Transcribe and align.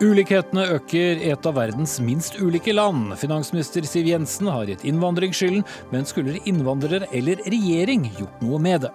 Ulikhetene 0.00 0.62
øker 0.78 1.18
i 1.20 1.28
et 1.28 1.44
av 1.44 1.58
verdens 1.58 1.98
minst 2.00 2.38
ulike 2.40 2.72
land. 2.72 3.10
Finansminister 3.20 3.84
Siv 3.84 4.06
Jensen 4.08 4.48
har 4.48 4.70
gitt 4.70 4.86
innvandring 4.88 5.34
skylden, 5.36 5.60
men 5.92 6.08
skulle 6.08 6.38
innvandrere 6.48 7.04
eller 7.12 7.42
regjering 7.44 8.06
gjort 8.16 8.40
noe 8.40 8.62
med 8.64 8.86
det? 8.86 8.90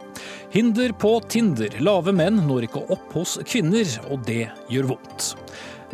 Hinder 0.56 0.96
på 0.98 1.20
Tinder. 1.30 1.78
Lave 1.86 2.10
menn 2.10 2.42
når 2.48 2.66
ikke 2.66 2.88
opp 2.98 3.14
hos 3.20 3.36
kvinner, 3.46 3.86
og 4.10 4.26
det 4.26 4.48
gjør 4.74 4.96
vondt. 4.96 5.36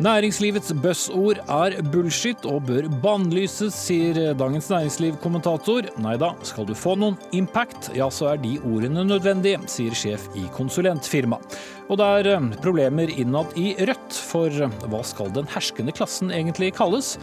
Næringslivets 0.02 0.72
buzzord 0.82 1.38
er 1.46 1.76
bullshit 1.92 2.46
og 2.48 2.64
bør 2.66 2.88
bannlyses, 3.04 3.76
sier 3.84 4.32
Dagens 4.34 4.66
Næringsliv-kommentator. 4.72 5.86
Nei 6.02 6.16
da, 6.18 6.32
skal 6.42 6.66
du 6.66 6.72
få 6.74 6.96
noen 6.98 7.14
impact, 7.38 7.92
ja 7.94 8.08
så 8.10 8.32
er 8.32 8.40
de 8.42 8.56
ordene 8.66 9.04
nødvendige, 9.06 9.60
sier 9.70 9.94
sjef 9.94 10.24
i 10.34 10.48
konsulentfirma. 10.56 11.38
Og 11.86 12.00
det 12.00 12.08
er 12.16 12.30
eh, 12.32 12.50
problemer 12.64 13.14
innad 13.14 13.54
i 13.60 13.76
Rødt, 13.78 14.18
for 14.32 14.50
eh, 14.50 14.74
hva 14.90 15.04
skal 15.06 15.30
den 15.38 15.46
herskende 15.54 15.94
klassen 15.94 16.34
egentlig 16.34 16.72
kalles? 16.80 17.14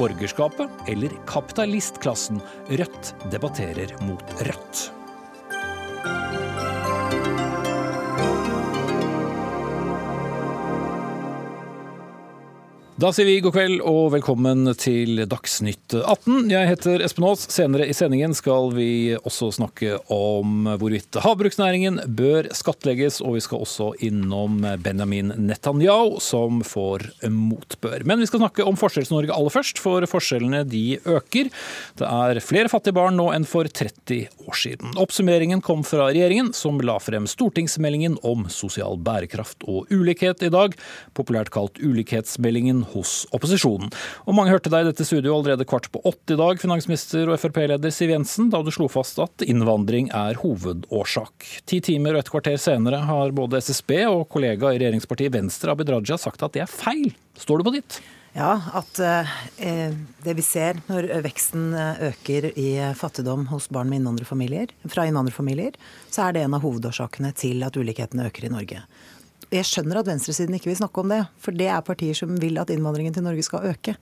Borgerskapet 0.00 0.90
eller 0.90 1.14
kapitalistklassen? 1.30 2.42
Rødt 2.72 3.14
debatterer 3.30 3.94
mot 4.08 4.38
Rødt. 4.42 4.88
Da 12.94 13.08
sier 13.10 13.26
vi 13.26 13.40
god 13.42 13.56
kveld 13.56 13.80
og 13.90 14.12
velkommen 14.14 14.68
til 14.78 15.24
Dagsnytt 15.26 15.96
18. 15.98 16.44
Jeg 16.46 16.68
heter 16.70 17.02
Espen 17.02 17.24
Aas. 17.26 17.40
Senere 17.50 17.88
i 17.90 17.94
sendingen 17.96 18.36
skal 18.38 18.68
vi 18.76 19.16
også 19.16 19.48
snakke 19.56 19.96
om 20.14 20.68
hvorvidt 20.78 21.18
havbruksnæringen 21.18 21.98
bør 22.14 22.46
skattlegges, 22.54 23.18
og 23.18 23.34
vi 23.34 23.42
skal 23.42 23.64
også 23.64 23.88
innom 24.06 24.60
Benjamin 24.84 25.32
Netanyahu, 25.42 26.20
som 26.22 26.60
får 26.62 27.08
motbør. 27.34 28.04
Men 28.06 28.22
vi 28.22 28.28
skal 28.30 28.44
snakke 28.44 28.62
om 28.62 28.78
Forskjells-Norge 28.78 29.34
aller 29.34 29.56
først, 29.56 29.82
for 29.82 30.06
forskjellene 30.06 30.62
de 30.62 30.84
øker. 31.02 31.50
Det 31.98 32.06
er 32.06 32.42
flere 32.46 32.70
fattige 32.70 32.94
barn 32.94 33.18
nå 33.18 33.26
enn 33.34 33.48
for 33.56 33.66
30 33.66 34.46
år 34.46 34.60
siden. 34.62 34.94
Oppsummeringen 35.02 35.64
kom 35.66 35.82
fra 35.82 36.12
regjeringen, 36.12 36.54
som 36.54 36.78
la 36.78 37.00
frem 37.02 37.26
stortingsmeldingen 37.26 38.20
om 38.22 38.46
sosial 38.54 39.02
bærekraft 39.02 39.66
og 39.66 39.90
ulikhet 39.90 40.46
i 40.46 40.54
dag, 40.54 40.78
populært 41.18 41.50
kalt 41.58 41.82
ulikhetsmeldingen 41.82 42.83
hos 42.92 43.24
opposisjonen. 43.34 43.92
Og 44.28 44.36
Mange 44.36 44.52
hørte 44.54 44.72
deg 44.72 44.84
i 44.84 44.90
dette 44.90 45.06
studioet 45.06 45.34
allerede 45.34 45.68
kvart 45.68 45.90
på 45.94 46.02
åtte 46.06 46.36
i 46.36 46.40
dag, 46.40 46.60
finansminister 46.60 47.30
og 47.30 47.40
Frp-leder 47.42 47.94
Siv 47.94 48.12
Jensen, 48.14 48.50
da 48.52 48.62
du 48.64 48.72
slo 48.74 48.88
fast 48.92 49.20
at 49.22 49.44
innvandring 49.46 50.10
er 50.14 50.40
hovedårsak. 50.42 51.48
Ti 51.70 51.80
timer 51.90 52.16
og 52.16 52.24
et 52.24 52.32
kvarter 52.32 52.58
senere 52.60 53.04
har 53.08 53.34
både 53.36 53.62
SSB 53.62 53.96
og 54.08 54.26
kollega 54.32 54.72
i 54.72 54.82
regjeringspartiet 54.82 55.34
Venstre 55.34 55.74
Abid 55.74 55.92
Raja 55.94 56.18
sagt 56.20 56.44
at 56.44 56.56
det 56.56 56.64
er 56.66 56.70
feil. 56.70 57.14
Står 57.40 57.60
du 57.60 57.68
på 57.68 57.74
ditt? 57.78 58.02
Ja, 58.34 58.56
at 58.74 58.98
eh, 58.98 59.92
det 60.26 60.32
vi 60.34 60.42
ser 60.42 60.80
når 60.88 61.06
veksten 61.22 61.68
eh, 61.78 62.00
øker 62.08 62.48
i 62.58 62.68
fattigdom 62.98 63.46
hos 63.52 63.68
barn 63.70 63.92
innvandrerfamilier, 63.94 64.72
fra 64.90 65.04
innvandrerfamilier, 65.06 65.78
så 66.10 66.26
er 66.26 66.34
det 66.34 66.42
en 66.42 66.56
av 66.58 66.64
hovedårsakene 66.66 67.30
til 67.38 67.62
at 67.62 67.78
ulikhetene 67.78 68.26
øker 68.26 68.48
i 68.48 68.50
Norge. 68.56 68.82
Jeg 69.52 69.68
skjønner 69.68 70.00
at 70.00 70.08
venstresiden 70.08 70.56
ikke 70.56 70.70
vil 70.70 70.78
snakke 70.80 71.02
om 71.02 71.12
det, 71.12 71.20
for 71.42 71.56
det 71.56 71.68
er 71.72 71.84
partier 71.84 72.16
som 72.16 72.32
vil 72.40 72.58
at 72.62 72.72
innvandringen 72.72 73.14
til 73.16 73.26
Norge 73.26 73.44
skal 73.46 73.66
øke. 73.72 73.96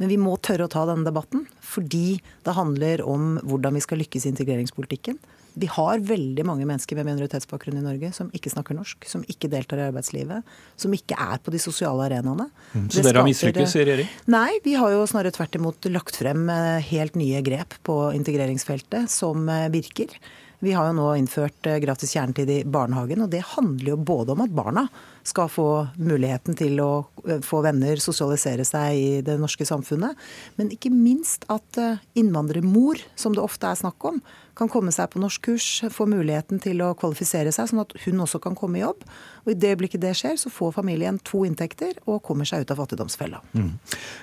Men 0.00 0.12
vi 0.12 0.18
må 0.20 0.36
tørre 0.40 0.68
å 0.68 0.72
ta 0.72 0.86
denne 0.88 1.06
debatten, 1.06 1.46
fordi 1.60 2.20
det 2.46 2.56
handler 2.56 3.04
om 3.04 3.36
hvordan 3.44 3.76
vi 3.76 3.84
skal 3.84 4.00
lykkes 4.02 4.26
i 4.26 4.32
integreringspolitikken. 4.34 5.18
Vi 5.56 5.68
har 5.72 6.02
veldig 6.04 6.44
mange 6.44 6.66
mennesker 6.68 6.98
med 6.98 7.06
minoritetsbakgrunn 7.08 7.78
i 7.80 7.84
Norge 7.84 8.10
som 8.12 8.28
ikke 8.36 8.50
snakker 8.52 8.76
norsk, 8.76 9.06
som 9.08 9.22
ikke 9.24 9.48
deltar 9.48 9.80
i 9.80 9.86
arbeidslivet, 9.86 10.44
som 10.76 10.92
ikke 10.92 11.16
er 11.16 11.40
på 11.40 11.54
de 11.54 11.60
sosiale 11.62 12.10
arenaene. 12.10 12.50
Mm, 12.74 12.90
så 12.92 13.04
dere 13.06 13.22
har 13.22 13.28
mislykkes 13.28 13.76
i 13.78 13.86
regjering? 13.88 14.10
Nei, 14.34 14.58
vi 14.66 14.74
har 14.76 14.92
jo 14.92 15.06
snarere 15.08 15.32
tvert 15.32 15.56
imot 15.56 15.88
lagt 15.88 16.20
frem 16.20 16.44
eh, 16.52 16.84
helt 16.90 17.16
nye 17.16 17.40
grep 17.46 17.78
på 17.88 17.96
integreringsfeltet 18.18 19.08
som 19.12 19.48
eh, 19.48 19.70
virker. 19.72 20.12
Vi 20.58 20.72
har 20.72 20.88
jo 20.88 20.96
nå 20.96 21.10
innført 21.18 21.68
eh, 21.68 21.80
gratis 21.82 22.14
kjernetid 22.16 22.50
i 22.52 22.62
barnehagen, 22.64 23.26
og 23.26 23.32
det 23.32 23.42
handler 23.52 23.92
jo 23.92 23.98
både 24.08 24.32
om 24.32 24.44
at 24.46 24.54
barna 24.56 24.86
skal 25.26 25.50
få 25.50 25.68
muligheten 26.00 26.56
til 26.56 26.80
å 26.80 26.90
eh, 27.26 27.42
få 27.44 27.60
venner, 27.66 28.00
sosialisere 28.00 28.64
seg 28.64 28.96
i 28.96 29.10
det 29.26 29.36
norske 29.40 29.66
samfunnet, 29.68 30.16
men 30.56 30.72
ikke 30.72 30.92
minst 30.94 31.44
at 31.52 31.80
eh, 31.82 32.00
innvandrermor, 32.16 33.02
som 33.18 33.36
det 33.36 33.44
ofte 33.44 33.68
er 33.68 33.80
snakk 33.82 34.08
om, 34.08 34.22
kan 34.56 34.70
komme 34.72 34.88
seg 34.94 35.10
på 35.12 35.20
norskkurs, 35.20 35.68
få 35.92 36.06
muligheten 36.08 36.62
til 36.64 36.80
å 36.80 36.94
kvalifisere 36.96 37.52
seg, 37.52 37.68
sånn 37.68 37.82
at 37.82 37.92
hun 38.06 38.22
også 38.24 38.40
kan 38.40 38.56
komme 38.56 38.78
i 38.78 38.84
jobb. 38.86 39.02
Og 39.44 39.52
I 39.52 39.56
det 39.60 39.74
øyeblikket 39.74 40.00
det 40.00 40.14
skjer, 40.16 40.38
så 40.40 40.48
får 40.48 40.72
familien 40.78 41.18
to 41.28 41.42
inntekter 41.44 41.98
og 42.08 42.22
kommer 42.24 42.48
seg 42.48 42.64
ut 42.64 42.72
av 42.72 42.80
fattigdomsfella. 42.80 43.42
Mm. 43.52 43.74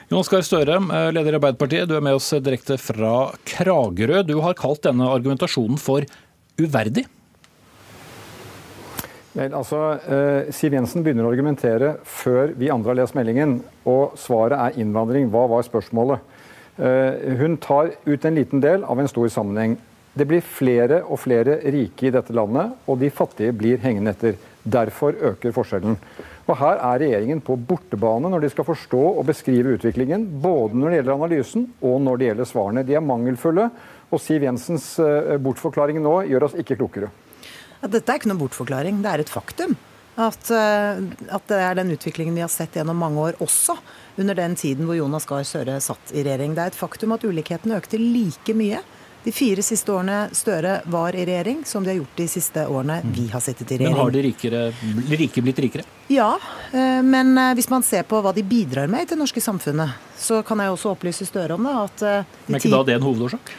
Jonas 0.09 0.31
Gahr 0.33 0.47
Støre, 0.47 0.79
leder 1.13 1.35
i 1.35 1.37
Arbeiderpartiet, 1.37 1.85
du 1.85 1.93
er 1.99 2.01
med 2.09 2.17
oss 2.17 2.31
direkte 2.41 2.79
fra 2.81 3.29
Kragerø. 3.45 4.23
Du 4.25 4.39
har 4.41 4.57
kalt 4.57 4.81
denne 4.89 5.11
argumentasjonen 5.13 5.77
for 5.77 6.09
uverdig? 6.57 7.05
Vel, 9.33 9.53
altså, 9.57 9.79
eh, 10.05 10.51
Siv 10.53 10.75
Jensen 10.75 11.01
begynner 11.01 11.25
å 11.25 11.31
argumentere 11.33 11.95
før 12.05 12.53
vi 12.53 12.69
andre 12.69 12.91
har 12.91 12.99
lest 13.01 13.15
meldingen. 13.17 13.61
Og 13.89 14.13
svaret 14.19 14.59
er 14.59 14.77
innvandring. 14.83 15.31
Hva 15.33 15.47
var 15.49 15.65
spørsmålet? 15.65 16.19
Eh, 16.77 17.33
hun 17.39 17.57
tar 17.57 17.91
ut 18.05 18.25
en 18.25 18.35
liten 18.35 18.61
del 18.61 18.83
av 18.83 18.99
en 18.99 19.09
stor 19.09 19.27
sammenheng. 19.33 19.77
Det 20.13 20.27
blir 20.29 20.45
flere 20.45 21.01
og 21.09 21.17
flere 21.17 21.57
rike 21.73 22.05
i 22.05 22.13
dette 22.13 22.33
landet, 22.33 22.75
og 22.85 22.99
de 23.01 23.09
fattige 23.09 23.53
blir 23.57 23.81
hengende 23.81 24.13
etter. 24.13 24.37
Derfor 24.63 25.17
øker 25.17 25.51
forskjellen. 25.51 25.97
Og 26.47 26.57
Her 26.57 26.77
er 26.77 27.01
regjeringen 27.01 27.41
på 27.41 27.57
bortebane 27.57 28.29
når 28.29 28.45
de 28.45 28.49
skal 28.53 28.67
forstå 28.67 29.01
og 29.17 29.25
beskrive 29.25 29.73
utviklingen, 29.75 30.27
både 30.43 30.77
når 30.77 30.89
det 30.89 30.97
gjelder 30.99 31.17
analysen 31.17 31.65
og 31.81 31.99
når 32.05 32.17
det 32.17 32.29
gjelder 32.29 32.47
svarene. 32.47 32.85
De 32.85 32.95
er 32.95 33.03
mangelfulle, 33.03 33.69
og 34.13 34.21
Siv 34.21 34.45
Jensens 34.45 34.93
eh, 35.01 35.35
bortforklaring 35.41 35.99
nå 36.03 36.19
gjør 36.29 36.49
oss 36.49 36.59
ikke 36.59 36.77
klokere. 36.79 37.09
Ja, 37.81 37.89
dette 37.91 38.07
er 38.07 38.21
ikke 38.21 38.29
noen 38.31 38.43
bortforklaring, 38.45 39.01
det 39.03 39.11
er 39.11 39.25
et 39.25 39.33
faktum. 39.33 39.75
At, 40.13 40.49
eh, 40.53 41.01
at, 41.33 41.45
det 41.49 41.57
er 41.57 41.77
den 41.79 41.93
utviklingen 41.95 42.35
vi 42.37 42.43
har 42.45 42.51
sett 42.53 42.77
gjennom 42.77 42.99
mange 43.01 43.19
år, 43.19 43.39
også 43.41 43.75
under 44.21 44.37
den 44.37 44.53
tiden 44.55 44.85
hvor 44.85 44.97
Jonas 44.99 45.25
Gahr 45.25 45.45
Støre 45.47 45.79
satt 45.81 46.13
i 46.13 46.21
regjering. 46.21 46.53
Det 46.53 46.61
er 46.63 46.73
et 46.73 46.77
faktum 46.77 47.15
at 47.15 47.25
ulikheten 47.25 47.73
økte 47.73 47.97
like 47.97 48.53
mye 48.57 48.83
de 49.23 49.31
fire 49.31 49.63
siste 49.63 49.87
årene 49.87 50.27
Støre 50.35 50.81
var 50.91 51.15
i 51.15 51.23
regjering, 51.25 51.61
som 51.65 51.83
de 51.83 51.93
har 51.93 51.97
gjort 52.01 52.17
de 52.19 52.25
siste 52.27 52.65
årene 52.67 52.99
vi 53.15 53.25
har 53.31 53.41
sittet 53.41 53.71
i 53.71 53.77
regjering. 53.79 53.95
Men 53.95 54.03
har 54.03 54.13
de 54.13 54.23
rikere, 54.27 54.63
rike 55.23 55.43
blitt 55.45 55.61
rikere? 55.63 55.87
Ja, 56.11 56.33
eh, 56.75 56.99
men 57.01 57.33
hvis 57.57 57.71
man 57.71 57.87
ser 57.87 58.03
på 58.07 58.19
hva 58.21 58.35
de 58.35 58.43
bidrar 58.45 58.91
med 58.91 59.07
i 59.07 59.11
det 59.13 59.17
norske 59.17 59.41
samfunnet, 59.41 59.95
så 60.19 60.43
kan 60.45 60.61
jeg 60.61 60.75
også 60.75 60.93
opplyse 60.93 61.25
Støre 61.25 61.55
om 61.57 61.65
det. 61.65 61.77
at... 61.87 62.27
Men 62.47 62.59
er 62.59 62.61
ikke 62.61 62.75
da 62.75 62.83
det 62.91 62.99
en 62.99 63.07
hovedårsak? 63.07 63.55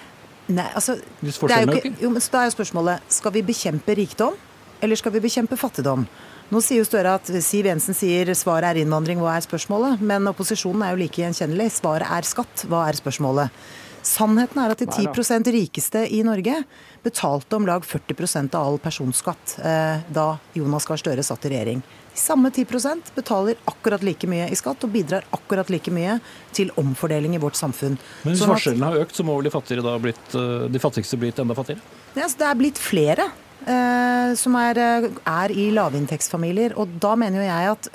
Nei, 0.52 0.66
altså, 0.76 0.98
det 1.22 1.32
er, 1.48 1.64
jo 1.64 1.78
ikke, 1.78 1.94
Jo, 2.02 2.10
men 2.12 2.20
da 2.20 2.42
er 2.42 2.50
jo 2.50 2.56
spørsmålet 2.58 3.14
skal 3.16 3.32
vi 3.32 3.42
bekjempe 3.46 3.96
rikdom, 3.96 4.36
eller 4.84 5.00
skal 5.00 5.14
vi 5.14 5.22
bekjempe 5.24 5.56
fattigdom? 5.56 6.04
Nå 6.52 6.60
sier 6.60 6.82
jo 6.82 6.86
Støre 6.86 7.14
at 7.16 7.30
Siv 7.42 7.70
Jensen 7.70 7.96
sier 7.96 8.28
svaret 8.36 8.74
er 8.74 8.82
innvandring, 8.82 9.22
hva 9.22 9.38
er 9.38 9.46
spørsmålet? 9.46 10.02
Men 10.04 10.28
opposisjonen 10.28 10.84
er 10.84 10.92
jo 10.92 11.00
like 11.00 11.22
gjenkjennelig. 11.22 11.70
Svaret 11.78 12.10
er 12.12 12.28
skatt, 12.28 12.66
hva 12.68 12.84
er 12.90 13.00
spørsmålet? 13.00 13.64
Sannheten 14.04 14.60
er 14.60 14.74
at 14.74 14.82
de 14.82 14.86
10% 14.90 15.48
rikeste 15.54 16.02
i 16.12 16.20
Norge 16.26 16.58
betalte 17.04 17.56
om 17.56 17.64
lag 17.64 17.86
40 17.88 18.50
av 18.52 18.58
all 18.60 18.76
personskatt 18.82 19.56
eh, 19.64 20.04
da 20.12 20.26
Jonas 20.52 20.84
Gahr 20.84 21.00
Støre 21.00 21.24
satt 21.24 21.48
i 21.48 21.54
regjering. 21.54 21.80
De 22.14 22.20
samme 22.20 22.50
10% 22.54 23.10
betaler 23.16 23.58
akkurat 23.66 24.02
like 24.06 24.28
mye 24.30 24.46
i 24.46 24.58
skatt 24.58 24.84
og 24.86 24.92
bidrar 24.94 25.26
akkurat 25.34 25.70
like 25.72 25.90
mye 25.90 26.20
til 26.54 26.70
omfordeling 26.78 27.34
i 27.34 27.40
vårt 27.42 27.58
samfunn. 27.58 27.96
Men 28.22 28.32
hvis 28.32 28.44
sånn 28.44 28.52
forskjellene 28.54 28.90
har 28.92 29.02
økt, 29.02 29.16
så 29.18 29.26
må 29.26 29.34
vel 29.40 29.50
de, 29.50 29.96
blitt, 30.04 30.36
eh, 30.38 30.68
de 30.70 30.82
fattigste 30.82 31.18
blitt 31.18 31.42
enda 31.42 31.56
fattigere? 31.58 31.82
Ja, 32.14 32.28
det 32.30 32.46
er 32.46 32.60
blitt 32.60 32.78
flere. 32.78 33.32
Eh, 33.64 34.34
som 34.36 34.54
er, 34.60 34.76
eh, 34.76 35.10
er, 35.26 35.50
i 35.50 35.70
lavinntektsfamilier. 35.72 36.76
Og 36.76 36.98
da 37.00 37.14
mener 37.16 37.40
jo 37.40 37.46
jeg 37.48 37.70
at 37.72 37.88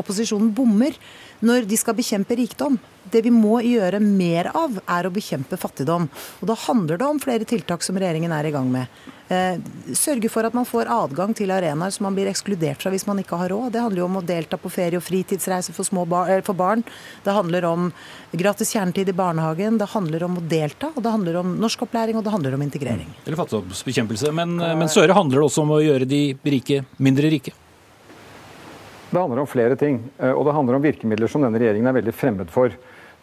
opposisjonen 0.00 0.54
bommer 0.54 0.96
når 1.44 1.68
de 1.68 1.76
skal 1.76 1.94
bekjempe 1.94 2.36
rikdom. 2.38 2.78
Det 3.08 3.22
vi 3.24 3.30
må 3.30 3.60
gjøre 3.60 4.00
mer 4.00 4.50
av, 4.54 4.80
er 4.88 5.04
å 5.04 5.12
bekjempe 5.12 5.60
fattigdom. 5.60 6.08
Og 6.40 6.48
da 6.48 6.54
handler 6.54 6.98
det 6.98 7.06
om 7.06 7.20
flere 7.20 7.44
tiltak 7.44 7.84
som 7.84 7.96
regjeringen 7.96 8.32
er 8.32 8.48
i 8.48 8.50
gang 8.54 8.70
med. 8.72 8.88
Eh, 9.28 9.58
sørge 9.92 10.30
for 10.32 10.46
at 10.48 10.54
man 10.56 10.64
får 10.64 10.88
adgang 10.88 11.34
til 11.36 11.50
arenaer 11.52 11.92
som 11.92 12.06
man 12.06 12.14
blir 12.16 12.30
ekskludert 12.30 12.80
fra 12.80 12.92
hvis 12.94 13.04
man 13.08 13.20
ikke 13.20 13.36
har 13.36 13.52
råd. 13.52 13.74
Det 13.74 13.82
handler 13.84 14.00
jo 14.00 14.06
om 14.08 14.16
å 14.22 14.24
delta 14.24 14.56
på 14.60 14.70
ferie- 14.72 14.96
og 14.96 15.04
fritidsreiser 15.04 15.76
for, 15.76 16.06
bar 16.08 16.32
for, 16.46 16.56
barn. 16.56 16.84
Det 17.24 17.34
handler 17.36 17.66
om 17.68 17.90
gratis 18.32 18.72
kjernetid 18.72 19.12
i 19.12 19.16
barnehagen. 19.16 19.76
Det 19.78 19.90
handler 19.92 20.24
om 20.24 20.40
å 20.40 20.44
delta, 20.48 20.92
og 20.94 21.04
det 21.04 21.12
handler 21.12 21.40
om 21.42 21.54
norskopplæring 21.60 22.16
og 22.16 22.24
det 22.24 22.32
handler 22.32 22.56
om 22.56 22.64
integrering. 22.64 23.12
Eller 23.26 23.36
fattigdomsbekjempelse. 23.36 24.32
Men, 24.32 24.58
eh, 24.60 24.76
men 24.80 24.88
Søre 24.88 25.12
handler 25.12 25.42
det 25.42 25.48
også 25.50 25.66
om 25.66 25.76
å 25.76 25.82
gjøre 25.84 26.08
de 26.08 26.22
rike 26.44 26.84
mindre 26.96 27.28
rike? 27.28 27.52
Det 29.10 29.16
handler 29.16 29.40
om 29.40 29.46
flere 29.46 29.76
ting. 29.76 30.00
Eh, 30.18 30.32
og 30.32 30.46
det 30.48 30.56
handler 30.56 30.74
om 30.76 30.82
virkemidler 30.88 31.28
som 31.28 31.44
denne 31.44 31.60
regjeringen 31.60 31.88
er 31.88 32.00
veldig 32.00 32.16
fremmed 32.16 32.50
for. 32.50 32.72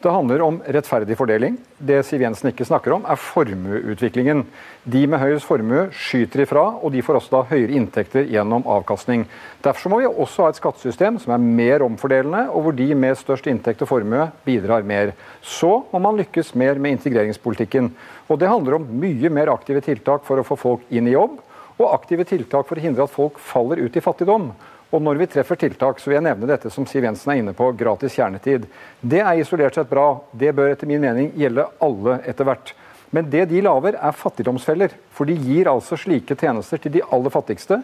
Det 0.05 0.11
handler 0.13 0.41
om 0.45 0.59
rettferdig 0.61 1.15
fordeling. 1.17 1.55
Det 1.81 2.03
Siv 2.05 2.21
Jensen 2.21 2.51
ikke 2.51 2.65
snakker 2.67 2.93
om, 2.93 3.07
er 3.09 3.17
formueutviklingen. 3.17 4.43
De 4.85 4.99
med 5.09 5.17
høyest 5.17 5.47
formue 5.49 5.87
skyter 5.97 6.43
ifra, 6.43 6.61
og 6.77 6.93
de 6.93 7.01
får 7.01 7.17
også 7.17 7.33
da 7.33 7.39
høyere 7.49 7.73
inntekter 7.73 8.27
gjennom 8.29 8.67
avkastning. 8.69 9.23
Derfor 9.65 9.89
må 9.89 10.03
vi 10.03 10.11
også 10.11 10.45
ha 10.45 10.51
et 10.53 10.59
skattesystem 10.59 11.17
som 11.23 11.33
er 11.33 11.41
mer 11.41 11.87
omfordelende, 11.87 12.43
og 12.53 12.67
hvor 12.67 12.77
de 12.77 12.85
med 12.93 13.17
størst 13.17 13.49
inntekt 13.49 13.81
og 13.81 13.89
formue 13.95 14.27
bidrar 14.45 14.85
mer. 14.85 15.15
Så 15.41 15.71
må 15.89 16.03
man 16.05 16.21
lykkes 16.21 16.53
mer 16.53 16.77
med 16.77 16.99
integreringspolitikken. 16.99 17.89
Og 18.29 18.37
det 18.37 18.51
handler 18.53 18.77
om 18.77 18.87
mye 19.01 19.33
mer 19.33 19.55
aktive 19.55 19.81
tiltak 19.89 20.21
for 20.29 20.37
å 20.37 20.45
få 20.45 20.59
folk 20.67 20.85
inn 20.93 21.09
i 21.09 21.17
jobb, 21.17 21.41
og 21.81 21.91
aktive 21.97 22.29
tiltak 22.29 22.69
for 22.69 22.77
å 22.77 22.85
hindre 22.85 23.09
at 23.09 23.17
folk 23.17 23.41
faller 23.41 23.81
ut 23.81 23.97
i 23.97 24.05
fattigdom. 24.05 24.51
Og 24.93 25.01
når 25.01 25.19
vi 25.19 25.27
treffer 25.33 25.57
tiltak, 25.59 25.99
så 25.99 26.09
vil 26.09 26.19
jeg 26.19 26.27
nevne 26.27 26.49
dette 26.49 26.69
som 26.71 26.85
Siv 26.87 27.03
Jensen 27.03 27.31
er 27.33 27.41
inne 27.41 27.55
på, 27.57 27.71
gratis 27.77 28.15
kjernetid. 28.15 28.67
Det 29.01 29.21
er 29.21 29.41
isolert 29.41 29.75
sett 29.75 29.89
bra. 29.89 30.07
Det 30.31 30.53
bør 30.55 30.71
etter 30.71 30.89
min 30.89 31.01
mening 31.03 31.31
gjelde 31.35 31.67
alle 31.83 32.19
etter 32.29 32.47
hvert. 32.47 32.73
Men 33.15 33.29
det 33.31 33.45
de 33.51 33.61
lager, 33.63 33.95
er 33.95 34.17
fattigdomsfeller. 34.17 34.93
For 35.15 35.27
de 35.29 35.37
gir 35.39 35.69
altså 35.71 35.97
slike 35.99 36.37
tjenester 36.39 36.81
til 36.81 36.97
de 36.97 37.03
aller 37.15 37.33
fattigste. 37.33 37.79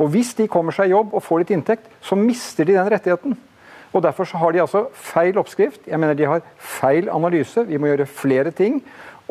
Og 0.00 0.10
hvis 0.12 0.34
de 0.38 0.48
kommer 0.50 0.74
seg 0.74 0.90
i 0.90 0.94
jobb 0.94 1.14
og 1.14 1.24
får 1.24 1.42
litt 1.42 1.52
inntekt, 1.56 1.90
så 2.04 2.18
mister 2.18 2.68
de 2.68 2.76
den 2.76 2.90
rettigheten. 2.92 3.36
Og 3.94 4.02
Derfor 4.04 4.28
så 4.28 4.38
har 4.40 4.52
de 4.52 4.60
altså 4.60 4.86
feil 4.92 5.38
oppskrift. 5.40 5.86
Jeg 5.88 6.00
mener 6.00 6.16
de 6.18 6.28
har 6.28 6.44
feil 6.60 7.08
analyse. 7.12 7.64
Vi 7.64 7.78
må 7.80 7.88
gjøre 7.88 8.08
flere 8.10 8.52
ting. 8.52 8.82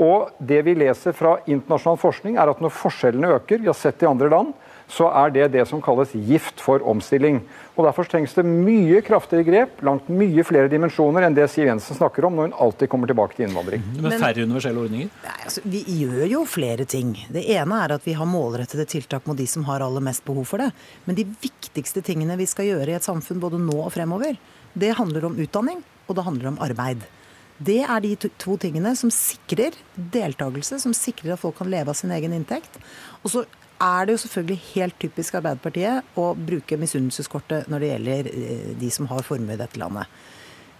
Og 0.01 0.31
det 0.43 0.63
vi 0.65 0.75
leser 0.75 1.15
fra 1.15 1.37
internasjonal 1.45 1.99
forskning, 2.01 2.35
er 2.35 2.51
at 2.51 2.61
når 2.63 2.73
forskjellene 2.75 3.35
øker, 3.37 3.61
vi 3.61 3.69
har 3.69 3.77
sett 3.77 4.03
i 4.03 4.09
andre 4.09 4.31
land, 4.31 4.51
så 4.91 5.07
er 5.23 5.31
det 5.33 5.47
det 5.55 5.63
som 5.69 5.81
kalles 5.83 6.11
gift 6.13 6.61
for 6.61 6.83
omstilling. 6.85 7.41
Og 7.75 7.87
Derfor 7.87 8.07
trengs 8.07 8.35
det 8.37 8.45
mye 8.47 9.01
kraftigere 9.05 9.45
grep, 9.47 9.81
langt 9.85 10.07
mye 10.07 10.45
flere 10.47 10.69
dimensjoner 10.71 11.25
enn 11.25 11.35
det 11.35 11.47
Siv 11.51 11.67
Jensen 11.67 11.97
snakker 11.97 12.27
om 12.27 12.37
når 12.37 12.49
hun 12.49 12.55
alltid 12.67 12.91
kommer 12.91 13.09
tilbake 13.09 13.35
til 13.37 13.47
innvandring. 13.47 13.83
Men 13.97 14.15
færre 14.21 14.45
universelle 14.45 14.85
ordninger? 14.85 15.09
Nei, 15.25 15.35
altså, 15.41 15.65
vi 15.65 15.81
gjør 16.03 16.23
jo 16.31 16.43
flere 16.49 16.87
ting. 16.89 17.15
Det 17.33 17.43
ene 17.57 17.81
er 17.83 17.95
at 17.97 18.05
vi 18.07 18.15
har 18.17 18.29
målrettede 18.29 18.87
tiltak 18.89 19.27
mot 19.27 19.37
de 19.39 19.47
som 19.49 19.65
har 19.67 19.83
aller 19.83 20.05
mest 20.05 20.23
behov 20.27 20.47
for 20.53 20.63
det. 20.63 20.69
Men 21.09 21.19
de 21.19 21.27
viktigste 21.41 22.05
tingene 22.05 22.37
vi 22.39 22.47
skal 22.49 22.69
gjøre 22.69 22.93
i 22.93 22.97
et 22.99 23.07
samfunn 23.07 23.43
både 23.43 23.59
nå 23.61 23.81
og 23.81 23.91
fremover, 23.95 24.39
det 24.75 24.95
handler 24.97 25.27
om 25.27 25.37
utdanning, 25.39 25.83
og 26.07 26.17
det 26.17 26.25
handler 26.25 26.51
om 26.51 26.63
arbeid. 26.63 27.03
Det 27.55 27.81
er 27.87 28.01
de 28.03 28.15
to 28.19 28.57
tingene 28.59 28.91
som 28.99 29.11
sikrer 29.13 29.77
deltakelse, 29.95 30.81
som 30.83 30.95
sikrer 30.95 31.35
at 31.35 31.39
folk 31.39 31.55
kan 31.61 31.69
leve 31.71 31.91
av 31.91 31.95
sin 31.95 32.11
egen 32.11 32.35
inntekt. 32.35 32.81
Og 33.23 33.31
så 33.31 33.45
er 33.81 34.05
det 34.05 34.15
jo 34.15 34.21
selvfølgelig 34.23 34.61
helt 34.73 34.97
typisk 35.01 35.35
Arbeiderpartiet 35.39 36.17
å 36.19 36.29
bruke 36.37 36.77
misunnelseskortet 36.79 37.67
når 37.71 37.83
det 37.83 37.91
gjelder 37.91 38.29
eh, 38.31 38.71
de 38.79 38.91
som 38.93 39.09
har 39.11 39.25
formue 39.27 39.55
i 39.55 39.59
dette 39.59 39.79
landet. 39.81 40.11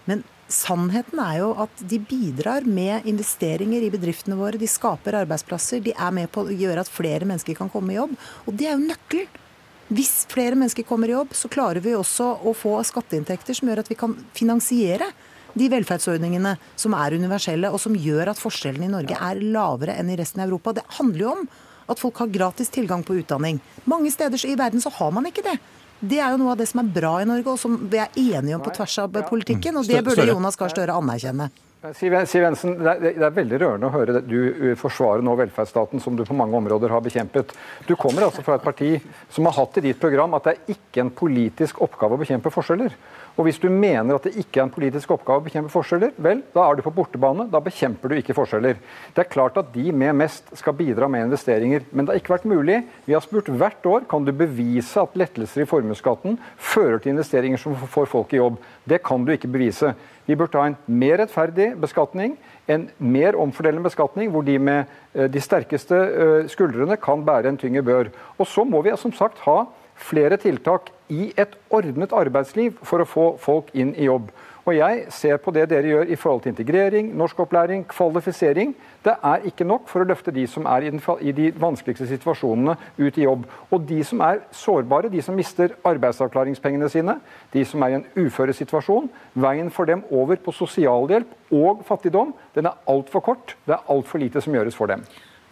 Men 0.06 0.22
sannheten 0.52 1.20
er 1.20 1.40
jo 1.40 1.50
at 1.66 1.82
de 1.90 1.98
bidrar 1.98 2.64
med 2.64 3.08
investeringer 3.10 3.84
i 3.84 3.90
bedriftene 3.92 4.38
våre. 4.38 4.60
De 4.60 4.70
skaper 4.70 5.18
arbeidsplasser. 5.22 5.82
De 5.82 5.92
er 5.92 6.14
med 6.14 6.30
på 6.32 6.46
å 6.46 6.54
gjøre 6.54 6.84
at 6.84 6.92
flere 6.92 7.26
mennesker 7.26 7.58
kan 7.58 7.70
komme 7.72 7.92
i 7.92 7.98
jobb. 7.98 8.14
Og 8.46 8.54
det 8.54 8.70
er 8.70 8.76
jo 8.76 8.86
nøkkelen. 8.86 9.42
Hvis 9.86 10.24
flere 10.26 10.58
mennesker 10.58 10.82
kommer 10.82 11.06
i 11.06 11.14
jobb, 11.14 11.34
så 11.38 11.46
klarer 11.46 11.78
vi 11.78 11.92
også 11.94 12.24
å 12.42 12.54
få 12.58 12.72
skatteinntekter 12.88 13.54
som 13.54 13.68
gjør 13.70 13.84
at 13.84 13.90
vi 13.92 13.98
kan 13.98 14.16
finansiere 14.34 15.12
de 15.56 15.68
velferdsordningene 15.72 16.56
som 16.74 16.96
er 16.98 17.14
universelle, 17.16 17.70
og 17.70 17.78
som 17.80 17.94
gjør 17.94 18.32
at 18.32 18.40
forskjellene 18.40 18.88
i 18.88 18.92
Norge 18.92 19.20
er 19.28 19.44
lavere 19.54 19.94
enn 19.96 20.10
i 20.10 20.18
resten 20.18 20.42
av 20.42 20.50
Europa. 20.50 20.74
Det 20.76 20.84
handler 20.98 21.22
jo 21.22 21.30
om 21.36 21.46
at 21.86 22.02
folk 22.02 22.22
har 22.22 22.32
gratis 22.32 22.72
tilgang 22.72 23.04
på 23.06 23.18
utdanning. 23.20 23.60
Mange 23.84 24.10
steder 24.14 24.42
i 24.46 24.56
verden 24.58 24.82
så 24.82 24.92
har 24.98 25.12
man 25.14 25.26
ikke 25.30 25.44
det. 25.46 25.58
Det 26.00 26.18
er 26.20 26.34
jo 26.34 26.40
noe 26.42 26.52
av 26.52 26.60
det 26.60 26.66
som 26.68 26.82
er 26.82 26.90
bra 26.92 27.14
i 27.22 27.28
Norge, 27.28 27.52
og 27.54 27.60
som 27.60 27.78
vi 27.88 28.00
er 28.02 28.12
enige 28.20 28.58
om 28.58 28.64
på 28.64 28.74
tvers 28.76 28.98
av 29.00 29.14
politikken. 29.30 29.78
Og 29.80 29.88
det 29.88 30.02
burde 30.04 30.28
Jonas 30.28 30.58
Gahr 30.60 30.74
Støre 30.74 30.96
anerkjenne. 30.96 31.48
Siv 31.94 32.14
Jensen, 32.16 32.72
det 32.80 33.12
er 33.14 33.34
veldig 33.34 33.58
rørende 33.60 33.86
å 33.86 33.92
høre 33.94 34.22
du 34.24 34.38
forsvarer 34.48 34.78
forsvare 34.80 35.24
nå 35.24 35.34
velferdsstaten 35.38 36.00
som 36.02 36.16
du 36.18 36.24
på 36.26 36.34
mange 36.34 36.56
områder 36.58 36.90
har 36.90 37.02
bekjempet. 37.04 37.52
Du 37.86 37.94
kommer 38.00 38.26
altså 38.26 38.42
fra 38.42 38.56
et 38.56 38.64
parti 38.64 38.96
som 39.30 39.46
har 39.46 39.54
hatt 39.58 39.78
i 39.78 39.84
ditt 39.84 40.00
program 40.00 40.34
at 40.34 40.48
det 40.48 40.54
er 40.54 40.74
ikke 40.74 41.04
en 41.04 41.12
politisk 41.14 41.82
oppgave 41.84 42.16
å 42.16 42.22
bekjempe 42.22 42.50
forskjeller. 42.54 42.96
Og 43.36 43.44
Hvis 43.44 43.58
du 43.60 43.68
mener 43.68 44.16
at 44.16 44.24
det 44.24 44.38
ikke 44.40 44.62
er 44.62 44.64
en 44.64 44.72
politisk 44.72 45.10
oppgave 45.12 45.42
å 45.42 45.44
bekjempe 45.44 45.68
forskjeller, 45.68 46.14
vel, 46.24 46.38
da 46.54 46.62
er 46.64 46.78
du 46.78 46.82
på 46.86 46.92
bortebane. 46.96 47.44
Da 47.52 47.60
bekjemper 47.60 48.08
du 48.08 48.16
ikke 48.16 48.36
forskjeller. 48.36 48.78
Det 49.12 49.22
er 49.22 49.28
klart 49.28 49.58
at 49.60 49.68
de 49.74 49.92
med 49.92 50.16
mest 50.16 50.48
skal 50.56 50.76
bidra 50.78 51.08
med 51.12 51.26
investeringer, 51.26 51.84
men 51.92 52.06
det 52.06 52.14
har 52.14 52.22
ikke 52.22 52.32
vært 52.32 52.48
mulig. 52.48 52.80
Vi 53.04 53.12
har 53.12 53.24
spurt 53.24 53.52
hvert 53.52 53.84
år 53.92 54.08
kan 54.08 54.24
du 54.24 54.32
bevise 54.32 55.04
at 55.04 55.20
lettelser 55.20 55.66
i 55.66 55.68
formuesskatten 55.68 56.40
fører 56.56 56.96
til 57.02 57.12
investeringer 57.12 57.60
som 57.60 57.76
får 57.76 58.08
folk 58.14 58.32
i 58.32 58.40
jobb. 58.40 58.56
Det 58.88 59.02
kan 59.04 59.28
du 59.28 59.34
ikke 59.36 59.52
bevise. 59.52 59.92
Vi 60.26 60.34
burde 60.34 60.58
ha 60.58 60.72
en 60.72 60.80
mer 60.88 61.20
rettferdig 61.20 61.74
beskatning, 61.78 62.38
en 62.72 62.88
mer 62.98 63.36
omfordelende 63.38 63.84
beskatning, 63.84 64.32
hvor 64.32 64.48
de 64.48 64.56
med 64.58 64.88
eh, 65.12 65.28
de 65.30 65.44
sterkeste 65.44 65.96
eh, 65.96 66.48
skuldrene 66.50 66.96
kan 66.96 67.20
bære 67.26 67.52
en 67.52 67.60
tyngre 67.60 67.84
bør. 67.84 68.14
Og 68.40 68.48
så 68.48 68.64
må 68.64 68.80
vi 68.82 68.96
som 68.96 69.12
sagt 69.14 69.44
ha 69.44 69.66
flere 69.96 70.36
tiltak 70.40 70.90
i 71.08 71.30
et 71.38 71.54
ordnet 71.70 72.12
arbeidsliv 72.12 72.76
for 72.84 73.02
å 73.02 73.08
få 73.08 73.26
folk 73.42 73.72
inn 73.74 73.94
i 73.94 74.08
jobb. 74.10 74.30
Og 74.66 74.74
Jeg 74.74 75.04
ser 75.14 75.36
på 75.38 75.52
det 75.54 75.68
dere 75.70 75.86
gjør 75.86 76.08
i 76.10 76.16
forhold 76.18 76.40
til 76.42 76.50
integrering, 76.50 77.12
norskopplæring, 77.14 77.84
kvalifisering. 77.86 78.72
Det 79.04 79.12
er 79.22 79.44
ikke 79.46 79.64
nok 79.64 79.86
for 79.86 80.02
å 80.02 80.08
løfte 80.10 80.34
de 80.34 80.42
som 80.50 80.66
er 80.66 80.88
i, 80.88 81.32
de 81.32 81.52
vanskeligste 81.54 82.08
situasjonene, 82.10 82.74
ut 82.98 83.18
i 83.18 83.22
jobb. 83.22 83.44
Og 83.70 83.86
de 83.86 84.00
som 84.04 84.24
er 84.26 84.40
sårbare, 84.50 85.12
de 85.12 85.22
som 85.22 85.38
mister 85.38 85.76
arbeidsavklaringspengene 85.86 86.90
sine, 86.90 87.14
de 87.54 87.62
som 87.64 87.86
er 87.86 87.94
i 87.94 87.98
en 88.00 88.08
uføresituasjon, 88.16 89.06
veien 89.34 89.70
for 89.70 89.86
dem 89.86 90.02
over 90.10 90.42
på 90.42 90.50
sosialhjelp 90.50 91.54
og 91.54 91.86
fattigdom, 91.86 92.34
den 92.58 92.66
er 92.66 92.82
altfor 92.90 93.22
kort. 93.22 93.54
Det 93.70 93.78
er 93.78 93.86
altfor 93.94 94.18
lite 94.18 94.42
som 94.42 94.58
gjøres 94.58 94.74
for 94.74 94.90
dem. 94.90 95.06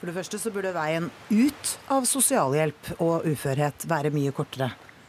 For 0.04 0.12
det 0.12 0.18
første 0.18 0.36
så 0.36 0.50
burde 0.52 0.70
veien 0.74 1.06
ut 1.32 1.68
av 1.88 2.04
sosialhjelp 2.04 2.88
og 3.00 3.22
uførhet 3.24 3.86
være 3.88 4.10
mye 4.12 4.34
kortere. 4.36 4.66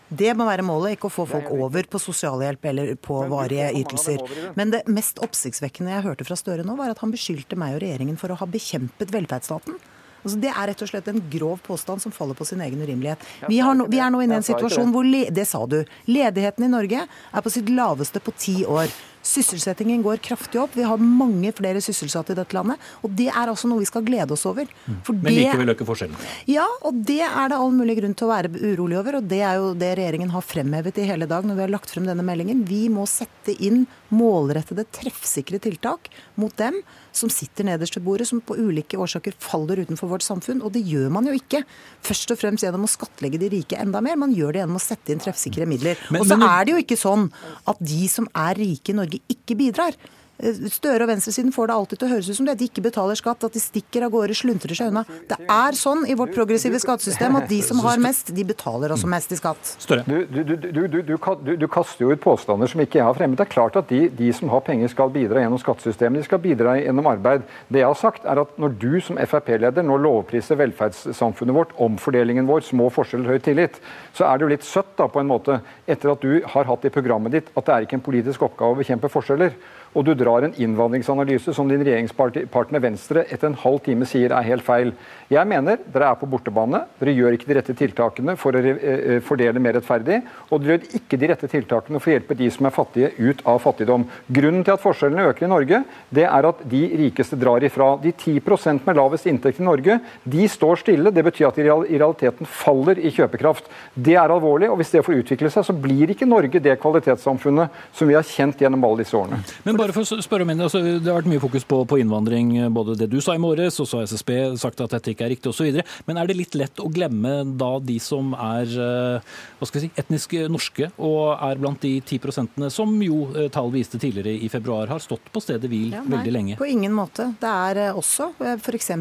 Det 0.07 0.29
må 0.39 0.45
være 0.47 0.63
målet, 0.63 0.93
ikke 0.95 1.09
å 1.09 1.11
få 1.11 1.25
folk 1.27 1.49
over 1.51 1.89
på 1.91 1.99
sosialhjelp 1.99 2.67
eller 2.71 2.93
på 3.03 3.17
varige 3.27 3.73
ytelser. 3.81 4.23
Men 4.55 4.71
det 4.71 4.85
mest 4.87 5.19
oppsiktsvekkende 5.19 5.91
jeg 5.91 6.05
hørte 6.05 6.27
fra 6.29 6.37
Støre 6.39 6.63
nå, 6.63 6.77
var 6.79 6.93
at 6.93 7.01
han 7.03 7.11
beskyldte 7.11 7.59
meg 7.59 7.75
og 7.75 7.83
regjeringen 7.83 8.15
for 8.21 8.31
å 8.31 8.37
ha 8.39 8.47
bekjempet 8.47 9.11
velferdsstaten. 9.11 9.75
Altså, 10.21 10.39
det 10.45 10.53
er 10.53 10.71
rett 10.71 10.85
og 10.85 10.91
slett 10.93 11.11
en 11.11 11.19
grov 11.33 11.59
påstand 11.65 12.05
som 12.05 12.15
faller 12.15 12.39
på 12.39 12.47
sin 12.47 12.63
egen 12.63 12.79
urimelighet. 12.79 13.27
Vi, 13.49 13.59
no, 13.59 13.89
vi 13.91 13.99
er 13.99 14.15
nå 14.15 14.23
inne 14.23 14.39
i 14.39 14.45
en 14.45 14.47
situasjon 14.47 14.95
hvor 14.95 15.11
Det 15.11 15.45
sa 15.49 15.65
du. 15.67 15.81
Ledigheten 16.07 16.69
i 16.69 16.71
Norge 16.71 17.03
er 17.03 17.43
på 17.43 17.51
sitt 17.51 17.67
laveste 17.67 18.23
på 18.23 18.31
ti 18.39 18.61
år. 18.63 18.87
Sysselsettingen 19.25 20.03
går 20.05 20.21
kraftig 20.25 20.61
opp. 20.61 20.75
Vi 20.77 20.85
har 20.85 21.01
mange 21.01 21.51
flere 21.57 21.81
sysselsatte 21.83 22.35
i 22.35 22.37
dette 22.37 22.55
landet. 22.55 22.81
Og 23.01 23.13
det 23.17 23.29
er 23.31 23.49
altså 23.49 23.69
noe 23.71 23.81
vi 23.81 23.89
skal 23.89 24.05
glede 24.05 24.35
oss 24.35 24.45
over. 24.49 24.69
For 25.07 25.17
Men 25.17 25.33
likevel 25.33 25.73
øker 25.73 25.89
forskjellene? 25.89 26.31
Ja, 26.51 26.67
og 26.85 27.01
det 27.07 27.23
er 27.25 27.51
det 27.51 27.57
all 27.57 27.73
mulig 27.73 27.97
grunn 27.99 28.13
til 28.17 28.27
å 28.27 28.33
være 28.33 28.53
urolig 28.53 28.99
over. 29.01 29.19
Og 29.19 29.29
det 29.31 29.41
er 29.41 29.59
jo 29.61 29.73
det 29.77 29.95
regjeringen 29.99 30.33
har 30.35 30.45
fremhevet 30.45 31.01
i 31.01 31.07
hele 31.09 31.29
dag 31.29 31.47
når 31.47 31.57
vi 31.57 31.65
har 31.65 31.73
lagt 31.73 31.93
frem 31.93 32.05
denne 32.07 32.25
meldingen. 32.25 32.63
Vi 32.69 32.85
må 32.93 33.07
sette 33.09 33.55
inn 33.57 33.85
målrettede, 34.15 34.85
treffsikre 34.93 35.59
tiltak 35.63 36.11
mot 36.39 36.53
dem 36.59 36.77
som 37.15 37.31
sitter 37.31 37.67
nederst 37.67 37.95
ved 37.97 38.03
bordet, 38.05 38.27
som 38.27 38.41
på 38.43 38.57
ulike 38.59 38.99
årsaker 38.99 39.35
faller 39.41 39.79
utenfor 39.85 40.11
vårt 40.11 40.25
samfunn. 40.25 40.61
Og 40.65 40.73
det 40.75 40.83
gjør 40.85 41.09
man 41.15 41.27
jo 41.29 41.35
ikke 41.37 41.63
først 42.05 42.33
og 42.35 42.39
fremst 42.41 42.65
gjennom 42.65 42.85
å 42.87 42.91
skattlegge 42.91 43.39
de 43.41 43.49
rike 43.53 43.79
enda 43.79 44.01
mer, 44.03 44.19
man 44.19 44.35
gjør 44.35 44.55
det 44.55 44.63
gjennom 44.63 44.79
å 44.79 44.83
sette 44.83 45.13
inn 45.13 45.23
treffsikre 45.23 45.67
midler. 45.69 45.99
Og 46.11 46.27
så 46.27 46.37
er 46.37 46.67
det 46.67 46.75
jo 46.75 46.81
ikke 46.83 46.99
sånn 46.99 47.29
at 47.71 47.79
de 47.79 48.09
som 48.11 48.27
er 48.35 48.59
rike 48.59 48.91
i 48.91 48.97
Norge, 48.99 49.14
ikke 49.29 49.55
bidrar. 49.55 49.97
Eh, 50.37 50.67
Støre 50.71 51.05
og 51.05 51.11
venstresiden 51.11 51.53
får 51.55 51.69
det 51.69 51.75
alltid 51.75 52.01
til 52.01 52.07
å 52.07 52.11
høres 52.11 52.29
ut 52.29 52.37
som 52.39 52.47
det. 52.47 52.55
At 52.55 52.61
de 52.61 52.67
ikke 52.69 52.83
betaler 52.85 53.19
skatt, 53.19 53.45
at 53.47 53.55
de 53.55 53.61
stikker 53.61 54.05
av 54.05 54.13
gårde, 54.13 54.35
sluntrer 54.37 54.75
seg 54.77 54.91
unna. 54.91 55.05
Det 55.29 55.37
er 55.39 55.77
sånn 55.79 56.05
i 56.09 56.17
vårt 56.17 56.33
progressive 56.35 56.79
skattesystem 56.81 57.37
at 57.39 57.47
de 57.51 57.61
som 57.65 57.79
har 57.85 58.01
mest, 58.03 58.33
de 58.35 58.45
betaler 58.47 58.93
også 58.95 59.09
mest 59.11 59.31
i 59.31 59.39
skatt. 59.39 59.75
Du, 60.05 60.17
du, 60.27 60.55
du, 60.55 61.01
du, 61.05 61.67
kaster 61.71 62.03
jo 62.03 62.11
ut 62.11 62.23
påstander 62.23 62.69
som 62.71 62.83
ikke 62.83 62.99
jeg 62.99 63.07
har 63.07 63.17
fremmet. 63.17 63.39
Det 63.39 63.47
er 63.47 63.53
klart 63.53 63.79
at 63.79 63.89
de, 63.91 64.05
de, 64.11 64.31
som 64.35 64.51
har 64.51 64.63
penger 64.65 64.91
skal 64.91 65.13
bidra 65.13 65.43
gjennom 65.43 65.61
skattesystemet. 65.61 66.23
De 66.23 66.27
skal 66.27 66.43
bidra 66.43 66.75
gjennom 66.79 67.09
arbeid. 67.11 67.45
Det 67.69 67.81
jeg 67.83 67.89
har 67.89 67.99
sagt 67.99 68.25
er 68.25 68.43
at 68.43 68.53
Når 68.59 68.75
du 68.79 68.91
som 69.03 69.17
Frp-leder 69.19 69.83
nå 69.83 69.97
lovpriser 69.99 70.57
velferdssamfunnet 70.59 71.55
vårt, 71.55 71.73
omfordelingen 71.81 72.47
vår, 72.47 72.63
små 72.67 72.87
forskjeller, 72.93 73.35
høy 73.35 73.41
tillit, 73.43 73.79
så 74.15 74.27
er 74.27 74.37
det 74.37 74.45
jo 74.45 74.51
litt 74.53 74.67
søtt 74.67 74.93
da 74.99 75.07
på 75.11 75.19
en 75.19 75.29
måte, 75.29 75.59
etter 75.87 76.11
at 76.13 76.23
du 76.23 76.39
har 76.53 76.69
hatt 76.69 76.85
i 76.87 76.93
programmet 76.93 77.33
ditt 77.35 77.49
at 77.53 77.67
det 77.67 77.73
er 77.73 77.87
ikke 77.87 77.99
en 77.99 78.05
politisk 78.05 78.45
oppgave 78.47 78.75
å 78.75 78.79
bekjempe 78.79 79.11
forskjeller 79.11 79.55
og 79.95 80.03
du 80.03 80.11
drar 80.17 80.43
en 80.43 80.55
innvandringsanalyse 80.59 81.53
som 81.55 81.69
din 81.71 81.83
regjeringspartner 81.85 82.83
Venstre 82.83 83.23
etter 83.31 83.47
en 83.47 83.59
halv 83.61 83.79
time 83.85 84.07
sier 84.09 84.33
er 84.35 84.47
helt 84.49 84.65
feil. 84.65 84.91
Jeg 85.31 85.47
mener 85.47 85.79
dere 85.93 86.11
er 86.11 86.19
på 86.19 86.27
bortebane. 86.29 86.83
Dere 86.99 87.13
gjør 87.15 87.37
ikke 87.37 87.47
de 87.49 87.57
rette 87.57 87.75
tiltakene 87.79 88.35
for 88.39 88.55
å 88.55 88.61
eh, 88.61 89.21
fordele 89.25 89.61
mer 89.63 89.77
rettferdig. 89.79 90.19
Og 90.51 90.61
dere 90.61 90.75
gjør 90.75 90.99
ikke 90.99 91.19
de 91.21 91.29
rette 91.31 91.49
tiltakene 91.51 92.01
for 92.01 92.11
å 92.11 92.15
hjelpe 92.17 92.37
de 92.37 92.49
som 92.53 92.67
er 92.67 92.75
fattige, 92.75 93.11
ut 93.17 93.43
av 93.47 93.61
fattigdom. 93.63 94.05
Grunnen 94.35 94.65
til 94.67 94.75
at 94.75 94.83
forskjellene 94.83 95.29
øker 95.31 95.47
i 95.47 95.51
Norge, 95.53 95.81
det 96.13 96.27
er 96.27 96.49
at 96.51 96.65
de 96.75 96.83
rikeste 97.05 97.39
drar 97.39 97.63
ifra. 97.63 97.93
De 98.03 98.11
10% 98.11 98.83
med 98.85 98.99
lavest 98.99 99.29
inntekt 99.31 99.63
i 99.63 99.67
Norge, 99.67 99.97
de 100.23 100.49
står 100.51 100.83
stille. 100.83 101.15
Det 101.15 101.23
betyr 101.29 101.47
at 101.49 101.61
de 101.61 101.65
i 101.65 101.99
realiteten 102.01 102.51
faller 102.51 102.99
i 102.99 103.13
kjøpekraft. 103.15 103.71
Det 103.95 104.17
er 104.19 104.35
alvorlig, 104.35 104.69
og 104.69 104.81
hvis 104.81 104.91
det 104.93 105.05
får 105.07 105.23
utvikle 105.23 105.53
seg, 105.53 105.65
så 105.69 105.77
blir 105.85 106.11
ikke 106.11 106.27
Norge 106.27 106.59
det 106.61 106.75
kvalitetssamfunnet 106.83 107.81
som 107.95 108.11
vi 108.11 108.19
har 108.19 108.27
kjent 108.27 108.59
gjennom 108.61 108.83
alle 108.85 109.05
disse 109.05 109.15
årene. 109.17 109.39
Men 109.65 109.79
bare 109.85 109.95
for 109.95 110.17
å 110.17 110.23
spørre 110.23 110.45
om 110.45 110.51
altså, 110.55 110.81
Det 110.81 111.05
har 111.05 111.19
vært 111.19 111.29
mye 111.29 111.41
fokus 111.43 111.65
på, 111.67 111.81
på, 111.89 111.99
innvandring, 112.01 112.53
både 112.73 112.97
det 112.99 113.09
du 113.11 113.19
sa 113.23 113.35
i 113.35 113.41
morges, 113.41 113.77
og 113.81 113.89
så 113.89 114.01
har 114.01 114.09
SSB 114.09 114.31
sagt 114.61 114.81
at 114.83 114.95
dette 114.95 115.13
ikke 115.13 115.27
er 115.27 115.33
riktig 115.35 115.51
osv. 115.51 115.81
Men 116.07 116.19
er 116.19 116.29
det 116.29 116.37
litt 116.39 116.57
lett 116.57 116.81
å 116.81 116.89
glemme 116.91 117.37
da 117.59 117.75
de 117.83 117.97
som 118.03 118.33
er 118.33 118.71
eh, 118.71 119.35
hva 119.59 119.69
skal 119.69 119.85
si, 119.85 119.91
etnisk 119.99 120.35
norske, 120.51 120.89
og 120.97 121.35
er 121.35 121.61
blant 121.61 121.81
de 121.85 121.95
10% 122.01 122.67
som 122.73 122.95
jo 123.03 123.25
eh, 123.35 123.49
tall 123.53 123.71
viste 123.73 123.99
tidligere 124.01 124.35
i 124.45 124.49
februar 124.51 124.91
har 124.91 125.03
stått 125.03 125.31
på 125.33 125.43
stedet 125.43 125.69
hvil 125.71 125.95
ja, 125.95 126.03
veldig 126.07 126.33
lenge? 126.33 126.59
På 126.59 126.69
ingen 126.69 126.95
måte. 126.95 127.31
Det 127.41 127.53
er 127.69 127.83
eh, 127.87 128.01
også 128.03 128.31
f.eks. 128.55 128.91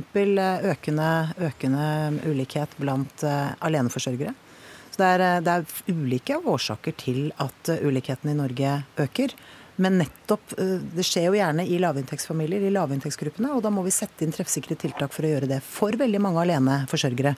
Økende, 0.74 1.10
økende 1.46 1.84
ulikhet 2.26 2.72
blant 2.80 3.24
aleneforsørgere. 3.24 4.34
Så 4.94 5.00
det 5.00 5.10
er, 5.10 5.22
det 5.42 5.52
er, 5.52 5.64
ulike 5.90 6.38
årsaker 6.38 6.94
til 6.98 7.28
at 7.42 7.70
ulikheten 7.82 8.30
i 8.30 8.38
Norge 8.38 8.76
øker. 9.02 9.34
Men 9.76 9.98
nettopp, 9.98 10.54
eh, 10.58 10.78
det 10.94 11.04
skjer 11.06 11.28
jo 11.28 11.38
gjerne 11.38 11.66
i 11.66 11.80
lavinntektsfamilier, 11.82 12.62
i 12.62 12.72
lavinntektsgruppene. 12.74 13.54
Og 13.56 13.62
da 13.64 13.72
må 13.74 13.82
vi 13.86 13.94
sette 13.94 14.26
inn 14.26 14.34
treffsikre 14.34 14.76
tiltak 14.78 15.12
for 15.14 15.26
å 15.26 15.32
gjøre 15.32 15.50
det. 15.50 15.60
For 15.66 15.96
veldig 15.98 16.20
mange 16.22 16.44
aleneforsørgere 16.44 17.34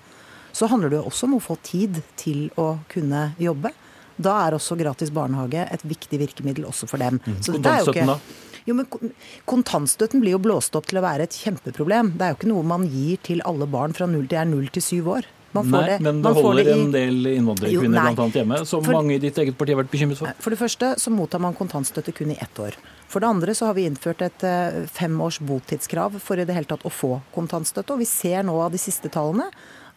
så 0.57 0.69
handler 0.73 0.93
det 0.93 1.01
jo 1.01 1.09
også 1.11 1.29
om 1.29 1.37
å 1.37 1.45
få 1.45 1.59
tid 1.65 2.01
til 2.17 2.49
å 2.61 2.79
kunne 2.93 3.31
jobbe. 3.41 3.73
Da 4.17 4.33
er 4.47 4.57
også 4.57 4.79
gratis 4.81 5.13
barnehage 5.13 5.67
et 5.69 5.83
viktig 5.85 6.21
virkemiddel 6.23 6.65
også 6.69 6.89
for 6.89 7.01
dem. 7.01 7.19
Mm. 7.21 7.41
Kontantstøtten, 7.45 8.13
da? 8.13 8.19
Jo, 8.67 8.75
men 8.75 9.13
Kontantstøtten 9.47 10.23
blir 10.23 10.35
jo 10.35 10.43
blåst 10.43 10.75
opp 10.79 10.89
til 10.91 10.99
å 10.99 11.05
være 11.05 11.29
et 11.29 11.37
kjempeproblem. 11.37 12.15
Det 12.17 12.25
er 12.25 12.33
jo 12.33 12.39
ikke 12.41 12.51
noe 12.51 12.67
man 12.67 12.87
gir 12.91 13.21
til 13.29 13.45
alle 13.47 13.69
barn 13.71 13.95
fra 13.97 14.09
0 14.11 14.25
til 14.33 14.55
0 14.57 14.71
til 14.75 14.87
7 14.89 15.11
år. 15.13 15.29
Nei, 15.65 15.83
det, 15.89 15.97
men 16.05 16.21
det 16.25 16.33
holder 16.37 16.69
det 16.69 16.75
i... 16.75 16.83
en 16.83 16.93
del 16.95 17.31
innvandrerkvinner 17.33 18.11
annet 18.11 18.39
hjemme, 18.41 18.61
som 18.69 18.85
for, 18.85 18.99
mange 18.99 19.17
i 19.17 19.21
ditt 19.23 19.39
eget 19.41 19.57
parti 19.59 19.73
har 19.75 19.81
vært 19.81 19.93
bekymret 19.93 20.21
for? 20.21 20.33
For 20.45 20.55
det 20.55 20.61
første 20.61 20.93
så 21.01 21.13
mottar 21.15 21.43
man 21.43 21.57
kontantstøtte 21.57 22.15
kun 22.17 22.35
i 22.35 22.39
ett 22.43 22.61
år. 22.63 22.77
For 23.09 23.23
det 23.23 23.31
andre 23.31 23.55
så 23.57 23.71
har 23.71 23.77
vi 23.79 23.87
innført 23.89 24.25
et 24.27 24.47
uh, 24.47 24.83
femårs 24.93 25.39
botidskrav 25.47 26.19
for 26.23 26.41
i 26.41 26.47
det 26.49 26.57
hele 26.57 26.69
tatt 26.69 26.87
å 26.87 26.93
få 26.93 27.17
kontantstøtte. 27.37 27.95
Og 27.95 28.03
vi 28.03 28.09
ser 28.11 28.43
nå 28.47 28.57
av 28.65 28.75
de 28.75 28.81
siste 28.83 29.11
tallene 29.13 29.49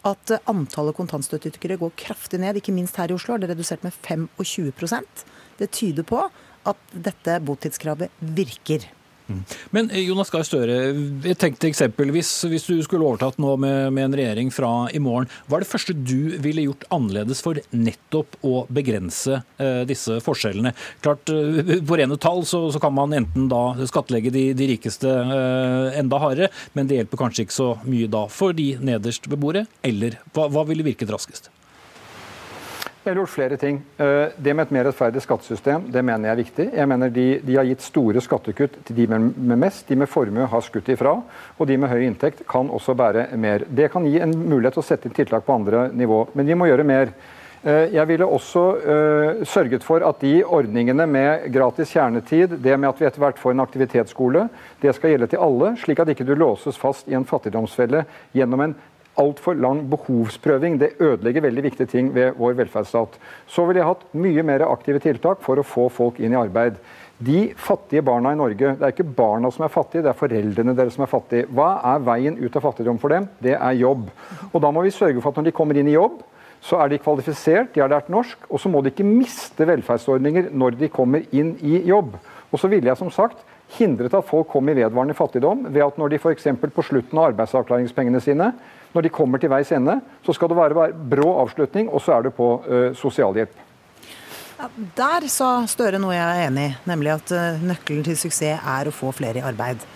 at 0.06 0.32
uh, 0.32 0.38
antallet 0.50 0.96
kontantstøtteytere 0.96 1.80
går 1.80 1.96
kraftig 2.00 2.40
ned. 2.42 2.60
Ikke 2.60 2.74
minst 2.76 3.00
her 3.00 3.10
i 3.10 3.18
Oslo 3.18 3.36
er 3.36 3.42
det 3.42 3.52
redusert 3.52 3.84
med 3.86 3.96
25% 4.06 5.26
Det 5.60 5.68
tyder 5.76 6.06
på 6.06 6.22
at 6.70 6.94
dette 6.94 7.40
botidskravet 7.44 8.12
virker. 8.36 8.86
Men 9.74 9.90
eh, 9.90 10.04
Jonas 10.06 10.30
Gahr 10.32 10.44
Støre, 10.46 10.78
et 11.28 11.40
til 11.40 11.70
eksempel. 11.70 12.12
Hvis, 12.14 12.30
hvis, 12.50 12.66
du 12.68 12.80
skulle 12.84 13.06
overtatt 13.06 13.38
nå 13.42 13.54
med, 13.60 13.92
med, 13.94 14.08
en 14.08 14.16
regjering 14.20 14.52
fra 14.54 14.70
i 14.94 15.00
morgen, 15.02 15.28
hva 15.46 15.58
er 15.58 15.64
det 15.64 15.70
første 15.70 15.96
du 15.96 16.36
ville 16.42 16.66
gjort 16.66 16.86
annerledes 16.94 17.42
for 17.44 17.60
nettopp 17.74 18.38
å 18.46 18.64
begrense 18.72 19.40
eh, 19.60 19.82
disse 19.88 20.20
forskjellene? 20.24 20.74
Klart, 21.04 21.32
eh, 21.34 21.76
På 21.86 21.98
rene 22.00 22.18
tall 22.20 22.44
så, 22.48 22.66
så, 22.72 22.82
kan 22.82 22.94
man 22.96 23.14
enten 23.16 23.48
da 23.50 23.62
skattlegge 23.90 24.32
de, 24.34 24.50
de 24.56 24.70
rikeste 24.72 25.10
eh, 25.10 26.00
enda 26.00 26.20
hardere, 26.22 26.50
men 26.74 26.90
det 26.90 27.00
hjelper 27.00 27.24
kanskje 27.24 27.46
ikke 27.46 27.58
så 27.60 27.70
mye 27.86 28.10
da 28.10 28.26
for 28.32 28.56
de 28.56 28.72
nederst 28.80 29.30
ved 29.30 29.40
bordet. 29.42 29.66
Eller 29.86 30.20
hva, 30.34 30.48
hva 30.52 30.66
ville 30.68 30.86
virket 30.86 31.12
raskest? 31.12 31.52
Har 33.10 33.16
gjort 33.16 33.28
flere 33.28 33.56
ting. 33.56 33.82
Eh, 33.96 34.28
det 34.36 34.52
med 34.54 34.68
et 34.68 34.70
mer 34.70 34.84
rettferdig 34.86 35.18
skattesystem 35.24 35.88
det 35.90 36.02
mener 36.06 36.28
jeg 36.28 36.36
er 36.36 36.38
viktig. 36.38 36.66
Jeg 36.78 36.86
mener 36.92 37.10
de, 37.10 37.24
de 37.42 37.56
har 37.58 37.66
gitt 37.66 37.82
store 37.82 38.22
skattekutt 38.22 38.76
til 38.86 39.00
de 39.00 39.06
med 39.10 39.56
mest. 39.58 39.82
De 39.88 39.96
med 39.98 40.06
formue 40.06 40.46
har 40.46 40.62
skutt 40.62 40.92
ifra. 40.94 41.16
Og 41.58 41.66
de 41.66 41.74
med 41.74 41.90
høy 41.90 42.04
inntekt 42.06 42.44
kan 42.46 42.70
også 42.70 42.94
bære 42.94 43.24
mer. 43.34 43.64
Det 43.66 43.90
kan 43.90 44.06
gi 44.06 44.20
en 44.22 44.36
mulighet 44.38 44.78
til 44.78 44.84
å 44.84 44.86
sette 44.86 45.10
inn 45.10 45.16
tiltak 45.16 45.42
på 45.42 45.56
andre 45.58 45.88
nivå. 45.90 46.20
Men 46.38 46.46
vi 46.52 46.58
må 46.60 46.70
gjøre 46.70 46.86
mer. 46.86 47.10
Eh, 47.60 47.90
jeg 47.92 48.06
ville 48.08 48.24
også 48.24 48.62
uh, 48.78 49.42
sørget 49.44 49.82
for 49.84 50.00
at 50.06 50.22
de 50.22 50.38
ordningene 50.46 51.04
med 51.10 51.50
gratis 51.52 51.90
kjernetid, 51.92 52.54
det 52.62 52.78
med 52.78 52.88
at 52.88 53.02
vi 53.02 53.08
etter 53.10 53.20
hvert 53.20 53.42
får 53.42 53.52
en 53.52 53.64
aktivitetsskole, 53.66 54.46
det 54.80 54.94
skal 54.96 55.12
gjelde 55.12 55.28
til 55.34 55.42
alle, 55.44 55.74
slik 55.82 56.00
at 56.00 56.14
ikke 56.14 56.24
du 56.24 56.32
låses 56.38 56.78
fast 56.80 57.10
i 57.10 57.18
en 57.18 57.26
fattigdomsfelle 57.28 58.06
gjennom 58.38 58.64
en 58.64 58.78
altfor 59.20 59.58
lang 59.60 59.84
behovsprøving. 59.90 60.78
Det 60.80 60.94
ødelegger 60.98 61.44
veldig 61.44 61.66
viktige 61.68 61.90
ting 61.90 62.10
ved 62.14 62.38
vår 62.38 62.56
velferdsstat. 62.62 63.18
Så 63.46 63.66
ville 63.66 63.82
jeg 63.82 63.90
hatt 63.90 64.08
mye 64.16 64.44
mer 64.46 64.66
aktive 64.70 65.02
tiltak 65.02 65.44
for 65.44 65.60
å 65.60 65.66
få 65.66 65.88
folk 65.92 66.20
inn 66.20 66.34
i 66.34 66.40
arbeid. 66.40 66.80
De 67.20 67.50
fattige 67.60 68.00
barna 68.02 68.32
i 68.32 68.38
Norge, 68.40 68.74
det 68.78 68.86
er 68.86 68.94
ikke 68.94 69.04
barna 69.04 69.50
som 69.52 69.66
er 69.66 69.72
fattige, 69.72 70.06
det 70.06 70.14
er 70.14 70.16
foreldrene 70.16 70.72
deres 70.76 70.96
som 70.96 71.04
er 71.04 71.12
fattige. 71.12 71.50
Hva 71.52 71.74
er 71.92 72.04
veien 72.06 72.38
ut 72.40 72.56
av 72.56 72.64
fattigdom 72.64 73.00
for 73.02 73.12
dem? 73.12 73.28
Det 73.44 73.52
er 73.58 73.76
jobb. 73.76 74.06
Og 74.54 74.62
da 74.64 74.70
må 74.72 74.86
vi 74.86 74.94
sørge 74.94 75.20
for 75.20 75.28
at 75.28 75.40
når 75.40 75.50
de 75.50 75.56
kommer 75.58 75.76
inn 75.76 75.90
i 75.90 75.98
jobb, 75.98 76.22
så 76.64 76.80
er 76.80 76.92
de 76.92 77.00
kvalifisert, 77.00 77.74
de 77.74 77.80
har 77.80 77.92
lært 77.92 78.08
norsk, 78.12 78.40
og 78.48 78.60
så 78.60 78.72
må 78.72 78.80
de 78.80 78.92
ikke 78.92 79.04
miste 79.04 79.68
velferdsordninger 79.68 80.48
når 80.52 80.76
de 80.80 80.88
kommer 80.92 81.24
inn 81.36 81.54
i 81.60 81.82
jobb. 81.88 82.16
Og 82.50 82.60
så 82.60 82.68
ville 82.72 82.88
jeg 82.88 83.00
som 83.00 83.12
sagt 83.12 83.44
hindret 83.76 84.16
at 84.16 84.26
folk 84.26 84.48
kom 84.50 84.68
i 84.68 84.74
vedvarende 84.76 85.14
fattigdom 85.14 85.68
ved 85.68 85.84
at 85.84 85.98
når 86.00 86.12
de 86.12 86.18
f.eks. 86.18 86.48
på 86.74 86.86
slutten 86.88 87.20
av 87.20 87.30
arbeidsavklaringspengene 87.30 88.20
sine 88.24 88.50
når 88.94 89.06
de 89.06 89.12
kommer 89.14 89.40
til 89.42 89.52
veis 89.52 89.70
ende, 89.74 89.98
så 90.26 90.34
skal 90.34 90.50
det 90.50 90.58
være 90.58 90.90
brå 91.12 91.28
avslutning, 91.44 91.90
og 91.90 92.02
så 92.02 92.16
er 92.16 92.26
det 92.26 92.34
på 92.36 92.52
uh, 92.66 92.90
sosialhjelp. 92.98 93.66
Der 94.96 95.24
sa 95.32 95.62
Støre 95.70 96.00
noe 96.02 96.12
jeg 96.12 96.24
er 96.26 96.50
enig 96.50 96.66
i, 96.68 96.72
nemlig 96.90 97.14
at 97.14 97.32
uh, 97.32 97.62
nøkkelen 97.64 98.04
til 98.06 98.18
suksess 98.18 98.60
er 98.60 98.90
å 98.90 98.94
få 98.94 99.12
flere 99.16 99.40
i 99.40 99.46
arbeid. 99.46 99.86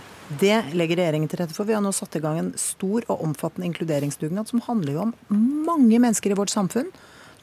Det 0.40 0.56
legger 0.72 1.02
regjeringen 1.02 1.28
til 1.28 1.42
rette 1.42 1.56
for. 1.56 1.68
Vi 1.68 1.74
har 1.76 1.82
nå 1.84 1.92
satt 1.92 2.16
i 2.16 2.22
gang 2.24 2.38
en 2.40 2.54
stor 2.56 3.04
og 3.12 3.26
omfattende 3.26 3.68
inkluderingsdugnad 3.68 4.48
som 4.48 4.62
handler 4.64 4.96
jo 4.96 5.02
om 5.08 5.12
mange 5.66 5.98
mennesker 6.00 6.32
i 6.32 6.38
vårt 6.38 6.54
samfunn 6.54 6.88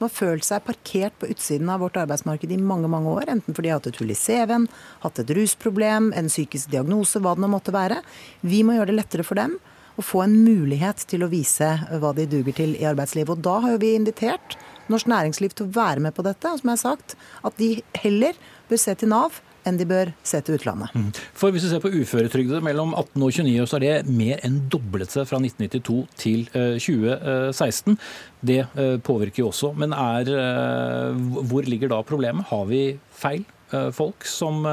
som 0.02 0.08
har 0.08 0.14
følt 0.16 0.46
seg 0.48 0.64
parkert 0.66 1.14
på 1.22 1.30
utsiden 1.30 1.70
av 1.70 1.84
vårt 1.84 2.00
arbeidsmarked 2.02 2.50
i 2.50 2.58
mange 2.58 2.90
mange 2.90 3.12
år. 3.12 3.30
Enten 3.30 3.54
fordi 3.54 3.70
de 3.70 3.76
har 3.76 3.78
hatt 3.78 3.92
et 3.92 4.00
hull 4.02 4.10
i 4.10 4.18
CV-en, 4.18 4.66
hatt 5.04 5.22
et 5.22 5.34
rusproblem, 5.38 6.10
en 6.18 6.32
psykisk 6.32 6.72
diagnose, 6.74 7.22
hva 7.22 7.36
det 7.38 7.44
nå 7.44 7.52
måtte 7.54 7.76
være. 7.76 8.00
Vi 8.42 8.64
må 8.66 8.80
gjøre 8.80 8.90
det 8.90 8.98
lettere 8.98 9.28
for 9.28 9.38
dem 9.38 9.60
å 10.00 10.06
få 10.06 10.24
en 10.26 10.36
mulighet 10.46 11.06
til 11.12 11.26
å 11.26 11.32
vise 11.32 11.70
hva 12.02 12.14
de 12.18 12.28
duger 12.30 12.56
til 12.58 12.76
i 12.80 12.88
arbeidslivet. 12.90 13.36
Og 13.36 13.46
da 13.46 13.60
har 13.64 13.76
jo 13.76 13.84
vi 13.84 13.94
invitert 13.98 14.58
norsk 14.92 15.10
næringsliv 15.12 15.56
til 15.56 15.68
å 15.68 15.76
være 15.76 16.04
med 16.04 16.16
på 16.16 16.26
dette. 16.26 16.50
Og 16.50 16.62
som 16.62 16.72
jeg 16.72 16.80
har 16.80 16.84
sagt, 16.84 17.16
at 17.48 17.58
de 17.62 17.74
heller 18.04 18.38
bør 18.70 18.82
se 18.82 18.96
til 18.98 19.12
Nav 19.12 19.42
enn 19.68 19.78
de 19.78 19.86
bør 19.86 20.12
se 20.26 20.40
til 20.42 20.58
utlandet. 20.58 20.94
Mm. 20.98 21.10
For 21.38 21.54
Hvis 21.54 21.68
du 21.68 21.70
ser 21.70 21.84
på 21.84 21.92
uføretrygdede 21.94 22.64
mellom 22.66 22.96
18 22.98 23.22
og 23.22 23.34
29 23.36 23.62
år, 23.62 23.70
så 23.70 23.78
er 23.78 23.84
det 23.86 24.16
mer 24.18 24.42
enn 24.48 24.58
doblet 24.74 25.14
seg 25.14 25.28
fra 25.30 25.38
1992 25.42 25.98
til 26.18 26.46
2016. 26.52 27.94
Eh, 27.94 28.12
det 28.52 28.60
eh, 28.66 28.96
påvirker 29.06 29.44
jo 29.44 29.52
også. 29.52 29.74
Men 29.78 29.94
er, 29.94 30.32
eh, 30.34 31.22
hvor 31.52 31.68
ligger 31.68 31.94
da 31.94 32.02
problemet? 32.02 32.50
Har 32.50 32.66
vi 32.72 32.86
feil 33.12 33.46
folk 33.96 34.26
som 34.28 34.66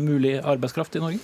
mulig 0.00 0.38
arbeidskraft 0.40 0.94
i 0.96 1.00
Norge? 1.02 1.18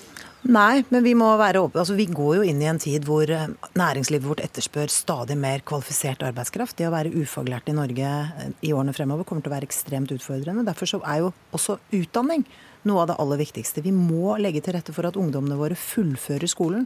Nei, 0.45 0.83
men 0.93 1.01
vi 1.07 1.15
må 1.17 1.31
være 1.41 1.63
åpne. 1.65 1.81
Altså, 1.81 1.95
vi 1.97 2.05
går 2.13 2.35
jo 2.37 2.43
inn 2.45 2.59
i 2.61 2.69
en 2.69 2.81
tid 2.81 3.07
hvor 3.09 3.31
eh, 3.33 3.47
næringslivet 3.81 4.27
vårt 4.29 4.43
etterspør 4.45 4.91
stadig 4.93 5.39
mer 5.41 5.63
kvalifisert 5.65 6.21
arbeidskraft. 6.27 6.77
Det 6.77 6.85
å 6.85 6.93
være 6.93 7.15
ufaglært 7.17 7.71
i 7.73 7.77
Norge 7.77 8.11
eh, 8.11 8.51
i 8.69 8.75
årene 8.77 8.93
fremover 8.93 9.25
kommer 9.25 9.45
til 9.45 9.53
å 9.53 9.55
være 9.55 9.69
ekstremt 9.71 10.13
utfordrende. 10.13 10.67
Derfor 10.69 10.91
så 10.91 11.01
er 11.09 11.23
jo 11.23 11.33
også 11.57 11.79
utdanning 11.97 12.45
noe 12.85 13.07
av 13.07 13.09
det 13.09 13.19
aller 13.25 13.41
viktigste. 13.41 13.87
Vi 13.87 13.95
må 13.97 14.37
legge 14.37 14.61
til 14.61 14.77
rette 14.77 14.93
for 14.93 15.09
at 15.09 15.17
ungdommene 15.17 15.57
våre 15.57 15.79
fullfører 15.81 16.53
skolen. 16.53 16.85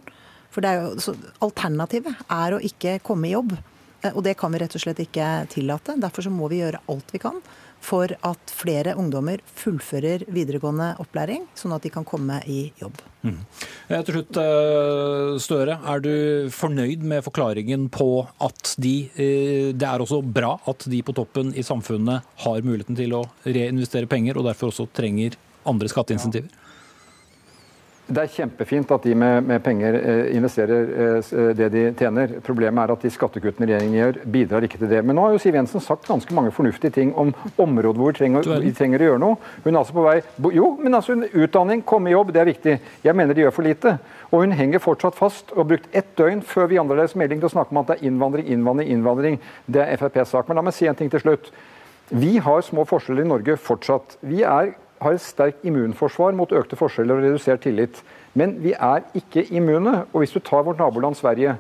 For 0.55 0.63
det 0.63 0.71
er 0.71 0.87
jo, 0.87 1.17
Alternativet 1.49 2.15
er 2.31 2.55
å 2.55 2.63
ikke 2.63 3.01
komme 3.03 3.27
i 3.27 3.35
jobb. 3.35 3.57
Eh, 4.05 4.15
og 4.15 4.23
det 4.23 4.39
kan 4.39 4.55
vi 4.55 4.63
rett 4.63 4.79
og 4.79 4.87
slett 4.87 5.03
ikke 5.03 5.33
tillate. 5.51 5.99
Derfor 5.99 6.29
så 6.29 6.31
må 6.31 6.47
vi 6.53 6.63
gjøre 6.63 6.85
alt 6.95 7.11
vi 7.11 7.27
kan 7.27 7.43
for 7.85 8.13
at 8.27 8.53
flere 8.53 8.95
ungdommer 8.99 9.43
fullfører 9.59 10.25
videregående 10.33 10.95
opplæring, 11.03 11.47
sånn 11.59 11.75
at 11.77 11.85
de 11.87 11.93
kan 11.95 12.07
komme 12.09 12.41
i 12.51 12.69
jobb. 12.81 13.01
Mm. 13.27 13.39
Til 13.89 14.15
slutt, 14.15 14.39
eh, 14.43 15.39
Støre. 15.43 15.79
Er 15.85 16.01
du 16.05 16.13
fornøyd 16.55 17.03
med 17.03 17.25
forklaringen 17.27 17.89
på 17.91 18.29
at 18.41 18.75
de, 18.79 19.11
eh, 19.17 19.73
det 19.73 19.89
er 19.89 19.99
også 20.05 20.23
bra 20.23 20.59
at 20.67 20.87
de 20.89 21.03
på 21.03 21.15
toppen 21.15 21.55
i 21.55 21.63
samfunnet 21.63 22.23
har 22.45 22.63
muligheten 22.63 22.97
til 22.97 23.11
å 23.19 23.25
reinvestere 23.45 24.09
penger, 24.09 24.37
og 24.37 24.45
derfor 24.45 24.71
også 24.71 24.89
trenger 24.93 25.37
andre 25.67 25.89
skatteinsentiver? 25.89 26.49
Ja. 26.49 26.68
Det 28.09 28.23
er 28.23 28.31
kjempefint 28.33 28.93
at 28.95 29.05
de 29.05 29.13
med, 29.21 29.43
med 29.45 29.61
penger 29.61 29.97
eh, 29.99 30.31
investerer 30.33 30.93
eh, 31.21 31.51
det 31.59 31.67
de 31.75 31.83
tjener. 31.93 32.39
Problemet 32.45 32.81
er 32.81 32.93
at 32.95 33.03
de 33.05 33.11
skattekuttene 33.13 33.67
regjeringen 33.69 33.99
gjør, 33.99 34.19
bidrar 34.33 34.65
ikke 34.65 34.81
til 34.81 34.89
det. 34.89 35.03
Men 35.05 35.19
nå 35.19 35.27
har 35.27 35.35
jo 35.35 35.43
Siv 35.43 35.59
Jensen 35.59 35.85
sagt 35.85 36.09
ganske 36.09 36.33
mange 36.37 36.55
fornuftige 36.57 36.95
ting 36.95 37.13
om 37.21 37.35
områder 37.61 38.01
hvor 38.01 38.15
vi 38.15 38.17
trenger, 38.17 38.49
vi 38.65 38.73
trenger 38.73 39.05
å 39.05 39.11
gjøre 39.11 39.23
noe. 39.27 39.37
Hun 39.67 39.75
er 39.75 39.81
altså 39.83 39.99
på 39.99 40.07
vei 40.07 40.55
Jo, 40.57 40.71
men 40.81 40.97
altså 40.97 41.19
utdanning, 41.19 41.85
komme 41.85 42.09
i 42.09 42.17
jobb, 42.17 42.33
det 42.33 42.41
er 42.41 42.49
viktig. 42.49 42.79
Jeg 43.05 43.21
mener 43.21 43.37
de 43.37 43.45
gjør 43.45 43.57
for 43.59 43.69
lite. 43.69 43.95
Og 44.33 44.47
hun 44.47 44.57
henger 44.57 44.85
fortsatt 44.85 45.17
fast 45.19 45.53
og 45.53 45.67
har 45.67 45.71
brukt 45.75 46.01
ett 46.01 46.11
døgn 46.17 46.41
før 46.49 46.73
vi 46.73 46.81
andre 46.81 47.03
deres 47.03 47.17
melding 47.19 47.45
til 47.45 47.53
å 47.53 47.55
snakke 47.59 47.77
om 47.77 47.83
at 47.83 47.93
det 47.93 47.99
er 47.99 48.09
innvandring, 48.09 48.49
innvandring, 48.49 48.93
innvandring. 48.97 49.41
Det 49.69 49.85
er 49.85 50.01
FrPs 50.01 50.33
sak. 50.33 50.49
Men 50.49 50.63
la 50.63 50.65
meg 50.65 50.77
si 50.77 50.89
en 50.89 50.97
ting 50.97 51.13
til 51.13 51.27
slutt. 51.27 51.53
Vi 52.09 52.39
har 52.41 52.65
små 52.65 52.89
forskjeller 52.89 53.29
i 53.29 53.33
Norge 53.37 53.61
fortsatt. 53.61 54.17
Vi 54.25 54.41
er 54.49 54.79
har 55.03 55.15
et 55.15 55.23
sterkt 55.23 55.67
immunforsvar 55.67 56.35
mot 56.37 56.53
økte 56.55 56.79
forskjeller 56.79 57.19
og 57.19 57.27
redusert 57.27 57.63
tillit. 57.65 58.01
Men 58.39 58.57
vi 58.63 58.75
er 58.75 59.05
ikke 59.19 59.47
immune. 59.55 60.05
Og 60.13 60.23
hvis 60.23 60.35
du 60.35 60.41
tar 60.45 60.65
vårt 60.67 60.81
naboland 60.81 61.19
Sverige 61.19 61.57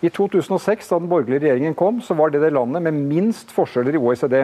I 0.00 0.08
2006, 0.14 0.88
da 0.88 0.98
den 1.00 1.10
borgerlige 1.10 1.42
regjeringen 1.42 1.74
kom, 1.74 2.00
så 2.00 2.14
var 2.14 2.30
det 2.30 2.40
det 2.44 2.52
landet 2.54 2.84
med 2.86 2.94
minst 2.94 3.50
forskjeller 3.50 3.96
i 3.96 4.00
OECD. 4.00 4.36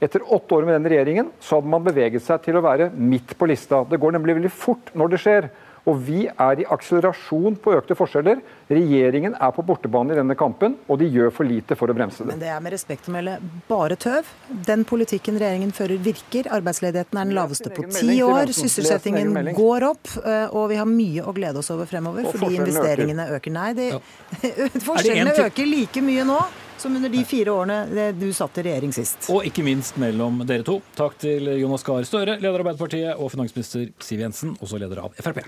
Etter 0.00 0.24
åtte 0.32 0.56
år 0.56 0.66
med 0.68 0.76
den 0.78 0.90
regjeringen 0.92 1.30
så 1.40 1.58
hadde 1.58 1.72
man 1.72 1.84
beveget 1.84 2.24
seg 2.24 2.40
til 2.44 2.56
å 2.56 2.64
være 2.64 2.90
midt 2.96 3.32
på 3.36 3.48
lista. 3.48 3.82
Det 3.88 4.00
går 4.00 4.16
nemlig 4.16 4.36
veldig 4.38 4.52
fort 4.52 4.92
når 4.96 5.12
det 5.12 5.20
skjer. 5.24 5.48
Og 5.88 6.00
vi 6.06 6.26
er 6.28 6.60
i 6.60 6.66
akselerasjon 6.68 7.56
på 7.62 7.74
økte 7.78 7.96
forskjeller. 7.98 8.40
Regjeringen 8.70 9.34
er 9.34 9.52
på 9.56 9.64
bortebane 9.66 10.14
i 10.14 10.18
denne 10.18 10.36
kampen, 10.38 10.76
og 10.86 11.00
de 11.00 11.08
gjør 11.10 11.32
for 11.34 11.48
lite 11.48 11.76
for 11.78 11.90
å 11.90 11.96
bremse 11.96 12.22
det. 12.22 12.30
Men 12.34 12.42
det 12.42 12.50
er 12.52 12.62
med 12.62 12.74
respekt 12.74 13.08
å 13.08 13.14
melde 13.14 13.38
bare 13.68 13.98
tøv. 14.00 14.28
Den 14.68 14.84
politikken 14.88 15.40
regjeringen 15.40 15.74
fører 15.76 16.00
virker. 16.04 16.50
Arbeidsledigheten 16.60 17.20
er 17.20 17.30
den 17.30 17.36
laveste 17.38 17.72
på 17.74 17.88
ti 17.90 18.20
år. 18.26 18.52
Sysselsettingen 18.56 19.52
går 19.56 19.88
opp, 19.90 20.14
eh, 20.24 20.46
og 20.52 20.70
vi 20.72 20.80
har 20.80 20.88
mye 20.88 21.24
å 21.26 21.36
glede 21.36 21.62
oss 21.62 21.70
over 21.74 21.88
fremover 21.90 22.28
fordi 22.30 22.60
investeringene 22.60 23.30
øker. 23.30 23.38
øker. 23.40 23.56
Nei, 23.56 23.70
de, 23.74 23.92
ja. 23.94 24.00
forskjellene 24.88 25.38
øker 25.46 25.70
like 25.70 26.04
mye 26.04 26.26
nå 26.28 26.40
som 26.80 26.96
under 26.96 27.12
de 27.12 27.24
fire 27.28 27.52
årene 27.52 28.10
du 28.16 28.28
satt 28.36 28.58
i 28.58 28.66
regjering 28.70 28.94
sist. 28.96 29.28
Og 29.32 29.44
ikke 29.48 29.64
minst 29.66 30.00
mellom 30.00 30.42
dere 30.48 30.64
to. 30.66 30.80
Takk 30.96 31.18
til 31.20 31.52
Jonas 31.60 31.84
Gahr 31.86 32.06
Støre, 32.08 32.38
leder 32.40 32.56
av 32.56 32.64
Arbeiderpartiet, 32.64 33.14
og 33.20 33.32
finansminister 33.34 33.90
Siv 34.00 34.24
Jensen, 34.24 34.56
også 34.60 34.80
leder 34.80 35.04
av 35.04 35.16
Frp. 35.20 35.44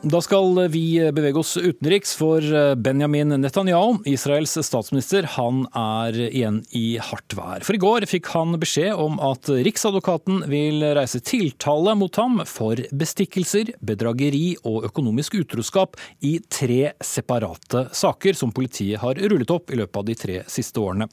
Da 0.00 0.16
skal 0.24 0.56
vi 0.72 0.96
bevege 1.12 1.36
oss 1.36 1.58
utenriks, 1.60 2.14
for 2.16 2.40
Benjamin 2.80 3.34
Netanyahu, 3.42 3.98
Israels 4.08 4.54
statsminister, 4.64 5.26
han 5.36 5.66
er 5.76 6.16
igjen 6.30 6.62
i 6.72 6.94
hardt 7.04 7.34
vær. 7.36 7.60
For 7.66 7.76
i 7.76 7.80
går 7.82 8.06
fikk 8.08 8.30
han 8.32 8.56
beskjed 8.62 8.96
om 8.96 9.18
at 9.20 9.50
Riksadvokaten 9.52 10.46
vil 10.48 10.80
reise 10.96 11.20
tiltale 11.20 11.92
mot 12.00 12.16
ham 12.16 12.40
for 12.48 12.80
bestikkelser, 12.96 13.74
bedrageri 13.84 14.54
og 14.64 14.86
økonomisk 14.88 15.36
utroskap 15.42 16.00
i 16.24 16.38
tre 16.48 16.94
separate 17.04 17.90
saker 17.92 18.40
som 18.40 18.56
politiet 18.56 19.04
har 19.04 19.20
rullet 19.20 19.52
opp 19.52 19.68
i 19.68 19.82
løpet 19.82 20.00
av 20.00 20.08
de 20.08 20.16
tre 20.16 20.40
siste 20.48 20.80
årene. 20.80 21.10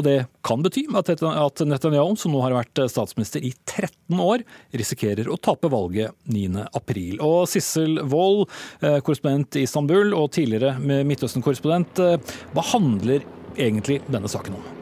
Og 0.00 0.08
det 0.08 0.16
kan 0.48 0.64
bety 0.64 0.86
at 0.96 1.60
Netanyahu, 1.68 2.16
som 2.16 2.32
nå 2.32 2.40
har 2.46 2.56
vært 2.56 2.86
statsminister 2.88 3.44
i 3.44 3.52
13 3.68 4.16
år, 4.16 4.48
risikerer 4.72 5.28
å 5.28 5.36
tape 5.36 5.68
valget 5.68 6.16
9.4. 6.24 7.20
Og 7.20 7.44
Sissel 7.52 8.00
Wold 8.00 8.29
Wold, 8.30 8.50
eh, 8.80 8.98
korrespondent 9.04 9.58
i 9.60 9.66
Istanbul 9.66 10.14
og 10.16 10.30
tidligere 10.36 10.76
Midtøsten-korrespondent. 10.80 12.02
Eh, 12.04 12.36
hva 12.54 12.68
handler 12.72 13.26
egentlig 13.58 14.00
denne 14.10 14.30
saken 14.30 14.60
om? 14.60 14.79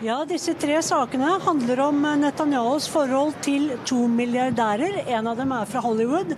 Ja, 0.00 0.22
Disse 0.24 0.54
tre 0.56 0.78
sakene 0.80 1.34
handler 1.44 1.82
om 1.84 1.98
Netanyahus 2.22 2.86
forhold 2.88 3.34
til 3.44 3.66
to 3.84 4.06
milliardærer. 4.08 5.02
En 5.12 5.26
av 5.28 5.36
dem 5.36 5.50
er 5.52 5.66
fra 5.68 5.82
Hollywood. 5.84 6.30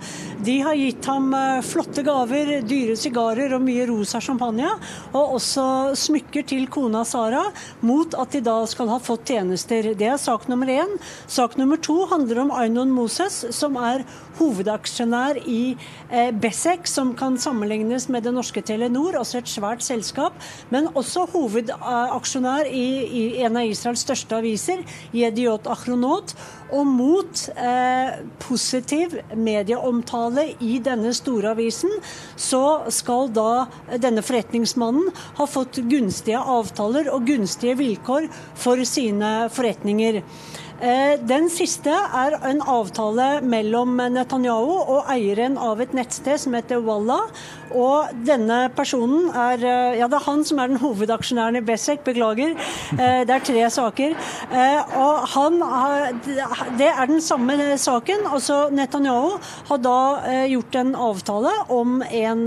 De 0.43 0.57
har 0.65 0.75
gitt 0.75 1.07
ham 1.07 1.29
eh, 1.31 1.61
flotte 1.63 2.03
gaver, 2.03 2.57
dyre 2.67 2.97
sigarer 2.99 3.55
og 3.55 3.63
mye 3.63 3.85
rosa 3.87 4.19
champagne. 4.19 4.67
Og 5.13 5.37
også 5.37 5.63
smykker 5.95 6.43
til 6.49 6.67
kona 6.67 7.05
Sara, 7.07 7.45
mot 7.79 8.17
at 8.19 8.35
de 8.35 8.41
da 8.43 8.57
skal 8.67 8.91
ha 8.91 8.97
fått 8.99 9.31
tjenester. 9.31 9.93
Det 9.95 10.11
er 10.11 10.19
sak 10.19 10.49
nummer 10.51 10.67
én. 10.67 10.99
Sak 11.31 11.55
nummer 11.55 11.79
to 11.79 12.01
handler 12.11 12.43
om 12.43 12.51
Aynon 12.51 12.91
Moses, 12.91 13.45
som 13.55 13.79
er 13.79 14.03
hovedaksjonær 14.41 15.39
i 15.47 15.77
eh, 16.11 16.35
Bessek, 16.35 16.83
som 16.91 17.15
kan 17.15 17.39
sammenlignes 17.39 18.09
med 18.11 18.27
det 18.27 18.35
norske 18.35 18.65
Telenor, 18.65 19.21
også 19.21 19.39
et 19.39 19.55
svært 19.55 19.87
selskap. 19.87 20.35
Men 20.73 20.91
også 20.91 21.29
hovedaksjonær 21.31 22.67
i, 22.67 22.85
i 23.07 23.25
en 23.47 23.52
av 23.59 23.69
Israels 23.69 24.03
største 24.05 24.37
aviser, 24.39 24.83
Yediot 25.15 25.67
Achronot. 25.71 26.33
Og 26.73 26.87
mot 26.89 27.43
eh, 27.53 28.15
positiv 28.41 29.13
medieomtale 29.37 30.47
i 30.63 30.79
denne 30.81 31.11
store 31.13 31.51
avisen, 31.53 31.91
så 32.35 32.89
skal 32.93 33.29
da 33.35 33.67
denne 34.01 34.23
forretningsmannen 34.25 35.11
ha 35.37 35.47
fått 35.49 35.83
gunstige 35.91 36.41
avtaler 36.41 37.11
og 37.13 37.27
gunstige 37.29 37.77
vilkår 37.77 38.29
for 38.57 38.81
sine 38.89 39.35
forretninger. 39.53 40.23
Eh, 40.83 41.15
den 41.23 41.45
siste 41.47 41.93
er 41.95 42.33
en 42.43 42.59
avtale 42.67 43.37
mellom 43.47 43.95
Netanyahu 44.11 44.73
og 44.81 45.11
eieren 45.13 45.55
av 45.55 45.79
et 45.79 45.93
nettsted 45.95 46.41
som 46.41 46.55
heter 46.57 46.81
Walla. 46.83 47.21
Og 47.73 48.11
denne 48.27 48.67
personen 48.75 49.29
er 49.31 49.63
eh, 49.63 49.95
Ja, 50.01 50.09
det 50.11 50.17
er 50.17 50.25
han 50.25 50.43
som 50.43 50.59
er 50.59 50.73
den 50.73 50.81
hovedaksjonæren 50.81 51.61
i 51.61 51.63
Bessek, 51.63 52.01
beklager. 52.03 52.57
Eh, 52.97 53.21
det 53.23 53.31
er 53.31 53.45
tre 53.47 53.63
saker. 53.71 54.15
Og 54.99 55.23
han 55.33 55.61
Det 56.77 56.89
er 56.89 57.07
den 57.07 57.21
samme 57.23 57.55
saken. 57.79 58.27
Altså 58.27 58.67
Netanyahu 58.73 59.39
har 59.69 59.79
da 59.79 59.97
gjort 60.51 60.75
en 60.81 60.93
avtale 60.95 61.53
om 61.71 62.01
en 62.03 62.43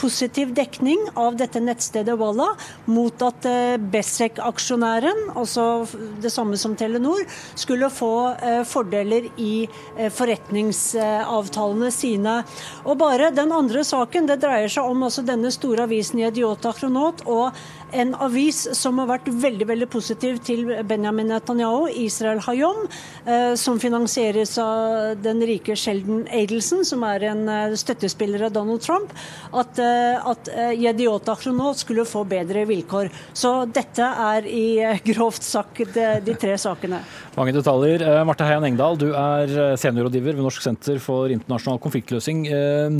positiv 0.00 0.52
dekning 0.56 1.00
av 1.16 1.38
dette 1.40 1.62
nettstedet 1.62 2.18
Walla 2.20 2.50
mot 2.90 3.24
at 3.24 3.46
Bessek-aksjonæren, 3.92 5.30
altså 5.38 5.86
det 6.20 6.32
samme 6.34 6.58
som 6.60 6.76
Telenor, 6.76 7.24
skulle 7.54 7.69
skulle 7.70 7.90
få 7.90 8.34
eh, 8.42 8.62
fordeler 8.66 9.28
i 9.36 9.68
eh, 9.96 10.10
forretningsavtalene 10.10 11.90
sine. 11.94 12.40
Og 12.82 12.98
bare 12.98 13.30
Den 13.30 13.52
andre 13.54 13.84
saken 13.86 14.26
det 14.26 14.40
dreier 14.42 14.66
seg 14.66 14.90
om 14.90 15.04
altså 15.06 15.22
denne 15.22 15.52
store 15.54 15.86
avisen 15.86 16.18
i 16.18 16.26
Idiota 16.26 16.72
Kronot 16.74 17.22
og 17.30 17.54
en 17.92 18.14
avis 18.22 18.62
som 18.76 18.98
har 19.00 19.08
vært 19.10 19.28
veldig 19.42 19.66
veldig 19.68 19.88
positiv 19.90 20.38
til 20.46 20.66
Benjamin 20.88 21.30
Netanyahu, 21.30 21.88
Israel 22.02 22.40
Hayom, 22.46 22.86
eh, 23.24 23.54
som 23.60 23.80
finansieres 23.82 24.56
av 24.62 25.20
den 25.22 25.42
rike 25.46 25.76
Sheldon 25.78 26.26
Adelson, 26.28 26.84
som 26.86 27.04
er 27.08 27.26
en 27.30 27.48
eh, 27.48 27.76
støttespiller 27.80 28.46
av 28.48 28.54
Donald 28.56 28.82
Trump, 28.84 29.14
at, 29.52 29.78
eh, 29.78 30.30
at 30.32 30.50
Yediota 30.74 31.36
nå 31.50 31.72
skulle 31.78 32.04
få 32.06 32.24
bedre 32.28 32.66
vilkår. 32.68 33.10
Så 33.34 33.52
dette 33.70 34.04
er 34.04 34.46
i 34.46 34.66
grovt 35.06 35.46
sagt 35.46 35.94
de 35.94 36.34
tre 36.38 36.56
sakene. 36.60 37.00
Mange 37.36 37.54
detaljer. 37.54 38.02
Marte 38.26 38.46
Heian 38.46 38.66
Engdahl, 38.66 38.98
du 39.00 39.10
er 39.14 39.76
seniorrådgiver 39.80 40.36
ved 40.36 40.44
Norsk 40.44 40.62
senter 40.64 40.98
for 41.02 41.32
internasjonal 41.32 41.80
konfliktløsning, 41.82 42.44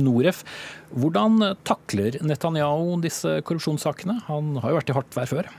Noref. 0.01 0.43
Hvordan 0.91 1.39
takler 1.67 2.17
Netanyahu 2.25 2.97
disse 3.03 3.39
korrupsjonssakene? 3.47 4.21
Han 4.27 4.57
har 4.59 4.73
jo 4.73 4.79
vært 4.81 4.91
i 4.91 4.97
hardt 4.97 5.17
vær 5.17 5.29
før. 5.29 5.51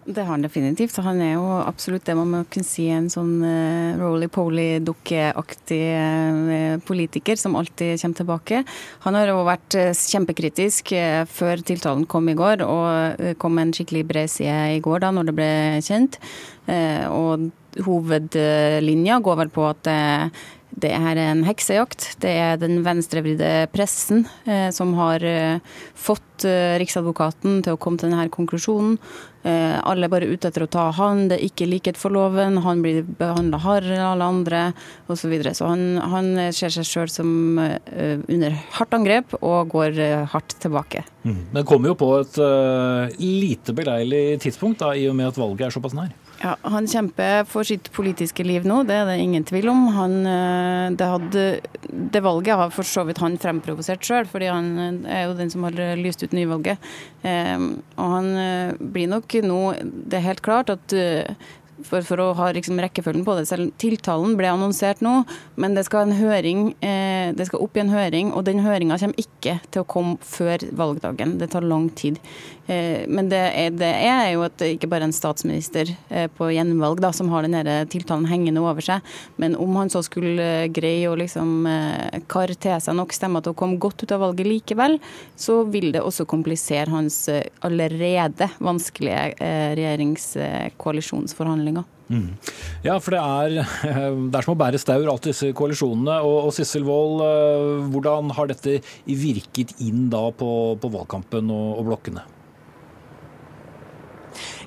Det 0.00 0.24
har 0.24 0.32
han 0.32 0.42
definitivt. 0.42 0.96
Han 1.04 1.20
er 1.20 1.34
jo 1.34 1.44
absolutt 1.60 2.06
det 2.08 2.14
man 2.16 2.30
må 2.32 2.40
kunne 2.50 2.66
si 2.66 2.86
en 2.90 3.10
sånn 3.12 3.34
uh, 3.44 3.98
roly-poly-dukkeaktig 4.00 5.80
uh, 5.92 6.80
politiker 6.88 7.36
som 7.38 7.58
alltid 7.60 8.00
kommer 8.00 8.20
tilbake. 8.22 8.62
Han 9.04 9.18
har 9.18 9.30
jo 9.30 9.42
vært 9.46 9.76
uh, 9.76 9.92
kjempekritisk 9.92 10.94
før 11.30 11.64
tiltalen 11.66 12.06
kom 12.10 12.30
i 12.32 12.36
går, 12.38 12.64
og 12.64 13.36
kom 13.42 13.60
en 13.60 13.74
skikkelig 13.76 14.06
bred 14.08 14.32
side 14.32 14.78
i 14.78 14.80
går 14.82 15.04
da 15.04 15.12
når 15.14 15.30
det 15.30 15.36
ble 15.36 15.52
kjent. 15.84 16.18
og 17.10 17.50
hovedlinja 17.86 19.20
går 19.22 19.36
vel 19.44 19.50
på 19.54 19.66
at 19.68 19.88
det 20.70 20.92
er 20.94 21.18
en 21.18 21.42
heksejakt. 21.46 22.14
Det 22.22 22.30
er 22.30 22.60
den 22.60 22.80
venstrevridde 22.86 23.68
pressen 23.74 24.26
eh, 24.46 24.68
som 24.74 24.94
har 24.98 25.24
eh, 25.26 25.58
fått 25.98 26.46
eh, 26.48 26.78
Riksadvokaten 26.80 27.60
til 27.66 27.74
å 27.74 27.80
komme 27.80 28.00
til 28.00 28.12
denne 28.12 28.30
konklusjonen. 28.32 28.98
Eh, 29.42 29.76
alle 29.88 30.04
er 30.04 30.12
bare 30.12 30.28
ute 30.28 30.50
etter 30.50 30.66
å 30.66 30.68
ta 30.68 30.90
han, 30.98 31.24
det 31.30 31.38
er 31.38 31.46
ikke 31.46 31.68
likhet 31.68 31.96
for 31.96 32.12
loven, 32.12 32.58
han 32.60 32.82
blir 32.84 33.06
behandla 33.08 33.56
hardere 33.62 33.96
enn 33.96 34.04
alle 34.04 34.26
andre 34.28 34.60
osv. 35.06 35.22
Så, 35.22 35.30
videre. 35.32 35.54
så 35.56 35.70
han, 35.70 35.84
han 36.12 36.30
ser 36.56 36.72
seg 36.74 36.88
sjøl 36.88 37.12
som 37.12 37.60
eh, 37.62 38.20
under 38.28 38.56
hardt 38.76 38.96
angrep 38.96 39.36
og 39.40 39.72
går 39.72 40.00
eh, 40.00 40.26
hardt 40.32 40.58
tilbake. 40.60 41.06
Mm. 41.24 41.40
Men 41.54 41.68
kommer 41.68 41.92
jo 41.92 41.98
på 42.00 42.10
et 42.20 42.40
lite 43.20 43.74
beleilig 43.76 44.40
tidspunkt, 44.44 44.84
da, 44.84 44.92
i 44.96 45.08
og 45.08 45.16
med 45.16 45.32
at 45.32 45.40
valget 45.40 45.68
er 45.68 45.76
såpass 45.76 45.96
nær. 45.96 46.12
Ja, 46.40 46.54
Han 46.62 46.86
kjemper 46.88 47.44
for 47.44 47.68
sitt 47.68 47.90
politiske 47.92 48.44
liv 48.46 48.64
nå, 48.64 48.78
det 48.88 48.96
er 48.96 49.10
det 49.10 49.18
ingen 49.20 49.44
tvil 49.44 49.68
om. 49.68 49.82
Han, 49.92 50.14
eh, 50.24 50.86
det, 50.96 51.08
hadde, 51.12 51.44
det, 51.84 52.22
valget 52.24 52.56
har 52.56 52.72
for 52.72 52.88
så 52.88 53.04
vidt 53.04 53.20
han 53.20 53.36
fremprovosert 53.40 54.04
sjøl, 54.06 54.28
fordi 54.30 54.48
han 54.48 55.04
er 55.04 55.26
jo 55.26 55.36
den 55.36 55.52
som 55.52 55.66
har 55.68 55.76
lyst 56.00 56.24
ut 56.24 56.32
nyvalget. 56.36 56.80
Og 57.20 58.06
han 58.16 58.30
eh, 58.40 58.72
blir 58.80 59.10
nok 59.12 59.36
nå 59.44 59.60
Det 59.82 60.16
er 60.16 60.24
helt 60.30 60.40
klart 60.40 60.72
at 60.72 60.94
for, 61.86 62.04
for, 62.06 62.22
å 62.22 62.30
ha 62.38 62.50
liksom 62.56 62.80
rekkefølgen 62.82 63.24
på 63.26 63.36
det. 63.38 63.46
Selv 63.50 63.72
tiltalen 63.80 64.36
ble 64.38 64.50
annonsert 64.52 65.02
nå, 65.04 65.20
men 65.60 65.76
det 65.76 65.86
skal, 65.88 66.12
høring, 66.16 66.72
eh, 66.84 67.32
det 67.36 67.48
skal 67.48 67.64
opp 67.64 67.76
i 67.76 67.84
en 67.84 67.92
høring, 67.92 68.32
og 68.36 68.46
den 68.48 68.62
høringa 68.64 68.98
kommer 69.00 69.20
ikke 69.20 69.58
til 69.70 69.84
å 69.84 69.88
komme 69.88 70.16
før 70.24 70.64
valgdagen. 70.76 71.38
Det 71.40 71.50
tar 71.52 71.66
lang 71.66 71.88
tid. 71.96 72.20
Eh, 72.70 73.06
men 73.10 73.30
det 73.30 73.40
er, 73.56 73.70
det 73.74 73.90
er, 73.90 74.26
jo 74.34 74.44
at 74.46 74.56
det 74.60 74.74
ikke 74.76 74.90
bare 74.92 75.06
en 75.08 75.14
statsminister 75.14 75.90
eh, 76.08 76.28
på 76.30 76.50
gjenvalg 76.54 77.00
da, 77.02 77.10
som 77.16 77.30
har 77.32 77.42
denne 77.46 77.86
tiltalen 77.90 78.28
hengende 78.30 78.62
over 78.62 78.84
seg, 78.84 79.00
men 79.40 79.56
om 79.58 79.76
han 79.80 79.90
så 79.90 80.02
skulle 80.06 80.68
greie 80.74 81.08
å 81.10 81.16
liksom 81.18 81.66
eh, 81.70 82.20
karre 82.30 82.54
til 82.54 82.78
seg 82.82 82.94
nok 82.98 83.12
stemmer 83.16 83.40
til 83.44 83.52
å 83.54 83.58
komme 83.58 83.80
godt 83.82 84.04
ut 84.04 84.12
av 84.14 84.20
valget 84.22 84.46
likevel, 84.46 84.98
så 85.38 85.64
vil 85.70 85.92
det 85.94 86.02
også 86.04 86.24
komplisere 86.30 86.90
hans 86.92 87.28
eh, 87.32 87.48
allerede 87.66 88.48
vanskelige 88.62 89.34
eh, 89.40 89.74
regjeringskoalisjonsforhandlinger 89.78 91.69
meningsmålinger. 91.70 91.96
Mm. 92.10 92.34
Ja, 92.82 92.96
for 92.98 93.14
det 93.14 93.20
er, 93.20 93.54
det 94.30 94.34
er, 94.34 94.44
som 94.44 94.54
å 94.54 94.58
bære 94.58 94.80
staur, 94.82 95.06
alt 95.10 95.28
disse 95.30 95.52
koalisjonene. 95.56 96.20
Og, 96.26 96.48
og 96.48 96.54
Sissel 96.56 96.86
Wold, 96.88 97.22
hvordan 97.92 98.34
har 98.36 98.50
dette 98.50 98.80
virket 99.06 99.76
inn 99.80 100.08
da 100.12 100.26
på, 100.34 100.50
på 100.80 100.92
valgkampen 100.96 101.50
og, 101.54 101.78
og 101.78 101.90
blokkene? 101.92 102.26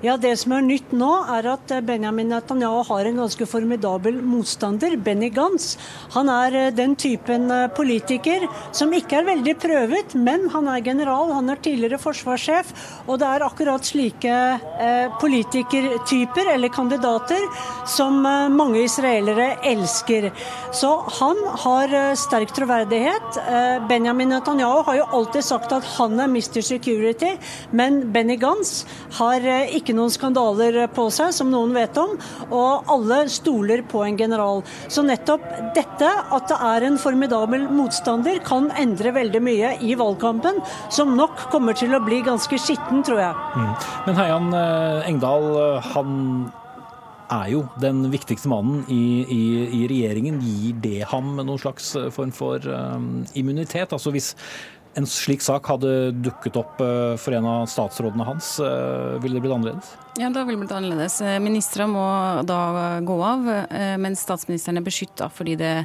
Ja, 0.04 0.18
Det 0.20 0.34
som 0.36 0.52
er 0.52 0.66
nytt 0.66 0.90
nå, 0.92 1.10
er 1.32 1.46
at 1.48 1.72
Benjamin 1.88 2.28
Netanyahu 2.28 2.82
har 2.90 3.08
en 3.08 3.22
ganske 3.22 3.46
formidabel 3.48 4.18
motstander, 4.20 4.98
Benny 5.00 5.30
Gantz. 5.32 5.78
Han 6.12 6.28
er 6.28 6.58
eh, 6.60 6.74
den 6.76 6.98
typen 7.00 7.48
eh, 7.48 7.70
politiker 7.72 8.44
som 8.76 8.92
ikke 8.92 9.22
er 9.22 9.30
veldig 9.30 9.54
prøvet, 9.64 10.16
men 10.20 10.50
han 10.52 10.68
er 10.68 10.84
general, 10.84 11.32
han 11.32 11.48
er 11.54 11.62
tidligere 11.64 12.02
forsvarssjef. 12.04 12.74
Og 13.08 13.22
det 13.22 13.30
er 13.30 13.46
akkurat 13.48 13.88
slike 13.88 14.34
eh, 14.84 15.06
politikertyper, 15.22 16.52
eller 16.52 16.74
kandidater, 16.76 17.48
som 17.88 18.20
eh, 18.28 18.52
mange 18.52 18.84
israelere 18.84 19.54
elsker. 19.72 20.34
Så 20.76 20.92
han 21.22 21.40
har 21.64 21.96
eh, 22.02 22.10
sterk 22.20 22.52
troverdighet. 22.60 23.40
Eh, 23.40 23.88
Benjamin 23.88 24.36
Netanyahu 24.36 24.84
har 24.90 25.00
jo 25.00 25.08
alltid 25.22 25.48
sagt 25.48 25.72
at 25.80 25.88
han 25.96 26.20
er 26.20 26.28
Mr. 26.28 26.60
Security, 26.60 27.38
men 27.72 28.04
Benny 28.12 28.36
Gantz 28.44 28.84
har 29.22 29.48
ikke 29.72 29.93
noen 29.98 30.14
skandaler 30.14 30.86
på 30.94 31.08
seg, 31.14 31.34
som 31.36 31.52
noen 31.54 31.74
vet 31.76 31.98
om. 32.02 32.16
Og 32.50 32.90
alle 32.94 33.24
stoler 33.32 33.84
på 33.90 34.04
en 34.08 34.18
general. 34.20 34.64
Så 34.92 35.06
nettopp 35.06 35.46
dette, 35.78 36.10
at 36.10 36.50
det 36.52 36.60
er 36.70 36.88
en 36.88 37.00
formidabel 37.02 37.68
motstander, 37.74 38.42
kan 38.46 38.72
endre 38.80 39.14
veldig 39.16 39.44
mye 39.44 39.76
i 39.84 39.94
valgkampen, 40.00 40.60
som 40.94 41.16
nok 41.18 41.48
kommer 41.54 41.78
til 41.78 41.96
å 41.96 42.02
bli 42.04 42.24
ganske 42.26 42.60
skitten, 42.62 43.04
tror 43.06 43.24
jeg. 43.24 43.48
Mm. 43.56 43.72
Men 44.08 44.20
Heian 44.20 44.52
eh, 44.58 45.10
Engdahl, 45.10 45.50
eh, 45.62 45.94
han 45.94 46.20
er 47.34 47.50
jo 47.54 47.64
den 47.82 48.06
viktigste 48.14 48.50
mannen 48.52 48.84
i, 48.92 49.24
i, 49.24 49.44
i, 49.80 49.82
regjeringen. 49.90 50.40
Gir 50.44 50.80
det 50.84 51.00
ham 51.12 51.36
noen 51.40 51.60
slags 51.62 51.94
eh, 52.00 52.10
form 52.14 52.34
for 52.36 52.64
um, 52.68 53.24
immunitet? 53.40 53.94
Altså 53.96 54.14
hvis 54.14 54.34
en 54.94 55.08
slik 55.10 55.42
sak 55.42 55.68
hadde 55.72 56.14
dukket 56.24 56.58
opp 56.60 56.82
eh, 56.84 57.14
for 57.22 57.36
en 57.36 57.50
av 57.50 57.68
statsrådene 57.72 58.26
hans, 58.28 58.56
eh, 58.62 59.20
ville 59.24 59.38
det 59.40 59.46
blitt 59.46 59.56
annerledes? 59.56 59.94
Ja, 60.20 60.30
da 60.30 60.44
ville 60.46 60.60
det 60.60 60.66
blitt 60.68 60.76
annerledes. 60.78 61.20
Eh, 61.22 61.40
ministre 61.42 61.88
må 61.90 62.04
da 62.48 63.00
gå 63.06 63.22
av, 63.26 63.48
mens 64.02 64.22
statsministeren 64.26 64.80
er 64.80 64.86
beskytta 64.86 65.32
fordi 65.34 65.58
det 65.60 65.78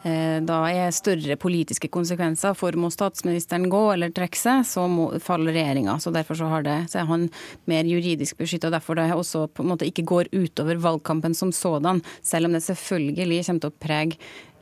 da 0.00 0.62
er 0.72 0.94
større 0.96 1.34
politiske 1.36 1.90
konsekvenser. 1.92 2.54
For 2.56 2.72
må 2.72 2.88
statsministeren 2.88 3.66
gå 3.68 3.82
eller 3.92 4.08
trekke 4.16 4.38
seg, 4.40 4.62
så 4.64 4.86
må, 4.88 5.10
faller 5.20 5.52
regjeringa. 5.52 5.98
Så 6.00 6.08
derfor 6.08 6.38
så, 6.40 6.48
det, 6.64 6.78
så 6.88 7.02
er 7.02 7.10
han 7.10 7.26
mer 7.68 7.84
juridisk 7.84 8.40
beskytta. 8.40 8.70
Derfor 8.72 8.96
det 8.96 9.10
også 9.12 9.44
på 9.52 9.60
en 9.60 9.74
måte 9.74 9.84
ikke 9.84 10.06
går 10.08 10.32
utover 10.32 10.80
valgkampen 10.80 11.36
som 11.36 11.52
sådan. 11.52 12.00
Selv 12.24 12.48
om 12.48 12.56
det 12.56 12.64
selvfølgelig 12.64 13.42
kommer 13.44 13.60
til 13.66 13.74
å 13.74 13.76
prege 13.84 14.16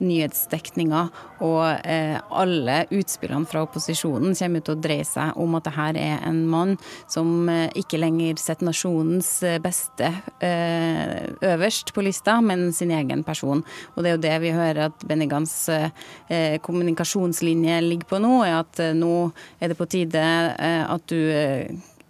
nyhetsdekninga 0.05 1.09
og 1.45 1.87
eh, 1.87 2.17
alle 2.35 2.81
utspillene 2.95 3.49
fra 3.49 3.63
opposisjonen 3.67 4.37
kommer 4.39 4.65
til 4.65 4.75
å 4.75 4.81
dreie 4.83 5.07
seg 5.07 5.39
om 5.39 5.57
at 5.59 5.67
det 5.69 5.75
her 5.77 5.99
er 6.01 6.25
en 6.29 6.41
mann 6.51 6.77
som 7.11 7.49
eh, 7.51 7.69
ikke 7.79 8.01
lenger 8.01 8.41
setter 8.41 8.69
nasjonens 8.69 9.31
eh, 9.47 9.59
beste 9.63 10.11
eh, 10.45 11.29
øverst 11.53 11.93
på 11.95 12.05
lista, 12.07 12.39
men 12.45 12.69
sin 12.77 12.93
egen 12.95 13.25
person. 13.27 13.63
Og 13.95 14.03
det 14.03 14.11
er 14.11 14.17
jo 14.17 14.25
det 14.25 14.39
vi 14.45 14.55
hører 14.57 14.89
at 14.89 15.07
Benigans 15.09 15.55
eh, 15.73 16.59
kommunikasjonslinje 16.65 17.81
ligger 17.87 18.11
på 18.11 18.23
nå, 18.23 18.35
er 18.47 18.59
at 18.63 18.83
nå 18.97 19.15
er 19.61 19.73
det 19.73 19.79
på 19.79 19.89
tide 19.91 20.25
at 20.59 21.11
du 21.11 21.19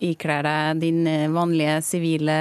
ikler 0.04 0.46
deg 0.46 0.82
din 0.82 1.04
vanlige 1.34 1.78
sivile 1.86 2.40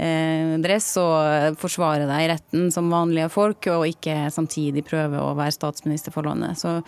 Eh, 0.00 0.56
dress 0.64 0.94
og 0.96 1.58
forsvare 1.60 2.06
deg 2.08 2.24
i 2.24 2.28
retten 2.30 2.68
som 2.72 2.88
vanlige 2.92 3.28
folk, 3.32 3.66
og 3.68 3.88
ikke 3.90 4.30
samtidig 4.32 4.86
prøve 4.88 5.20
å 5.20 5.34
være 5.36 5.52
statsminister 5.52 6.14
for 6.14 6.24
landet. 6.24 6.56
Så 6.56 6.78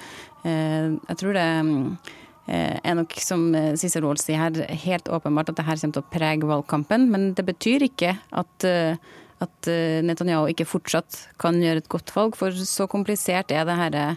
eh, 0.49 0.95
jeg 0.95 1.19
tror 1.21 1.37
det 1.37 1.49
eh, 2.47 2.79
er 2.81 2.97
nok, 2.97 3.13
som 3.21 3.51
Cicero 3.77 4.09
Wold 4.09 4.23
sier 4.23 4.41
her, 4.41 4.63
helt 4.87 5.13
åpenbart 5.13 5.53
at 5.53 5.61
det 5.61 5.67
her 5.69 5.83
kommer 5.83 5.99
til 5.99 6.07
å 6.07 6.13
prege 6.15 6.49
valgkampen. 6.55 7.11
Men 7.13 7.29
det 7.37 7.45
betyr 7.51 7.85
ikke 7.91 8.17
at 8.17 8.69
at 9.43 9.67
eh, 9.71 10.03
Netanyahu 10.05 10.49
ikke 10.53 10.67
fortsatt 10.69 11.17
kan 11.41 11.63
gjøre 11.63 11.79
et 11.83 11.89
godt 11.91 12.13
valg, 12.15 12.37
for 12.39 12.51
så 12.55 12.87
komplisert 12.91 13.51
er 13.55 13.65
det 13.67 13.77
her 13.79 13.95
eh, 13.99 14.15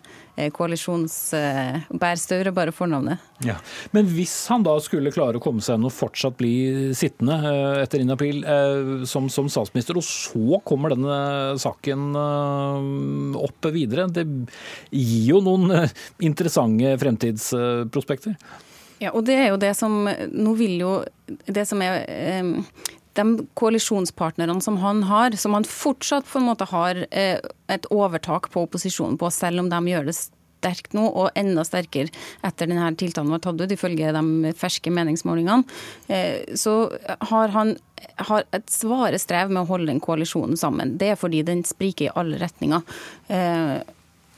koalisjonsbærstauret, 0.55 2.53
bare 2.55 2.71
fornavnet. 2.75 3.17
Ja. 3.45 3.55
Men 3.95 4.03
hvis 4.13 4.47
han 4.51 4.63
da 4.65 4.73
skulle 4.83 5.13
klare 5.15 5.37
å 5.39 5.43
komme 5.43 5.61
seg 5.65 5.73
inn 5.79 5.87
og 5.87 5.95
fortsatt 5.95 6.35
bli 6.39 6.53
sittende 6.97 7.35
eh, 7.49 7.83
etter 7.83 7.97
9. 8.03 8.07
april 8.15 8.37
som, 9.09 9.23
som 9.33 9.45
statsminister, 9.51 9.93
og 9.97 10.05
så 10.05 10.47
kommer 10.67 10.87
denne 10.93 11.17
saken 11.61 12.01
opp 13.39 13.61
videre, 13.73 14.03
det 14.13 14.25
gir 14.91 15.31
jo 15.33 15.39
noen 15.43 15.65
interessante 16.23 16.97
fremtidsprospekter? 17.01 18.33
Ja, 19.01 19.09
og 19.11 19.25
det 19.27 19.35
er 19.35 19.49
jo 19.51 19.57
det 19.59 19.73
som 19.75 20.07
Nå 20.07 20.53
vil 20.55 20.79
jo 20.79 21.03
Det 21.27 21.65
som 21.67 21.81
er 21.83 22.07
de 23.15 23.47
koalisjonspartnerne 23.57 24.59
som 24.61 24.77
han 24.83 25.03
har, 25.09 25.35
som 25.39 25.55
han 25.57 25.67
fortsatt 25.67 26.27
på 26.29 26.41
en 26.41 26.49
måte 26.49 26.67
har 26.69 27.05
eh, 27.11 27.39
et 27.71 27.91
overtak 27.93 28.51
på 28.53 28.65
opposisjonen 28.67 29.19
på, 29.21 29.31
selv 29.33 29.63
om 29.63 29.71
de 29.71 29.81
gjør 29.91 30.09
det 30.09 30.17
sterkt 30.17 30.95
nå, 30.97 31.05
og 31.05 31.35
enda 31.37 31.65
sterkere 31.67 32.11
etter 32.45 32.69
denne 32.69 32.87
tiltalen 32.97 33.33
var 33.35 33.43
tatt 33.43 33.61
ut, 33.61 33.71
ifølge 33.71 34.13
de 34.15 34.53
ferske 34.57 34.93
meningsmålingene, 34.93 35.63
eh, 36.07 36.55
så 36.57 36.77
har 37.31 37.53
han 37.55 37.75
har 38.27 38.43
et 38.53 38.69
svare 38.69 39.17
strev 39.19 39.49
med 39.49 39.63
å 39.63 39.69
holde 39.69 39.89
den 39.89 40.01
koalisjonen 40.03 40.59
sammen. 40.59 40.97
Det 40.99 41.13
er 41.13 41.19
fordi 41.19 41.41
den 41.47 41.63
spriker 41.65 42.09
i 42.09 42.15
alle 42.19 42.37
retninger. 42.41 42.83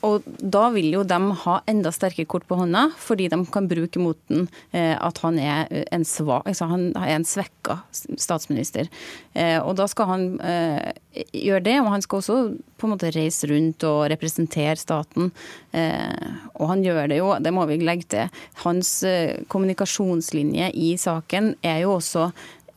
Eh, 0.07 0.13
og 0.13 0.23
da 0.39 0.67
vil 0.73 0.91
jo 0.93 1.03
de 1.07 1.19
ha 1.43 1.57
enda 1.67 1.91
sterkere 1.91 2.27
kort 2.29 2.47
på 2.47 2.57
hånda, 2.59 2.87
fordi 2.97 3.29
de 3.31 3.39
kan 3.51 3.67
bruke 3.69 4.01
mot 4.01 4.17
den 4.29 4.47
eh, 4.71 4.95
at 4.95 5.19
han 5.23 5.39
er 5.39 5.67
en, 5.91 6.05
svak, 6.05 6.47
altså 6.47 6.69
han 6.71 6.89
er 6.95 7.15
en 7.15 7.27
svekka 7.27 7.81
statsminister. 7.91 8.89
Eh, 9.33 9.59
og 9.59 9.75
da 9.79 9.87
skal 9.89 10.11
han 10.11 10.27
eh, 10.41 10.93
gjøre 11.33 11.65
det, 11.67 11.77
og 11.81 11.91
han 11.93 12.05
skal 12.05 12.21
også 12.21 12.37
på 12.77 12.87
en 12.87 12.93
måte 12.93 13.11
reise 13.15 13.49
rundt 13.49 13.83
og 13.87 14.05
representere 14.11 14.77
staten. 14.77 15.31
Og 15.73 16.65
han 16.69 16.83
gjør 16.85 17.07
det 17.09 17.17
jo, 17.17 17.31
det 17.41 17.49
må 17.53 17.63
vi 17.65 17.79
legge 17.81 18.05
til. 18.13 18.35
Hans 18.61 18.91
kommunikasjonslinje 19.49 20.69
i 20.77 20.91
saken 21.01 21.55
er 21.65 21.79
jo 21.81 21.95
også 21.95 22.27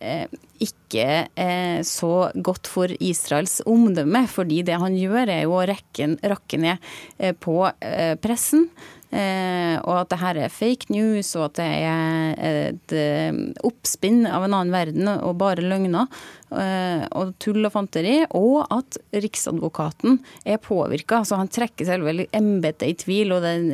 ikke 0.00 1.06
eh, 1.36 1.80
så 1.86 2.30
godt 2.34 2.68
for 2.70 2.92
Israels 3.00 3.60
omdømme. 3.68 4.24
Fordi 4.30 4.62
det 4.66 4.78
han 4.80 4.96
gjør, 4.98 5.28
er 5.28 5.44
jo 5.44 5.58
å 5.58 5.66
rekke, 5.68 6.14
rakke 6.32 6.60
ned 6.60 6.90
eh, 7.18 7.36
på 7.36 7.62
eh, 7.68 8.16
pressen. 8.20 8.68
Eh, 9.11 9.77
og 9.83 10.05
at 10.05 10.11
det 10.12 10.20
her 10.20 10.38
er 10.44 10.53
fake 10.55 10.90
news, 10.94 11.33
og 11.38 11.49
at 11.49 11.59
det 11.59 11.70
er 11.83 12.44
et 12.70 12.94
eh, 12.94 13.40
oppspinn 13.66 14.23
av 14.31 14.46
en 14.46 14.55
annen 14.55 14.75
verden 14.75 15.11
og 15.16 15.38
bare 15.40 15.66
løgner. 15.66 16.07
Eh, 16.51 17.03
og 17.14 17.33
tull 17.42 17.62
og 17.66 17.75
fanteri, 17.75 18.20
og 18.35 18.64
at 18.75 18.99
Riksadvokaten 19.14 20.18
er 20.46 20.61
påvirka. 20.62 21.23
Så 21.27 21.38
han 21.38 21.51
trekker 21.51 21.88
selve 21.88 22.27
embetet 22.37 22.87
i 22.87 22.96
tvil 22.99 23.35
og 23.35 23.44
den 23.44 23.70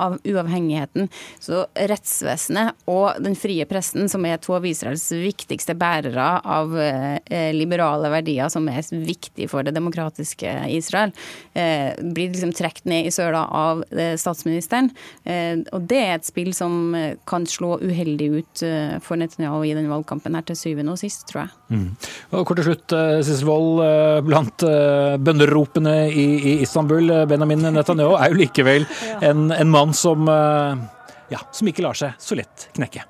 av 0.00 0.18
uavhengigheten. 0.28 1.08
Så 1.40 1.64
rettsvesenet 1.76 2.76
og 2.90 3.20
den 3.24 3.36
frie 3.40 3.64
pressen, 3.68 4.08
som 4.12 4.24
er 4.28 4.40
to 4.40 4.56
av 4.56 4.68
Israels 4.68 5.06
viktigste 5.12 5.76
bærere 5.80 6.28
av 6.44 6.74
liberale 7.56 8.10
verdier, 8.12 8.52
som 8.52 8.68
er 8.68 8.84
viktig 8.84 9.48
for 9.50 9.64
det 9.64 9.74
demokratiske 9.76 10.52
Israel, 10.76 11.14
blir 11.54 12.32
liksom 12.34 12.52
trukket 12.56 12.88
ned 12.90 13.08
i 13.08 13.14
søla 13.14 13.46
av 13.48 13.84
statsministeren. 14.20 14.69
Og 14.70 15.88
det 15.90 15.98
er 16.00 16.14
et 16.16 16.26
spill 16.26 16.52
som 16.56 16.94
kan 17.28 17.46
slå 17.48 17.76
uheldig 17.82 18.28
ut 18.38 18.62
for 19.04 19.20
Netanyahu 19.20 19.64
i 19.66 19.74
den 19.76 19.90
valgkampen 19.90 20.36
her 20.38 20.46
til 20.46 20.58
syvende 20.58 20.94
og 20.94 21.00
sist, 21.00 21.26
tror 21.30 21.44
jeg. 21.44 21.52
Mm. 21.70 21.86
Og 22.34 22.46
kort 22.48 22.60
til 22.60 22.68
slutt, 22.70 22.94
eh, 22.96 23.20
Sissel 23.26 23.48
Wold. 23.48 23.82
Eh, 23.84 24.20
blant 24.26 24.66
eh, 24.66 25.16
bønneropene 25.22 25.96
i, 26.10 26.26
i, 26.52 26.56
Istanbul, 26.66 27.12
Benjamin 27.30 27.70
Netanyahu 27.70 28.16
er 28.18 28.32
jo 28.32 28.40
likevel 28.42 28.88
en, 29.20 29.48
en 29.54 29.72
mann 29.72 29.94
som, 29.96 30.28
ja, 31.30 31.40
som 31.54 31.70
ikke 31.70 31.86
lar 31.86 31.98
seg 31.98 32.18
så 32.20 32.38
lett 32.38 32.68
knekke. 32.76 33.09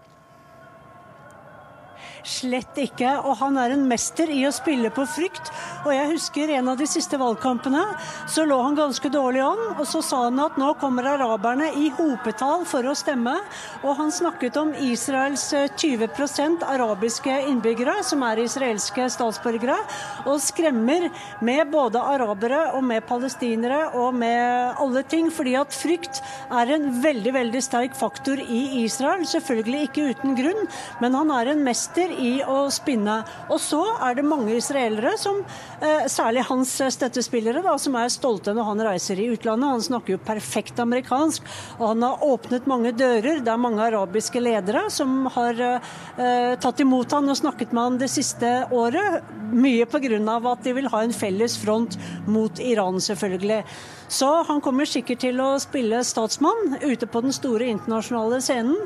Slett 2.30 2.78
ikke. 2.78 3.10
Og 3.26 3.34
han 3.40 3.56
er 3.58 3.74
en 3.74 3.86
mester 3.90 4.30
i 4.30 4.44
å 4.46 4.52
spille 4.54 4.90
på 4.94 5.02
frykt. 5.08 5.50
Og 5.82 5.90
jeg 5.94 6.10
husker 6.12 6.52
en 6.54 6.70
av 6.70 6.78
de 6.78 6.86
siste 6.86 7.18
valgkampene, 7.18 7.82
så 8.30 8.44
lå 8.46 8.58
han 8.62 8.78
ganske 8.78 9.10
dårlig 9.10 9.42
an. 9.42 9.62
Og 9.80 9.82
så 9.88 10.02
sa 10.04 10.22
han 10.28 10.38
at 10.42 10.58
nå 10.60 10.70
kommer 10.80 11.08
araberne 11.10 11.72
i 11.80 11.88
hopetall 11.96 12.62
for 12.70 12.86
å 12.86 12.94
stemme. 12.98 13.34
Og 13.82 13.98
han 13.98 14.14
snakket 14.14 14.58
om 14.60 14.70
Israels 14.78 15.48
20 15.50 16.06
eh, 16.06 16.66
arabiske 16.70 17.40
innbyggere, 17.50 17.98
som 18.06 18.22
er 18.26 18.44
israelske 18.44 19.08
statsborgere, 19.10 19.80
og 20.26 20.38
skremmer 20.44 21.08
med 21.44 21.72
både 21.72 22.02
arabere 22.12 22.62
og 22.76 22.84
med 22.86 23.06
palestinere 23.08 23.82
og 23.98 24.14
med 24.20 24.78
alle 24.78 25.02
ting. 25.02 25.32
Fordi 25.34 25.56
at 25.58 25.74
frykt 25.74 26.22
er 26.54 26.74
en 26.76 26.88
veldig, 27.02 27.34
veldig 27.40 27.64
sterk 27.64 27.98
faktor 27.98 28.38
i 28.38 28.84
Israel. 28.84 29.26
Selvfølgelig 29.26 29.82
ikke 29.88 30.08
uten 30.14 30.38
grunn, 30.38 30.70
men 31.02 31.18
han 31.18 31.34
er 31.34 31.54
en 31.54 31.66
mester 31.66 32.19
i 32.20 32.32
å 32.44 32.62
spinne. 32.72 33.20
Og 33.50 33.60
så 33.62 33.80
er 34.06 34.16
det 34.18 34.26
mange 34.26 34.54
israelere, 34.56 35.16
som, 35.18 35.42
eh, 35.80 36.06
særlig 36.06 36.44
hans 36.46 36.70
støttespillere, 36.96 37.62
da, 37.62 37.76
som 37.78 37.96
er 37.96 38.08
stolte 38.08 38.54
når 38.54 38.64
han 38.64 38.80
reiser 38.80 39.18
i 39.18 39.30
utlandet. 39.34 39.70
Han 39.70 39.80
snakker 39.80 40.14
jo 40.14 40.18
perfekt 40.18 40.76
amerikansk, 40.78 41.42
og 41.78 41.86
han 41.88 42.02
har 42.02 42.18
åpnet 42.18 42.66
mange 42.66 42.92
dører. 42.92 43.42
Det 43.44 43.48
er 43.48 43.56
mange 43.56 43.80
arabiske 43.80 44.40
ledere 44.40 44.90
som 44.90 45.26
har 45.26 45.54
eh, 45.60 46.56
tatt 46.56 46.80
imot 46.80 47.10
han 47.10 47.28
og 47.28 47.36
snakket 47.36 47.72
med 47.72 47.82
han 47.82 47.98
det 47.98 48.10
siste 48.10 48.66
året. 48.70 49.22
Mye 49.50 49.84
pga. 49.86 50.50
at 50.50 50.62
de 50.62 50.72
vil 50.72 50.88
ha 50.88 51.00
en 51.02 51.12
felles 51.12 51.56
front 51.56 51.96
mot 52.26 52.52
Iran, 52.58 53.00
selvfølgelig. 53.00 53.64
Så 54.10 54.28
han 54.48 54.62
kommer 54.64 54.88
sikkert 54.90 55.22
til 55.22 55.38
å 55.42 55.52
spille 55.62 56.02
statsmann 56.06 56.80
ute 56.82 57.06
på 57.06 57.22
den 57.22 57.34
store 57.34 57.68
internasjonale 57.70 58.40
scenen. 58.42 58.80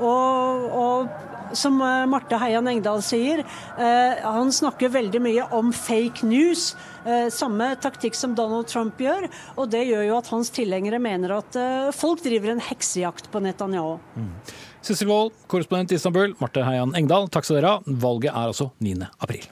Og, 0.00 0.64
og 0.72 1.52
som 1.56 1.76
eh, 1.82 2.06
Marte 2.08 2.38
Heian 2.40 2.68
Engdahl 2.70 3.02
sier, 3.04 3.42
eh, 3.76 4.22
han 4.24 4.52
snakker 4.54 4.92
veldig 4.94 5.20
mye 5.22 5.46
om 5.56 5.74
fake 5.76 6.24
news. 6.26 6.70
Eh, 7.04 7.28
samme 7.34 7.74
taktikk 7.82 8.16
som 8.16 8.34
Donald 8.38 8.70
Trump 8.72 9.00
gjør. 9.00 9.28
Og 9.60 9.70
det 9.72 9.84
gjør 9.90 10.06
jo 10.08 10.18
at 10.20 10.32
hans 10.32 10.52
tilhengere 10.54 11.02
mener 11.02 11.36
at 11.40 11.60
eh, 11.60 11.92
folk 11.96 12.24
driver 12.24 12.54
en 12.54 12.64
heksejakt 12.70 13.30
på 13.32 13.44
Netanyahu. 13.44 13.98
Mm. 14.16 14.34
Sissel 14.80 15.10
Wold, 15.12 15.36
korrespondent 15.50 15.92
i 15.92 16.00
Istanbul. 16.00 16.38
Marte 16.40 16.64
Heian 16.64 16.96
Engdahl, 16.96 17.28
takk 17.28 17.44
skal 17.44 17.60
dere 17.60 17.76
ha. 17.76 17.96
Valget 18.00 18.32
er 18.32 18.54
altså 18.54 18.72
9. 18.80 19.10
april. 19.20 19.50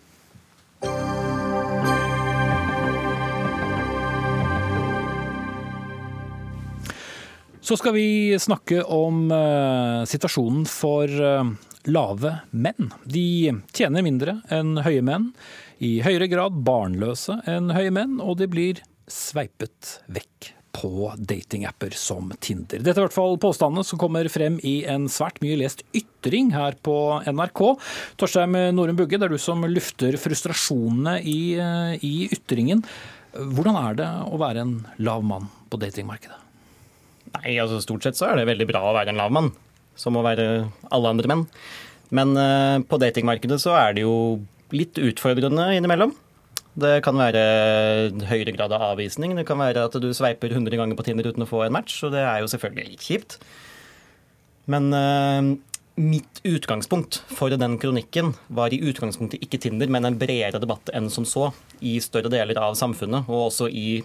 Så 7.68 7.76
skal 7.76 7.92
vi 7.92 8.32
snakke 8.40 8.80
om 8.80 9.26
uh, 9.28 10.00
situasjonen 10.08 10.62
for 10.64 11.04
uh, 11.04 11.50
lave 11.84 12.30
menn. 12.56 12.94
De 13.04 13.50
tjener 13.76 14.06
mindre 14.06 14.38
enn 14.48 14.78
høye 14.86 15.02
menn, 15.04 15.26
i 15.84 15.98
høyere 16.00 16.30
grad 16.32 16.62
barnløse 16.64 17.36
enn 17.44 17.68
høye 17.76 17.92
menn, 17.92 18.22
og 18.24 18.38
de 18.40 18.48
blir 18.48 18.80
sveipet 19.04 19.98
vekk 20.08 20.48
på 20.80 21.10
datingapper 21.20 21.92
som 21.92 22.32
Tinder. 22.40 22.80
Dette 22.80 22.96
er 22.96 23.04
i 23.04 23.06
hvert 23.10 23.18
fall 23.18 23.36
påstandene 23.44 23.84
som 23.84 24.00
kommer 24.00 24.32
frem 24.32 24.56
i 24.64 24.78
en 24.88 25.04
svært 25.12 25.44
mye 25.44 25.60
lest 25.60 25.84
ytring 25.92 26.54
her 26.56 26.80
på 26.80 26.96
NRK. 27.28 27.64
Torstein 28.16 28.56
Norum 28.80 28.96
Bugge, 28.96 29.20
det 29.20 29.28
er 29.28 29.36
du 29.36 29.44
som 29.44 29.68
lufter 29.68 30.16
frustrasjonene 30.16 31.18
i, 31.20 31.38
uh, 31.60 31.94
i 32.00 32.32
ytringen. 32.32 32.80
Hvordan 33.36 33.82
er 33.84 34.04
det 34.04 34.12
å 34.24 34.40
være 34.40 34.64
en 34.64 34.76
lav 35.04 35.20
mann 35.36 35.52
på 35.68 35.84
datingmarkedet? 35.84 36.47
Nei, 37.34 37.58
altså 37.60 37.80
Stort 37.84 38.06
sett 38.06 38.18
så 38.18 38.30
er 38.30 38.40
det 38.40 38.48
veldig 38.48 38.68
bra 38.70 38.82
å 38.88 38.94
være 38.96 39.12
en 39.12 39.20
lav 39.20 39.34
mann, 39.34 39.52
som 39.98 40.16
å 40.16 40.24
være 40.24 40.46
alle 40.94 41.12
andre 41.12 41.30
menn. 41.30 41.44
Men 42.14 42.32
uh, 42.38 42.78
på 42.88 43.00
datingmarkedet 43.02 43.60
så 43.60 43.74
er 43.76 43.96
det 43.96 44.06
jo 44.06 44.14
litt 44.74 45.00
utfordrende 45.00 45.70
innimellom. 45.76 46.14
Det 46.78 46.98
kan 47.02 47.18
være 47.18 47.40
høyere 48.28 48.54
grad 48.54 48.72
av 48.76 48.92
avvisning. 48.92 49.34
Det 49.36 49.46
kan 49.48 49.58
være 49.60 49.88
at 49.88 49.96
du 49.98 50.08
sveiper 50.14 50.52
100 50.54 50.78
ganger 50.78 50.98
på 50.98 51.08
Tinder 51.08 51.26
uten 51.26 51.44
å 51.44 51.48
få 51.48 51.64
en 51.64 51.74
match, 51.74 51.96
og 52.06 52.14
det 52.14 52.22
er 52.22 52.42
jo 52.42 52.50
selvfølgelig 52.52 52.92
litt 52.92 53.08
kjipt. 53.08 53.38
Men 54.70 54.92
uh, 54.94 55.56
mitt 55.98 56.40
utgangspunkt 56.46 57.22
for 57.34 57.50
den 57.50 57.76
kronikken 57.82 58.32
var 58.54 58.72
i 58.72 58.80
utgangspunktet 58.86 59.42
ikke 59.44 59.60
Tinder, 59.64 59.90
men 59.90 60.06
en 60.06 60.18
bredere 60.20 60.60
debatt 60.62 60.92
enn 60.94 61.10
som 61.12 61.26
så 61.28 61.50
i 61.82 61.98
større 62.04 62.30
deler 62.32 62.60
av 62.62 62.78
samfunnet, 62.78 63.26
og 63.26 63.48
også 63.50 63.68
i 63.68 64.02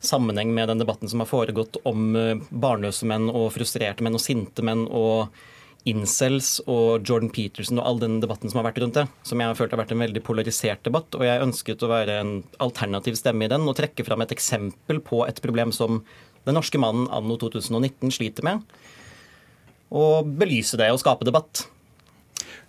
sammenheng 0.00 0.52
med 0.54 0.68
den 0.70 0.80
debatten 0.80 1.08
som 1.08 1.22
har 1.22 1.28
foregått 1.30 1.78
om 1.88 2.16
eh, 2.16 2.36
barnløse 2.50 3.08
menn 3.08 3.28
og 3.30 3.52
frustrerte 3.54 4.04
menn 4.04 4.16
og 4.16 4.24
sinte 4.24 4.64
menn 4.66 4.86
og 4.88 5.28
incels 5.88 6.58
og 6.68 7.06
Jordan 7.08 7.30
Peterson 7.32 7.80
og 7.80 7.86
all 7.88 8.00
den 8.02 8.18
debatten 8.20 8.52
som 8.52 8.60
har 8.60 8.66
vært 8.68 8.82
rundt 8.82 8.98
det, 8.98 9.06
som 9.24 9.40
jeg 9.40 9.48
har 9.48 9.56
følt 9.56 9.72
har 9.72 9.80
vært 9.80 9.94
en 9.94 10.04
veldig 10.04 10.22
polarisert 10.24 10.82
debatt. 10.84 11.16
Og 11.16 11.24
jeg 11.24 11.44
ønsket 11.44 11.84
å 11.84 11.90
være 11.92 12.18
en 12.20 12.32
alternativ 12.60 13.16
stemme 13.16 13.46
i 13.46 13.52
den 13.52 13.64
og 13.68 13.76
trekke 13.78 14.04
fram 14.04 14.24
et 14.24 14.34
eksempel 14.36 15.00
på 15.04 15.22
et 15.28 15.40
problem 15.40 15.72
som 15.72 16.02
den 16.44 16.56
norske 16.56 16.80
mannen 16.80 17.08
anno 17.12 17.36
2019 17.40 18.12
sliter 18.16 18.44
med, 18.46 18.64
og 19.90 20.28
belyse 20.40 20.78
det 20.80 20.88
og 20.92 21.00
skape 21.02 21.26
debatt 21.28 21.66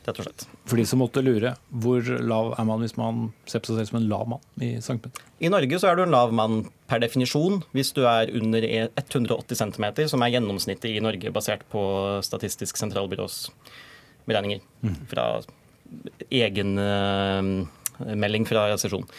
rett 0.08 0.20
og 0.22 0.26
slett. 0.26 0.46
For 0.70 0.80
de 0.80 0.86
som 0.90 1.02
måtte 1.02 1.24
lure, 1.24 1.54
hvor 1.84 2.06
lav 2.26 2.54
er 2.60 2.68
man 2.68 2.82
hvis 2.84 2.98
man 2.98 3.28
ser 3.50 3.62
på 3.62 3.72
seg 3.72 3.82
selv 3.82 3.92
som 3.92 4.00
en 4.02 4.08
lav 4.10 4.26
mann 4.34 4.64
i 4.64 4.74
Peter? 4.82 5.24
I 5.42 5.52
Norge 5.54 5.80
så 5.82 5.92
er 5.92 5.98
du 5.98 6.04
en 6.06 6.14
lav 6.14 6.34
mann 6.36 6.64
per 6.90 7.04
definisjon 7.04 7.62
hvis 7.76 7.94
du 7.98 8.04
er 8.10 8.32
under 8.38 8.66
180 8.66 9.62
cm, 9.62 9.88
som 10.12 10.26
er 10.26 10.34
gjennomsnittet 10.36 10.90
i 10.90 11.04
Norge 11.04 11.34
basert 11.34 11.68
på 11.74 11.84
Statistisk 12.26 12.82
sentralbyrås 12.82 13.46
beregninger 14.30 14.62
mm. 14.82 14.98
fra 15.12 15.28
egen 16.32 16.76
uh, 16.80 18.12
melding 18.16 18.46
fra 18.50 18.70
sesjonen. 18.82 19.10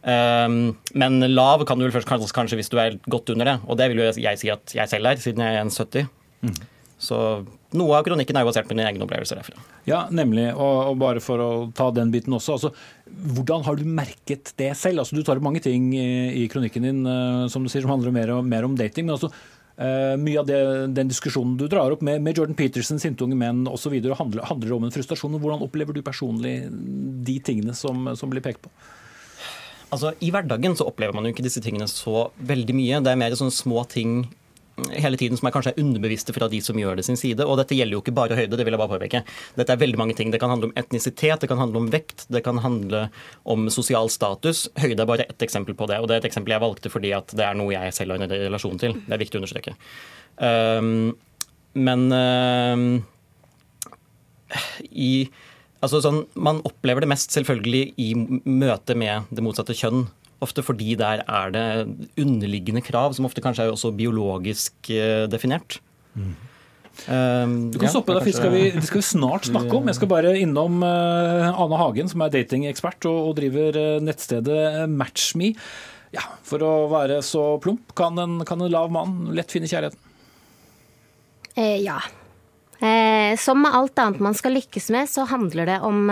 Um, 0.00 0.78
men 0.96 1.20
lav 1.34 1.66
kan 1.68 1.76
du 1.76 1.84
vel 1.84 1.92
først 1.92 2.08
kanskje, 2.08 2.32
kanskje 2.32 2.56
hvis 2.56 2.72
du 2.72 2.78
er 2.80 2.96
godt 3.12 3.32
under 3.34 3.50
det, 3.50 3.56
og 3.68 3.76
det 3.76 3.90
vil 3.90 4.00
jo 4.00 4.12
jeg 4.16 4.40
si 4.40 4.48
at 4.52 4.76
jeg 4.76 4.88
selv 4.88 5.10
er, 5.10 5.20
siden 5.20 5.44
jeg 5.44 5.58
er 5.58 5.66
1,70. 5.68 6.08
Mm. 6.40 6.54
Så 7.00 7.18
noe 7.76 7.98
av 7.98 8.06
kronikken 8.06 8.34
er 8.34 8.42
jo 8.42 8.50
basert 8.50 8.66
på 8.66 8.74
dine 8.74 8.88
egne 8.88 9.04
opplevelser 9.06 9.38
derfra. 9.38 9.62
Ja, 9.86 10.02
nemlig. 10.14 10.48
Og, 10.56 10.78
og, 10.90 10.96
bare 11.00 11.22
for 11.22 11.42
å 11.42 11.50
ta 11.76 11.90
den 11.94 12.10
biten 12.14 12.34
også. 12.34 12.56
Altså, 12.56 12.72
hvordan 13.36 13.64
har 13.66 13.78
du 13.78 13.86
merket 13.86 14.52
det 14.58 14.72
selv? 14.78 15.02
Altså, 15.02 15.14
du 15.14 15.22
tar 15.26 15.38
opp 15.38 15.46
mange 15.46 15.62
ting 15.62 15.92
i, 15.94 16.10
i, 16.42 16.48
kronikken 16.50 16.88
din 16.88 17.00
uh, 17.06 17.46
som 17.52 17.62
du 17.62 17.70
sier, 17.70 17.84
som 17.86 17.94
handler 17.94 18.14
mer, 18.14 18.34
mer 18.42 18.66
om 18.66 18.74
dating. 18.78 19.06
men 19.06 19.14
altså, 19.14 19.30
uh, 19.30 20.16
mye 20.18 20.40
av 20.42 20.48
det, 20.50 20.60
den 20.96 21.12
diskusjonen 21.12 21.54
du 21.60 21.68
drar 21.70 21.94
opp 21.94 22.02
med, 22.06 22.18
med 22.26 22.38
Jordan 22.38 22.58
Peterson, 22.58 22.98
sinte 23.02 23.26
unge 23.26 23.38
menn 23.38 23.62
osv., 23.70 23.94
handler, 24.18 24.48
handler 24.50 24.74
om 24.76 24.88
en 24.88 24.96
frustrasjon. 24.96 25.38
Hvordan 25.38 25.62
opplever 25.66 25.94
du 25.94 26.02
personlig 26.06 26.64
de 26.70 27.38
tingene 27.46 27.76
som, 27.78 28.10
som 28.18 28.34
blir 28.34 28.42
pekt 28.44 28.64
på? 28.66 28.74
Altså, 29.90 30.12
I 30.22 30.30
hverdagen 30.34 30.74
så 30.78 30.86
opplever 30.86 31.14
man 31.14 31.26
jo 31.26 31.34
ikke 31.34 31.46
disse 31.46 31.62
tingene 31.62 31.86
så 31.90 32.28
veldig 32.46 32.74
mye. 32.78 33.00
Det 33.02 33.10
er 33.10 33.18
mer 33.18 33.34
sånne 33.38 33.54
små 33.54 33.82
ting 33.90 34.20
hele 35.02 35.18
tiden 35.20 35.38
som 35.38 35.48
er 35.48 35.54
kanskje 35.54 35.72
er 35.74 35.82
underbevisste 35.82 36.34
fra 36.36 36.48
de 36.50 36.60
som 36.64 36.78
gjør 36.78 36.98
det 36.98 37.04
sin 37.06 37.18
side. 37.20 37.44
Og 37.46 37.58
dette 37.60 37.76
gjelder 37.76 37.98
jo 37.98 38.02
ikke 38.04 38.16
bare 38.16 38.38
høyde, 38.38 38.56
det 38.58 38.66
vil 38.66 38.76
jeg 38.76 38.82
bare 38.82 38.94
påpeke. 38.94 39.22
Dette 39.58 39.74
er 39.74 39.82
veldig 39.82 40.00
mange 40.00 40.16
ting. 40.18 40.32
Det 40.32 40.40
kan 40.42 40.52
handle 40.52 40.70
om 40.70 40.76
etnisitet, 40.80 41.42
det 41.42 41.50
kan 41.50 41.60
handle 41.60 41.82
om 41.82 41.90
vekt, 41.92 42.26
det 42.32 42.44
kan 42.46 42.60
handle 42.64 43.06
om 43.44 43.68
sosial 43.72 44.10
status. 44.12 44.66
Høyde 44.80 45.04
er 45.04 45.10
bare 45.10 45.28
ett 45.28 45.46
eksempel 45.46 45.76
på 45.78 45.88
det. 45.90 46.00
Og 46.00 46.08
det 46.08 46.16
er 46.16 46.24
et 46.24 46.30
eksempel 46.30 46.56
jeg 46.56 46.64
valgte 46.64 46.92
fordi 46.92 47.14
at 47.16 47.34
det 47.36 47.46
er 47.46 47.58
noe 47.58 47.74
jeg 47.74 47.96
selv 47.96 48.16
har 48.16 48.24
en 48.24 48.34
relasjon 48.48 48.80
til. 48.80 48.96
Det 49.06 49.16
er 49.16 49.22
viktig 49.24 49.38
å 49.38 49.42
understreke. 49.44 49.76
Um, 50.40 51.12
men 51.76 52.08
uh, 52.10 52.78
i 54.90 55.12
Altså 55.80 56.02
sånn, 56.04 56.26
Man 56.36 56.58
opplever 56.68 57.00
det 57.00 57.08
mest 57.08 57.32
selvfølgelig 57.32 57.94
i 58.00 58.10
møte 58.12 58.92
med 58.98 59.30
det 59.32 59.44
motsatte 59.44 59.72
kjønn. 59.76 60.02
Ofte 60.40 60.64
fordi 60.64 60.94
der 60.96 61.24
er 61.28 61.50
det 61.52 61.66
underliggende 62.20 62.80
krav, 62.84 63.12
som 63.16 63.26
ofte 63.28 63.42
kanskje 63.44 63.66
er 63.68 63.74
også 63.74 63.92
biologisk 63.96 64.88
eh, 64.94 65.26
definert. 65.28 65.80
Mm. 66.14 66.32
Um, 67.08 67.52
du 67.70 67.78
kan 67.78 67.86
ja, 67.86 67.92
stoppe 67.94 68.12
deg, 68.12 68.26
kanskje... 68.26 68.36
skal 68.36 68.54
Det 68.76 68.88
skal 68.88 69.00
vi 69.00 69.06
snart 69.06 69.46
snakke 69.48 69.72
om. 69.76 69.88
Jeg 69.88 69.96
skal 69.96 70.10
bare 70.10 70.34
innom 70.36 70.82
uh, 70.84 71.48
Ane 71.48 71.78
Hagen, 71.80 72.10
som 72.10 72.24
er 72.24 72.32
datingekspert 72.34 73.06
og, 73.08 73.30
og 73.30 73.36
driver 73.38 73.78
uh, 73.78 74.02
nettstedet 74.04 74.88
Matchme. 74.90 75.54
Ja, 76.12 76.24
for 76.44 76.64
å 76.66 76.72
være 76.90 77.20
så 77.24 77.44
plump, 77.62 77.94
kan 77.96 78.18
en, 78.20 78.40
kan 78.48 78.60
en 78.60 78.72
lav 78.72 78.90
mann 78.92 79.30
lett 79.36 79.52
finne 79.54 79.70
kjærligheten? 79.70 80.00
Eh, 81.54 81.78
ja. 81.84 82.00
Eh, 82.80 83.36
som 83.38 83.60
med 83.62 83.76
alt 83.76 84.00
annet 84.02 84.24
man 84.24 84.36
skal 84.36 84.56
lykkes 84.58 84.90
med, 84.92 85.08
så 85.08 85.28
handler 85.30 85.70
det 85.70 85.78
om 85.86 86.10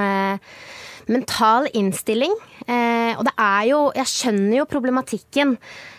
mental 1.08 1.66
innstilling. 1.74 2.34
Eh, 2.68 3.14
og 3.16 3.24
det 3.24 3.32
er 3.40 3.62
jo 3.70 3.78
Jeg 3.96 4.10
skjønner 4.12 4.58
jo 4.60 4.68
problematikken. 4.68 5.56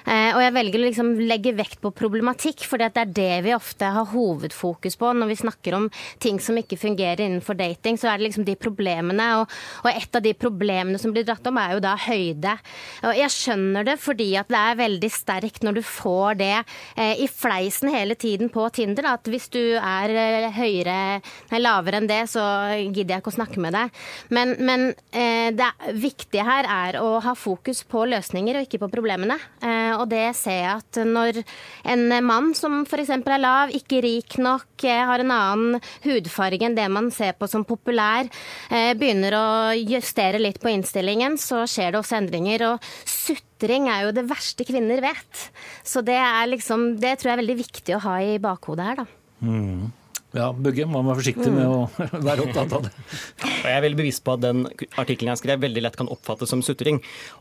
Eh, 0.10 0.32
og 0.34 0.42
jeg 0.42 0.54
velger 0.56 0.82
å 0.82 0.88
liksom 0.88 1.12
legge 1.30 1.54
vekt 1.58 1.80
på 1.84 1.92
problematikk, 1.94 2.64
for 2.66 2.82
det 2.82 2.90
er 2.98 3.12
det 3.14 3.34
vi 3.46 3.54
ofte 3.54 3.92
har 3.94 4.08
hovedfokus 4.10 4.98
på 5.00 5.12
når 5.14 5.30
vi 5.30 5.40
snakker 5.44 5.78
om 5.78 5.88
ting 6.22 6.40
som 6.42 6.58
ikke 6.58 6.80
fungerer 6.82 7.22
innenfor 7.26 7.58
dating. 7.60 8.00
Så 8.00 8.10
er 8.10 8.18
det 8.18 8.30
liksom 8.30 8.48
de 8.48 8.58
problemene, 8.60 9.28
og, 9.42 9.54
og 9.84 9.90
et 9.92 10.18
av 10.18 10.26
de 10.26 10.34
problemene 10.38 11.02
som 11.02 11.14
blir 11.14 11.28
dratt 11.28 11.46
om, 11.50 11.60
er 11.62 11.76
jo 11.76 11.84
da 11.84 11.94
høyde. 12.08 12.56
Og 13.06 13.20
jeg 13.20 13.36
skjønner 13.36 13.86
det 13.88 13.98
fordi 14.02 14.32
at 14.40 14.50
det 14.50 14.64
er 14.64 14.80
veldig 14.80 15.12
sterkt 15.14 15.66
når 15.66 15.80
du 15.80 15.84
får 15.86 16.40
det 16.42 16.56
eh, 16.58 17.22
i 17.22 17.30
fleisen 17.30 17.94
hele 17.94 18.18
tiden 18.20 18.50
på 18.54 18.66
Tinder, 18.74 19.12
at 19.14 19.30
hvis 19.30 19.50
du 19.54 19.62
er 19.78 20.16
eh, 20.16 20.50
høyere, 20.56 20.98
lavere 21.60 22.02
enn 22.02 22.10
det, 22.10 22.24
så 22.32 22.44
gidder 22.80 23.16
jeg 23.16 23.24
ikke 23.24 23.34
å 23.34 23.38
snakke 23.38 23.62
med 23.62 23.76
deg. 23.78 24.02
Men, 24.34 24.56
men 24.66 24.90
eh, 25.14 25.50
det 25.54 25.70
viktige 26.00 26.46
her 26.48 26.68
er 26.70 27.00
å 27.04 27.20
ha 27.24 27.36
fokus 27.38 27.84
på 27.90 28.08
løsninger 28.10 28.58
og 28.58 28.66
ikke 28.66 28.82
på 28.82 28.92
problemene. 28.94 29.38
Eh, 29.62 29.79
og 30.00 30.10
det 30.12 30.32
ser 30.38 30.60
jeg 30.62 30.80
at 30.80 31.00
når 31.08 31.42
en 31.94 32.06
mann 32.26 32.54
som 32.58 32.82
f.eks. 32.86 33.12
er 33.18 33.42
lav, 33.42 33.74
ikke 33.76 34.02
rik 34.06 34.38
nok, 34.42 34.68
eh, 34.84 35.04
har 35.10 35.24
en 35.24 35.36
annen 35.36 35.84
hudfarge 36.06 36.66
enn 36.66 36.78
det 36.78 36.88
man 36.92 37.12
ser 37.16 37.36
på 37.40 37.50
som 37.52 37.66
populær, 37.68 38.30
eh, 38.72 38.94
begynner 39.00 39.38
å 39.38 39.48
justere 39.78 40.42
litt 40.42 40.62
på 40.64 40.72
innstillingen, 40.72 41.38
så 41.42 41.66
skjer 41.70 41.94
det 41.94 42.02
også 42.02 42.20
endringer. 42.22 42.66
Og 42.72 42.90
sutring 43.06 43.90
er 43.92 44.08
jo 44.08 44.16
det 44.16 44.28
verste 44.30 44.68
kvinner 44.68 45.04
vet. 45.04 45.46
Så 45.84 46.04
det 46.06 46.18
er 46.18 46.50
liksom 46.50 46.88
Det 47.00 47.20
tror 47.20 47.30
jeg 47.30 47.38
er 47.38 47.42
veldig 47.44 47.60
viktig 47.60 47.96
å 47.96 48.04
ha 48.04 48.16
i 48.24 48.38
bakhodet 48.42 48.86
her, 48.86 49.02
da. 49.02 49.06
Mm. 49.44 49.92
Ja, 50.38 50.52
Bugge, 50.54 50.86
man 50.86 51.02
må 51.02 51.10
være 51.10 51.24
forsiktig 51.24 51.50
med 51.54 51.66
å 51.66 51.88
være 52.28 52.44
opptatt 52.46 52.74
av 52.78 52.84
det. 52.86 52.92
Jeg 53.64 53.74
er 53.74 53.82
veldig 53.82 53.98
bevisst 53.98 54.22
på 54.26 54.36
at 54.36 54.44
den 54.44 54.62
artikkelen 55.02 55.32
jeg 55.34 55.42
skrev, 55.42 55.64
veldig 55.64 55.84
lett 55.88 55.98
kan 55.98 56.12
oppfattes 56.14 56.52
som 56.54 56.62
sutring. 56.66 57.00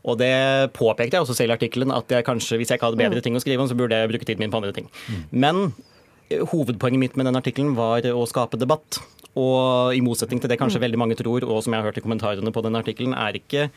Og 0.09 0.17
det 0.23 0.33
påpekte 0.79 1.19
jeg 1.19 1.27
også 1.27 1.37
selv 1.37 1.53
i 1.53 1.57
artikkelen, 1.59 1.93
at 1.93 2.09
jeg 2.17 2.25
kanskje, 2.25 2.57
hvis 2.61 2.73
jeg 2.73 2.81
ikke 2.81 2.89
hadde 2.89 3.03
bedre 3.03 3.25
ting 3.25 3.37
å 3.37 3.43
skrive 3.45 3.65
om, 3.65 3.69
så 3.69 3.77
burde 3.77 3.99
jeg 3.99 4.13
bruke 4.15 4.29
tiden 4.29 4.41
min 4.45 4.55
på 4.55 4.63
andre 4.63 4.73
ting. 4.79 4.89
Men 5.31 5.67
eh, 6.31 6.41
hovedpoenget 6.49 7.03
mitt 7.05 7.21
med 7.21 7.29
den 7.29 7.41
artikkelen 7.41 7.77
var 7.77 8.09
å 8.09 8.25
skape 8.31 8.61
debatt. 8.61 9.03
Og 9.37 9.93
i 9.95 10.01
motsetning 10.03 10.41
til 10.41 10.51
det 10.51 10.59
kanskje 10.59 10.81
veldig 10.83 11.03
mange 11.05 11.19
tror, 11.21 11.45
og 11.45 11.61
som 11.63 11.77
jeg 11.77 11.83
har 11.83 11.91
hørt 11.91 12.01
i 12.01 12.05
kommentarene 12.07 12.55
på 12.55 12.65
den 12.65 12.81
artikkelen, 12.81 13.13
er 13.13 13.37
ikke 13.37 13.69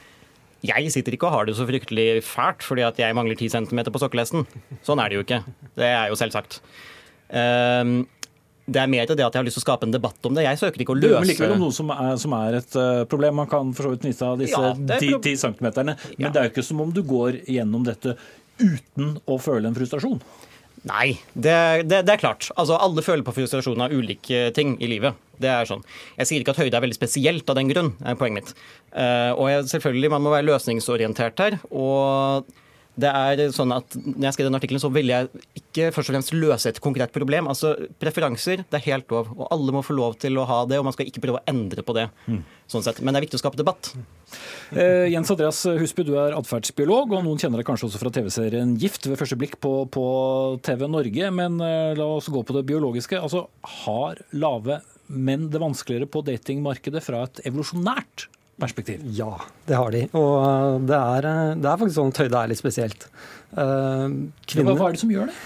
jeg 0.62 0.92
sitter 0.94 1.16
ikke 1.18 1.26
og 1.26 1.34
har 1.34 1.48
det 1.50 1.56
så 1.58 1.66
fryktelig 1.66 2.22
fælt 2.22 2.62
fordi 2.62 2.84
at 2.86 3.00
jeg 3.02 3.16
mangler 3.18 3.34
10 3.34 3.50
cm 3.50 3.80
på 3.90 4.02
sokkelesten. 4.02 4.46
Sånn 4.86 5.02
er 5.02 5.10
det 5.10 5.18
jo 5.18 5.24
ikke. 5.26 5.40
Det 5.74 5.88
er 5.90 6.12
jo 6.12 6.18
selvsagt. 6.20 6.60
Um, 7.34 8.04
det 8.66 8.82
er 8.82 8.90
mer 8.92 9.08
til 9.10 9.18
det 9.18 9.26
at 9.26 9.34
jeg 9.34 9.42
har 9.42 9.48
lyst 9.48 9.58
til 9.58 9.64
å 9.64 9.68
skape 9.68 9.88
en 9.88 9.96
debatt 9.96 10.28
om 10.30 10.36
det. 10.38 10.46
Jeg 10.46 10.60
søker 10.62 10.84
ikke 10.84 10.94
å 10.94 11.00
løse 11.00 11.24
Men 11.24 11.32
likevel 11.32 11.56
om 11.56 11.64
noe 11.66 11.76
som 11.76 11.90
er, 11.96 12.12
som 12.22 12.36
er 12.38 12.60
et 12.60 12.78
uh, 12.78 13.02
problem. 13.10 13.40
Man 13.42 13.50
kan 13.52 13.74
for 13.78 13.88
så 13.88 13.96
vidt 13.96 14.06
nyte 14.06 14.28
av 14.28 14.38
disse 14.42 14.62
Ja, 14.62 14.76
er 14.76 15.02
10 15.02 15.42
centimeterne. 15.42 15.98
Men 16.18 16.28
Ja. 16.28 16.30
det 16.30 16.42
er 16.42 16.48
jo 16.48 16.54
ikke 16.54 16.68
som 16.70 16.84
om 16.86 16.94
du 16.94 17.02
går 17.08 17.42
gjennom 17.50 17.84
dette 17.88 18.16
uten 18.62 19.18
å 19.26 19.40
føle 19.42 19.68
en 19.72 19.78
frustrasjon. 19.78 20.22
Nei, 20.88 21.20
det, 21.34 21.54
det, 21.86 22.00
det 22.08 22.14
er 22.16 22.22
klart. 22.22 22.48
Altså, 22.58 22.78
alle 22.82 23.04
føler 23.06 23.26
på 23.26 23.34
frustrasjon 23.36 23.84
av 23.86 23.94
ulike 23.94 24.48
ting 24.58 24.74
i 24.82 24.90
livet. 24.90 25.18
Det 25.42 25.50
er 25.50 25.68
sånn. 25.70 25.84
Jeg 26.18 26.30
sier 26.30 26.42
ikke 26.42 26.56
at 26.56 26.62
høyde 26.62 26.78
er 26.78 26.86
veldig 26.86 26.98
spesielt 26.98 27.50
av 27.50 27.58
den 27.58 27.70
grunn, 27.70 27.92
er 28.02 28.18
poenget 28.18 28.40
mitt. 28.42 28.56
Uh, 28.94 29.34
og 29.38 29.46
jeg, 29.52 29.68
selvfølgelig, 29.76 30.10
man 30.14 30.26
må 30.26 30.34
være 30.34 30.50
løsningsorientert 30.50 31.44
her. 31.44 31.60
Og 31.70 32.50
det 33.02 33.10
er 33.12 33.54
sånn 33.56 33.74
at 33.76 33.96
når 33.98 34.28
jeg 34.28 34.36
skrev 34.38 34.48
den 34.50 34.58
artikkelen, 34.58 34.82
så 34.84 34.92
ville 34.94 35.18
jeg 35.18 35.44
ikke 35.60 35.90
først 35.96 36.12
og 36.12 36.16
fremst 36.16 36.34
løse 36.36 36.72
et 36.72 36.82
konkret 36.84 37.14
problem. 37.16 37.50
Altså, 37.52 37.74
Preferanser, 38.02 38.64
det 38.64 38.80
er 38.80 38.88
helt 38.92 39.12
lov. 39.14 39.32
Og 39.38 39.46
alle 39.54 39.76
må 39.76 39.84
få 39.86 39.96
lov 39.98 40.18
til 40.22 40.40
å 40.40 40.48
ha 40.50 40.62
det, 40.70 40.80
og 40.80 40.88
man 40.88 40.96
skal 40.96 41.10
ikke 41.10 41.24
prøve 41.24 41.42
å 41.42 41.46
endre 41.52 41.86
på 41.86 41.96
det. 41.98 42.08
sånn 42.72 42.86
sett. 42.86 43.02
Men 43.04 43.14
det 43.14 43.20
er 43.20 43.26
viktig 43.28 43.40
å 43.40 43.44
skape 43.44 43.60
debatt. 43.60 43.92
Eh, 44.72 45.10
Jens 45.12 45.32
Andreas 45.34 45.60
Husby, 45.66 46.06
du 46.08 46.14
er 46.16 46.38
atferdsbiolog, 46.38 47.12
og 47.18 47.26
noen 47.26 47.42
kjenner 47.42 47.60
deg 47.60 47.68
kanskje 47.68 47.90
også 47.90 48.00
fra 48.00 48.14
TV-serien 48.16 48.78
Gift 48.80 49.10
ved 49.10 49.20
første 49.20 49.36
blikk 49.36 49.58
på, 49.60 49.74
på 49.92 50.06
TV 50.64 50.88
Norge. 50.88 51.32
Men 51.36 51.60
eh, 51.60 51.92
la 52.00 52.08
oss 52.16 52.32
gå 52.32 52.44
på 52.48 52.56
det 52.56 52.64
biologiske. 52.70 53.20
Altså, 53.20 53.48
Har 53.84 54.24
lave 54.32 54.80
menn 55.12 55.50
det 55.52 55.60
vanskeligere 55.60 56.08
på 56.08 56.24
datingmarkedet 56.24 57.04
fra 57.04 57.26
et 57.28 57.44
evolusjonært 57.50 58.30
perspektiv? 58.62 59.02
Ja, 59.18 59.34
det 59.68 59.80
har 59.80 59.94
de. 59.94 60.06
Og 60.18 60.34
uh, 60.42 60.78
det 60.88 60.98
er, 60.98 61.28
uh, 61.28 61.56
det 61.58 61.68
er 61.72 61.82
faktisk 61.82 61.98
sånn 61.98 62.14
at 62.14 62.22
høyde 62.24 62.44
er 62.44 62.54
litt 62.54 62.62
spesielt. 62.62 63.08
Kvinner, 63.52 64.78
hva 64.80 64.88
er 64.88 64.96
det 64.96 65.02
som 65.02 65.12
gjør 65.12 65.28
det? 65.28 65.40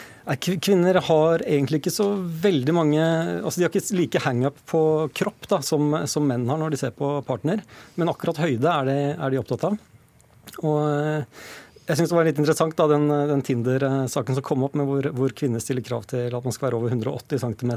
Kvinner 0.62 0.98
har 1.08 1.42
egentlig 1.46 1.80
ikke 1.80 1.94
så 1.94 2.06
veldig 2.18 2.74
mange 2.74 3.02
altså 3.02 3.60
De 3.60 3.66
har 3.66 3.74
ikke 3.74 3.98
like 3.98 4.22
hangup 4.22 4.58
på 4.70 4.82
kropp 5.18 5.50
da, 5.50 5.60
som, 5.66 5.94
som 6.10 6.26
menn 6.26 6.48
har 6.50 6.62
når 6.62 6.74
de 6.74 6.80
ser 6.82 6.94
på 6.98 7.12
partner, 7.26 7.62
men 7.98 8.10
akkurat 8.10 8.42
høyde 8.42 8.72
er 8.72 8.90
de, 8.90 8.98
er 9.14 9.34
de 9.34 9.42
opptatt 9.42 9.68
av. 9.70 9.78
Og 10.62 10.80
jeg 11.86 12.00
synes 12.00 12.10
det 12.10 12.18
var 12.18 12.26
litt 12.26 12.42
interessant 12.42 12.78
da, 12.78 12.88
den, 12.90 13.06
den 13.30 13.44
Tinder-saken 13.46 14.38
som 14.38 14.46
kom 14.46 14.66
opp 14.66 14.78
med 14.78 14.90
hvor, 14.90 15.10
hvor 15.14 15.36
kvinner 15.38 15.62
stiller 15.62 15.86
krav 15.86 16.08
til 16.10 16.34
at 16.34 16.46
man 16.48 16.56
skal 16.56 16.72
være 16.72 16.80
over 16.80 16.96
180 16.96 17.44
cm. 17.46 17.74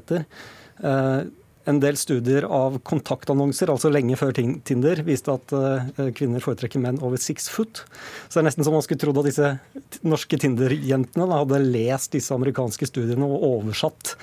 En 1.68 1.80
del 1.82 1.98
studier 2.00 2.46
av 2.48 2.78
kontaktannonser, 2.88 3.68
altså 3.68 3.90
lenge 3.92 4.16
før 4.16 4.32
Tinder, 4.36 5.02
viste 5.04 5.34
at 5.34 5.52
eh, 5.52 6.08
kvinner 6.16 6.40
foretrekker 6.44 6.80
menn 6.80 7.00
over 7.04 7.20
six 7.20 7.50
foot. 7.52 7.82
Så 8.28 8.38
det 8.38 8.42
er 8.42 8.48
nesten 8.48 8.64
som 8.64 8.76
man 8.76 8.84
skulle 8.86 9.02
trodd 9.02 9.20
at 9.20 9.28
disse 9.28 10.00
norske 10.06 10.40
Tinder-jentene 10.40 11.28
hadde 11.28 11.60
lest 11.66 12.16
disse 12.16 12.32
amerikanske 12.32 12.88
studiene 12.88 13.28
og 13.28 13.44
oversatt 13.50 14.14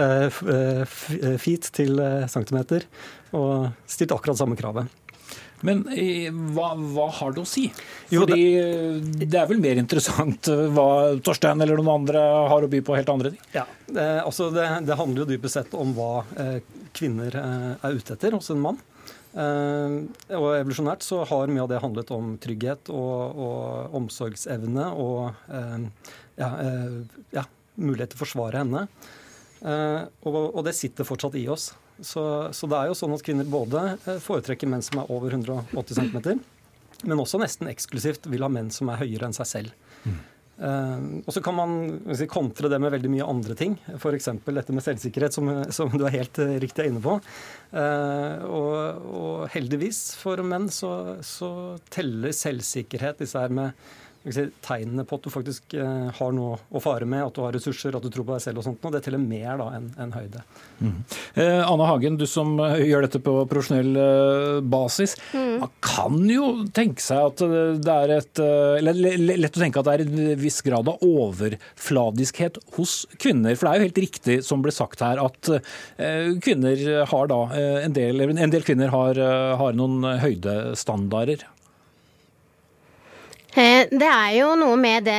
eh, 0.00 0.40
eh, 0.56 1.38
feet 1.44 1.68
til 1.76 2.00
centimeter, 2.32 2.88
og 3.36 3.72
stilt 3.90 4.14
akkurat 4.16 4.40
samme 4.40 4.56
kravet. 4.56 5.03
Men 5.64 5.82
eh, 5.94 6.28
hva, 6.54 6.72
hva 6.76 7.08
har 7.18 7.34
det 7.34 7.42
å 7.44 7.48
si? 7.48 7.66
Jo, 8.12 8.24
Fordi 8.24 8.40
eh, 8.60 8.98
det 9.24 9.40
er 9.40 9.50
vel 9.50 9.62
mer 9.64 9.80
interessant 9.80 10.50
eh, 10.52 10.66
hva 10.76 10.88
Torstein 11.24 11.64
eller 11.64 11.80
noen 11.80 12.02
andre 12.02 12.24
har 12.52 12.66
å 12.66 12.70
by 12.70 12.82
på 12.84 12.96
helt 12.98 13.12
andre 13.12 13.34
ting? 13.34 13.44
Ja, 13.56 13.64
eh, 13.94 14.20
altså 14.22 14.50
det, 14.54 14.66
det 14.88 14.98
handler 15.00 15.24
jo 15.24 15.30
dypest 15.32 15.60
sett 15.60 15.78
om 15.78 15.94
hva 15.96 16.26
kvinner 16.94 17.34
er 17.34 17.96
ute 17.96 18.14
etter 18.14 18.36
hos 18.36 18.52
en 18.52 18.62
mann. 18.62 18.82
Eh, 19.34 19.94
og 20.38 20.48
evolusjonært 20.60 21.02
så 21.02 21.24
har 21.26 21.50
mye 21.50 21.64
av 21.64 21.70
det 21.72 21.80
handlet 21.82 22.10
om 22.14 22.34
trygghet 22.42 22.90
og, 22.94 23.40
og 23.46 23.96
omsorgsevne 23.98 24.90
og 25.02 25.32
eh, 25.50 26.10
ja, 26.38 26.50
eh, 26.62 26.98
ja, 27.34 27.42
mulighet 27.74 28.14
til 28.14 28.20
å 28.20 28.22
forsvare 28.22 28.62
henne. 28.62 28.84
Eh, 29.64 30.02
og, 30.28 30.38
og 30.52 30.62
det 30.68 30.76
sitter 30.78 31.08
fortsatt 31.08 31.34
i 31.40 31.48
oss. 31.50 31.72
Så, 32.02 32.24
så 32.52 32.68
det 32.70 32.78
er 32.78 32.90
jo 32.90 32.98
sånn 32.98 33.14
at 33.14 33.22
kvinner 33.22 33.46
både 33.46 33.84
eh, 33.94 34.20
foretrekker 34.22 34.70
menn 34.70 34.82
som 34.82 35.02
er 35.02 35.10
over 35.14 35.34
180 35.34 36.00
cm, 36.00 36.40
men 37.04 37.20
også 37.20 37.38
nesten 37.42 37.70
eksklusivt 37.70 38.26
vil 38.32 38.42
ha 38.42 38.50
menn 38.50 38.72
som 38.74 38.90
er 38.90 39.02
høyere 39.04 39.28
enn 39.28 39.36
seg 39.36 39.50
selv. 39.50 39.74
Uh, 40.54 41.18
og 41.26 41.32
så 41.34 41.40
kan 41.42 41.56
man 41.56 41.72
si, 42.14 42.28
kontre 42.30 42.68
det 42.70 42.78
med 42.78 42.92
veldig 42.94 43.10
mye 43.10 43.26
andre 43.26 43.56
ting. 43.58 43.74
F.eks. 43.96 44.28
dette 44.46 44.76
med 44.76 44.84
selvsikkerhet, 44.86 45.34
som, 45.34 45.50
som 45.74 45.90
du 45.90 46.04
er 46.06 46.14
helt 46.14 46.38
eh, 46.42 46.54
riktig 46.62 46.86
inne 46.90 47.02
på. 47.02 47.16
Uh, 47.74 48.44
og, 48.46 49.08
og 49.18 49.40
heldigvis 49.54 50.04
for 50.20 50.42
menn 50.46 50.68
så, 50.72 51.18
så 51.26 51.50
teller 51.94 52.34
selvsikkerhet, 52.34 53.18
disse 53.24 53.42
her 53.42 53.54
med 53.54 53.74
si, 54.32 54.46
tegnene 54.64 55.04
på 55.04 55.18
at 55.18 55.26
du 55.26 55.32
faktisk 55.32 55.74
eh, 55.76 56.08
har 56.16 56.32
noe 56.36 56.56
å 56.70 56.80
fare 56.82 57.08
med, 57.08 57.26
at 57.26 57.36
du 57.36 57.42
har 57.44 57.52
ressurser, 57.54 57.96
at 57.96 58.04
du 58.04 58.12
tror 58.12 58.26
på 58.28 58.36
deg 58.36 58.44
selv 58.44 58.62
og 58.62 58.68
sånt. 58.68 58.84
Og 58.84 58.94
det 58.94 59.02
teller 59.04 59.20
mer 59.20 59.58
da 59.60 59.70
enn 59.76 59.90
enn 60.00 60.12
høyde. 60.14 60.42
Eh, 61.34 61.60
Anna 61.64 61.86
Hagen, 61.88 62.16
du 62.18 62.26
som 62.30 62.54
eh, 62.62 62.84
gjør 62.88 63.06
dette 63.06 63.20
på 63.24 63.34
profesjonell 63.50 64.00
eh, 64.00 64.58
basis. 64.74 65.16
Man 65.34 65.72
kan 65.84 66.18
jo 66.30 66.48
tenke 66.74 67.02
seg 67.04 67.30
at 67.30 67.44
det 67.84 67.94
er 67.94 68.14
et 68.18 68.42
Lett 68.84 69.56
å 69.56 69.60
tenke 69.60 69.80
at 69.80 69.86
det 69.86 69.94
er 69.94 70.02
en 70.04 70.40
viss 70.40 70.60
grad 70.64 70.88
av 70.90 71.02
overfladiskhet 71.04 72.58
hos 72.76 72.96
kvinner. 73.20 73.56
For 73.56 73.66
det 73.66 73.72
er 73.72 73.80
jo 73.80 73.88
helt 73.88 74.02
riktig 74.04 74.38
som 74.46 74.62
ble 74.64 74.74
sagt 74.74 75.02
her, 75.04 75.20
at 75.22 75.50
eh, 75.54 76.34
kvinner 76.44 77.04
har 77.10 77.30
da 77.30 77.40
en 77.54 77.96
del, 77.96 78.24
en 78.34 78.52
del 78.52 78.66
kvinner 78.66 78.92
har, 78.94 79.20
har 79.60 79.76
noen 79.78 80.04
høydestandarder. 80.22 81.46
Eh, 83.54 83.86
Det 83.90 84.08
er 84.08 84.32
jo 84.40 84.48
noe 84.58 84.74
med 84.80 85.04
det, 85.06 85.18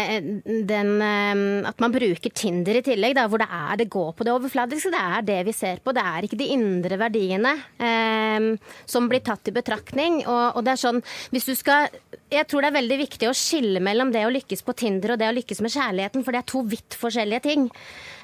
den, 0.68 0.90
eh, 1.02 1.70
at 1.70 1.80
man 1.80 1.94
bruker 1.94 2.34
Tinder 2.36 2.76
i 2.76 2.84
tillegg, 2.84 3.16
da, 3.16 3.28
hvor 3.32 3.40
det, 3.40 3.48
er, 3.48 3.78
det 3.80 3.88
går 3.90 4.12
på 4.12 4.26
det 4.28 4.34
overfladiske. 4.34 4.92
Det 4.92 5.00
er 5.00 5.22
det 5.24 5.38
vi 5.48 5.54
ser 5.56 5.80
på. 5.80 5.94
Det 5.96 6.04
er 6.04 6.28
ikke 6.28 6.40
de 6.42 6.50
indre 6.52 7.00
verdiene 7.00 7.54
eh, 7.80 8.50
som 8.86 9.08
blir 9.08 9.24
tatt 9.24 9.48
i 9.48 9.56
betraktning. 9.56 10.26
Og, 10.26 10.58
og 10.58 10.66
det 10.68 10.76
er 10.76 10.84
sånn, 10.84 11.00
hvis 11.32 11.48
du 11.48 11.56
skal 11.56 11.88
Jeg 12.34 12.48
tror 12.50 12.66
det 12.66 12.72
er 12.72 12.80
veldig 12.82 12.98
viktig 13.00 13.28
å 13.30 13.38
skille 13.38 13.80
mellom 13.80 14.12
det 14.12 14.26
å 14.26 14.34
lykkes 14.34 14.66
på 14.66 14.74
Tinder 14.76 15.14
og 15.14 15.20
det 15.22 15.30
å 15.30 15.36
lykkes 15.38 15.62
med 15.64 15.72
kjærligheten, 15.72 16.24
for 16.26 16.36
det 16.36 16.42
er 16.42 16.50
to 16.50 16.64
vidt 16.68 16.98
forskjellige 17.00 17.44
ting. 17.46 17.70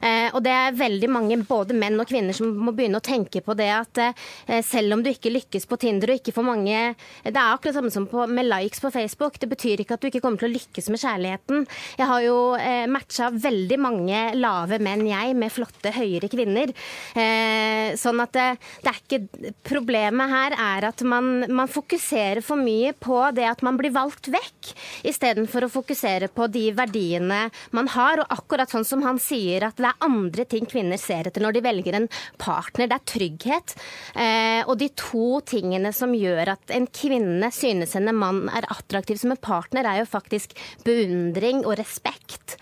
Eh, 0.01 0.27
og 0.33 0.41
det 0.43 0.51
er 0.51 0.75
veldig 0.75 1.07
mange, 1.13 1.37
både 1.45 1.75
menn 1.77 1.99
og 2.01 2.09
kvinner, 2.09 2.33
som 2.33 2.49
må 2.65 2.73
begynne 2.73 2.97
å 2.99 3.05
tenke 3.05 3.43
på 3.45 3.53
det 3.55 3.69
at 3.69 4.01
eh, 4.01 4.63
selv 4.65 4.97
om 4.97 5.03
du 5.05 5.11
ikke 5.11 5.31
lykkes 5.31 5.69
på 5.69 5.77
Tinder 5.79 6.11
og 6.11 6.19
ikke 6.19 6.33
får 6.33 6.47
mange 6.47 6.79
Det 7.23 7.35
er 7.35 7.53
akkurat 7.53 7.77
samme 7.77 7.93
som 7.93 8.07
på, 8.09 8.25
med 8.27 8.49
likes 8.49 8.81
på 8.81 8.91
Facebook. 8.91 9.37
Det 9.39 9.49
betyr 9.51 9.85
ikke 9.85 9.99
at 9.99 10.00
du 10.01 10.09
ikke 10.09 10.23
kommer 10.23 10.41
til 10.41 10.49
å 10.49 10.55
lykkes 10.55 10.89
med 10.91 11.01
kjærligheten. 11.01 11.65
Jeg 11.99 12.09
har 12.09 12.23
jo 12.25 12.37
eh, 12.59 12.85
matcha 12.91 13.29
veldig 13.33 13.79
mange 13.81 14.23
lave 14.37 14.79
menn, 14.83 15.05
jeg, 15.09 15.35
med 15.37 15.53
flotte, 15.53 15.93
høyere 15.95 16.29
kvinner. 16.31 16.73
Eh, 17.15 17.93
sånn 17.99 18.21
at 18.23 18.35
det, 18.37 18.47
det 18.83 18.91
er 18.93 19.01
ikke 19.01 19.19
Problemet 19.65 20.29
her 20.31 20.53
er 20.55 20.85
at 20.89 21.01
man, 21.07 21.45
man 21.51 21.69
fokuserer 21.71 22.41
for 22.43 22.59
mye 22.59 22.91
på 22.97 23.17
det 23.35 23.45
at 23.47 23.61
man 23.65 23.77
blir 23.79 23.93
valgt 23.93 24.29
vekk, 24.31 24.71
istedenfor 25.07 25.65
å 25.65 25.71
fokusere 25.71 26.29
på 26.33 26.47
de 26.51 26.65
verdiene 26.75 27.43
man 27.75 27.89
har. 27.93 28.21
Og 28.23 28.35
akkurat 28.37 28.71
sånn 28.71 28.87
som 28.87 29.05
han 29.05 29.19
sier, 29.21 29.65
at 29.67 29.79
det 29.79 29.89
er 29.89 30.07
andre 30.07 30.45
ting 30.49 30.67
kvinner 30.69 30.99
ser 31.01 31.29
etter 31.29 31.43
når 31.43 31.57
de 31.57 31.63
velger 31.65 31.97
en 31.97 32.09
partner. 32.41 32.89
Det 32.91 32.97
er 32.97 33.07
trygghet. 33.13 33.75
Eh, 34.15 34.61
og 34.65 34.75
de 34.81 34.89
to 34.97 35.41
tingene 35.47 35.93
som 35.95 36.13
gjør 36.15 36.55
at 36.55 36.75
en 36.75 36.87
kvinne 36.91 37.51
synes 37.55 37.95
en 37.97 38.11
mann 38.15 38.45
er 38.51 38.67
attraktiv 38.71 39.19
som 39.21 39.33
en 39.33 39.41
partner, 39.41 39.87
er 39.91 40.01
jo 40.03 40.09
faktisk 40.09 40.55
beundring 40.87 41.65
og 41.65 41.77
respekt. 41.79 42.57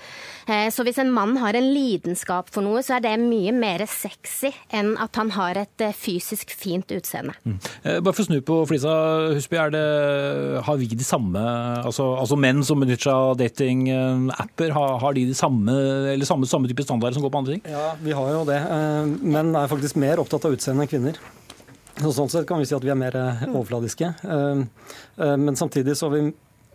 Eh, 0.49 0.69
Så 0.73 0.81
hvis 0.83 0.97
en 0.97 1.11
mann 1.13 1.35
har 1.37 1.53
en 1.53 1.67
lidenskap 1.73 2.49
for 2.49 2.65
noe, 2.65 2.81
så 2.81 2.95
er 2.97 3.03
det 3.05 3.11
mye 3.21 3.51
mer 3.53 3.83
sexy 3.85 4.49
enn 4.73 4.95
at 4.97 5.15
han 5.19 5.29
har 5.35 5.59
et 5.61 5.83
eh, 5.85 5.93
fysisk 5.93 6.49
fint 6.57 6.89
utseende. 6.95 7.35
Mm. 7.45 7.59
Bare 8.01 8.13
for 8.15 8.23
å 8.23 8.27
snu 8.29 8.39
på 8.41 8.57
flisa, 8.69 8.93
Husby, 9.35 9.59
er 9.61 9.73
det, 9.75 9.83
har 10.65 10.79
vi 10.81 10.87
de 10.89 11.05
samme 11.05 11.43
altså, 11.85 12.15
altså 12.17 12.37
menn 12.39 12.63
som 12.65 12.81
benytter 12.81 13.09
seg 13.09 13.13
av 13.13 13.37
datingapper, 13.39 14.73
har, 14.73 14.95
har 15.03 15.13
de 15.17 15.27
de 15.29 15.37
samme, 15.37 15.75
eller 16.15 16.25
samme, 16.25 16.49
samme 16.49 16.69
type 16.71 16.85
standarder 16.87 17.19
som 17.19 17.25
går 17.27 17.33
på 17.35 17.43
andre 17.43 17.57
ting? 17.57 17.63
Ja, 17.69 17.91
vi 18.01 18.15
har 18.17 18.31
jo 18.33 18.45
det. 18.49 18.57
Eh, 18.57 19.13
Menn 19.35 19.53
er 19.55 19.69
faktisk 19.69 19.99
mer 20.01 20.21
opptatt 20.23 20.49
av 20.49 20.55
utseende 20.57 20.85
enn 20.87 20.91
kvinner. 20.91 21.21
Så 21.99 22.13
sånn 22.15 22.29
sett 22.31 22.45
kan 22.47 22.61
vi 22.61 22.65
si 22.69 22.75
at 22.77 22.85
vi 22.85 22.91
er 22.93 22.97
mer 22.99 23.15
eh, 23.19 23.41
overfladiske. 23.51 24.13
Eh, 24.23 24.61
eh, 25.19 25.35
Men 25.37 25.57
samtidig 25.59 25.97
så 25.99 26.07
har 26.07 26.15
vi, 26.15 26.21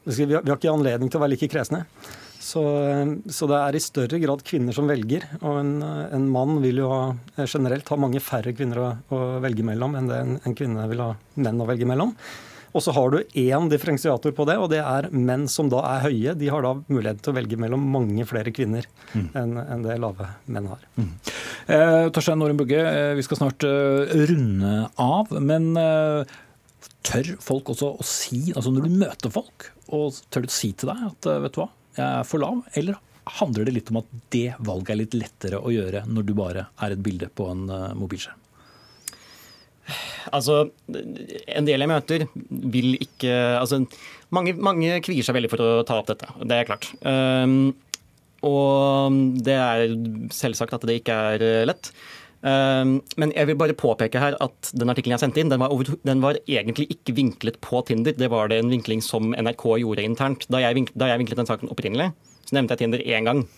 vi 0.05 0.35
har 0.37 0.57
ikke 0.57 0.73
anledning 0.73 1.11
til 1.11 1.21
å 1.21 1.25
være 1.25 1.35
like 1.37 1.51
kresne. 1.53 1.85
Så, 2.45 2.63
så, 3.33 3.47
det 3.49 3.57
er 3.57 3.77
i 3.77 3.81
større 3.81 4.19
grad 4.21 4.43
kvinner 4.45 4.77
som 4.77 4.89
velger. 4.91 5.25
Og 5.41 5.61
en, 5.63 5.77
en 5.85 6.25
mann 6.29 6.59
vil 6.65 6.83
jo 6.83 6.91
ha, 6.93 7.05
generelt 7.49 7.89
ha 7.89 8.01
mange 8.01 8.21
færre 8.21 8.53
kvinner 8.57 8.83
å, 8.83 8.89
å 9.09 9.21
velge 9.45 9.65
mellom 9.65 9.97
enn 9.97 10.11
det 10.11 10.19
en, 10.21 10.35
en, 10.43 10.57
kvinne 10.57 10.85
vil 10.91 11.01
ha 11.01 11.15
menn 11.41 11.63
å 11.65 11.69
velge 11.71 11.89
mellom. 11.89 12.13
Og 12.75 12.83
så 12.83 12.93
har 12.93 13.15
du 13.15 13.37
én 13.39 13.69
differensiator 13.71 14.35
på 14.35 14.45
det, 14.51 14.59
og 14.59 14.67
det 14.73 14.81
er 14.83 15.07
menn 15.15 15.47
som 15.49 15.71
da 15.73 15.81
er 15.93 16.05
høye. 16.09 16.35
De 16.37 16.51
har 16.51 16.67
da 16.67 16.75
mulighet 16.83 17.23
til 17.23 17.33
å 17.33 17.37
velge 17.39 17.59
mellom 17.65 17.85
mange 17.95 18.27
flere 18.29 18.53
kvinner 18.53 18.89
mm. 19.15 19.29
enn 19.41 19.61
en 19.63 19.85
det 19.87 19.97
lave 20.03 20.27
menn 20.51 20.67
har. 20.73 20.83
Mm. 20.99 21.13
Eh, 21.71 22.09
Torstein 22.13 22.43
Norum 22.43 22.59
Bugge, 22.61 22.83
eh, 22.83 23.13
vi 23.17 23.25
skal 23.25 23.41
snart 23.41 23.65
uh, 23.65 24.11
runde 24.29 24.75
av. 25.01 25.31
Men 25.39 25.71
uh, 25.79 26.35
tør 27.05 27.35
folk 27.43 27.73
også 27.75 27.91
å 27.99 28.07
si, 28.07 28.47
altså 28.55 28.73
når 28.73 28.87
du 28.87 29.01
møter 29.03 29.33
folk, 29.33 29.71
og 29.95 30.17
tør 30.33 30.47
du 30.47 30.53
si 30.53 30.73
til 30.73 30.93
deg 30.93 31.03
at 31.11 31.29
vet 31.45 31.57
du 31.57 31.61
hva, 31.63 31.69
jeg 31.95 32.07
er 32.07 32.29
for 32.29 32.43
lav? 32.43 32.63
Eller 32.79 33.01
handler 33.39 33.69
det 33.69 33.75
litt 33.77 33.93
om 33.93 34.01
at 34.03 34.09
det 34.35 34.49
valget 34.65 34.95
er 34.95 35.01
litt 35.01 35.17
lettere 35.17 35.61
å 35.61 35.73
gjøre 35.73 36.05
når 36.11 36.27
du 36.29 36.35
bare 36.37 36.67
er 36.85 36.95
et 36.95 37.05
bilde 37.05 37.31
på 37.33 37.47
en 37.53 37.69
uh, 37.71 37.93
mobilskjerm? 37.97 38.41
Altså, 40.33 40.63
en 40.89 41.67
del 41.69 41.85
jeg 41.85 41.91
møter, 41.91 42.23
vil 42.49 42.95
ikke 43.05 43.35
Altså, 43.59 43.83
mange, 44.33 44.55
mange 44.57 44.97
kvier 45.05 45.27
seg 45.27 45.37
veldig 45.37 45.51
for 45.53 45.61
å 45.61 45.83
ta 45.85 45.99
opp 46.01 46.09
dette. 46.09 46.31
Det 46.41 46.57
er 46.57 46.69
klart. 46.69 46.89
Um, 47.05 47.75
og 48.45 49.19
det 49.45 49.57
er 49.57 49.85
selvsagt 50.33 50.77
at 50.77 50.87
det 50.89 50.99
ikke 51.01 51.17
er 51.33 51.45
eh, 51.45 51.67
lett. 51.69 51.93
Um, 52.45 52.99
men 53.17 53.33
jeg 53.33 53.49
vil 53.49 53.57
bare 53.57 53.77
påpeke 53.79 54.21
her 54.21 54.35
at 54.45 54.69
den 54.77 54.93
artikkelen 54.93 55.17
jeg 55.17 55.23
sendte 55.23 55.41
inn, 55.41 55.49
den 55.53 55.63
var, 55.63 55.73
over, 55.73 55.95
den 56.05 56.21
var, 56.21 56.37
egentlig 56.45 56.91
ikke 56.93 57.17
vinklet 57.17 57.57
på 57.65 57.81
Tinder. 57.89 58.13
Det 58.19 58.29
var 58.33 58.53
det 58.53 58.61
en 58.61 58.73
vinkling 58.73 59.01
som 59.05 59.33
NRK 59.33 59.65
gjorde 59.81 60.05
internt. 60.05 60.45
Da 60.53 60.61
jeg, 60.61 60.77
vinklet, 60.77 60.99
da 61.01 61.09
jeg 61.09 61.23
vinklet 61.23 61.41
den 61.41 61.49
saken 61.49 61.73
opprinnelig, 61.73 62.11
så 62.45 62.59
nevnte 62.59 62.77
jeg 62.77 62.83
Tinder 62.83 63.05
én 63.05 63.29
gang. 63.29 63.45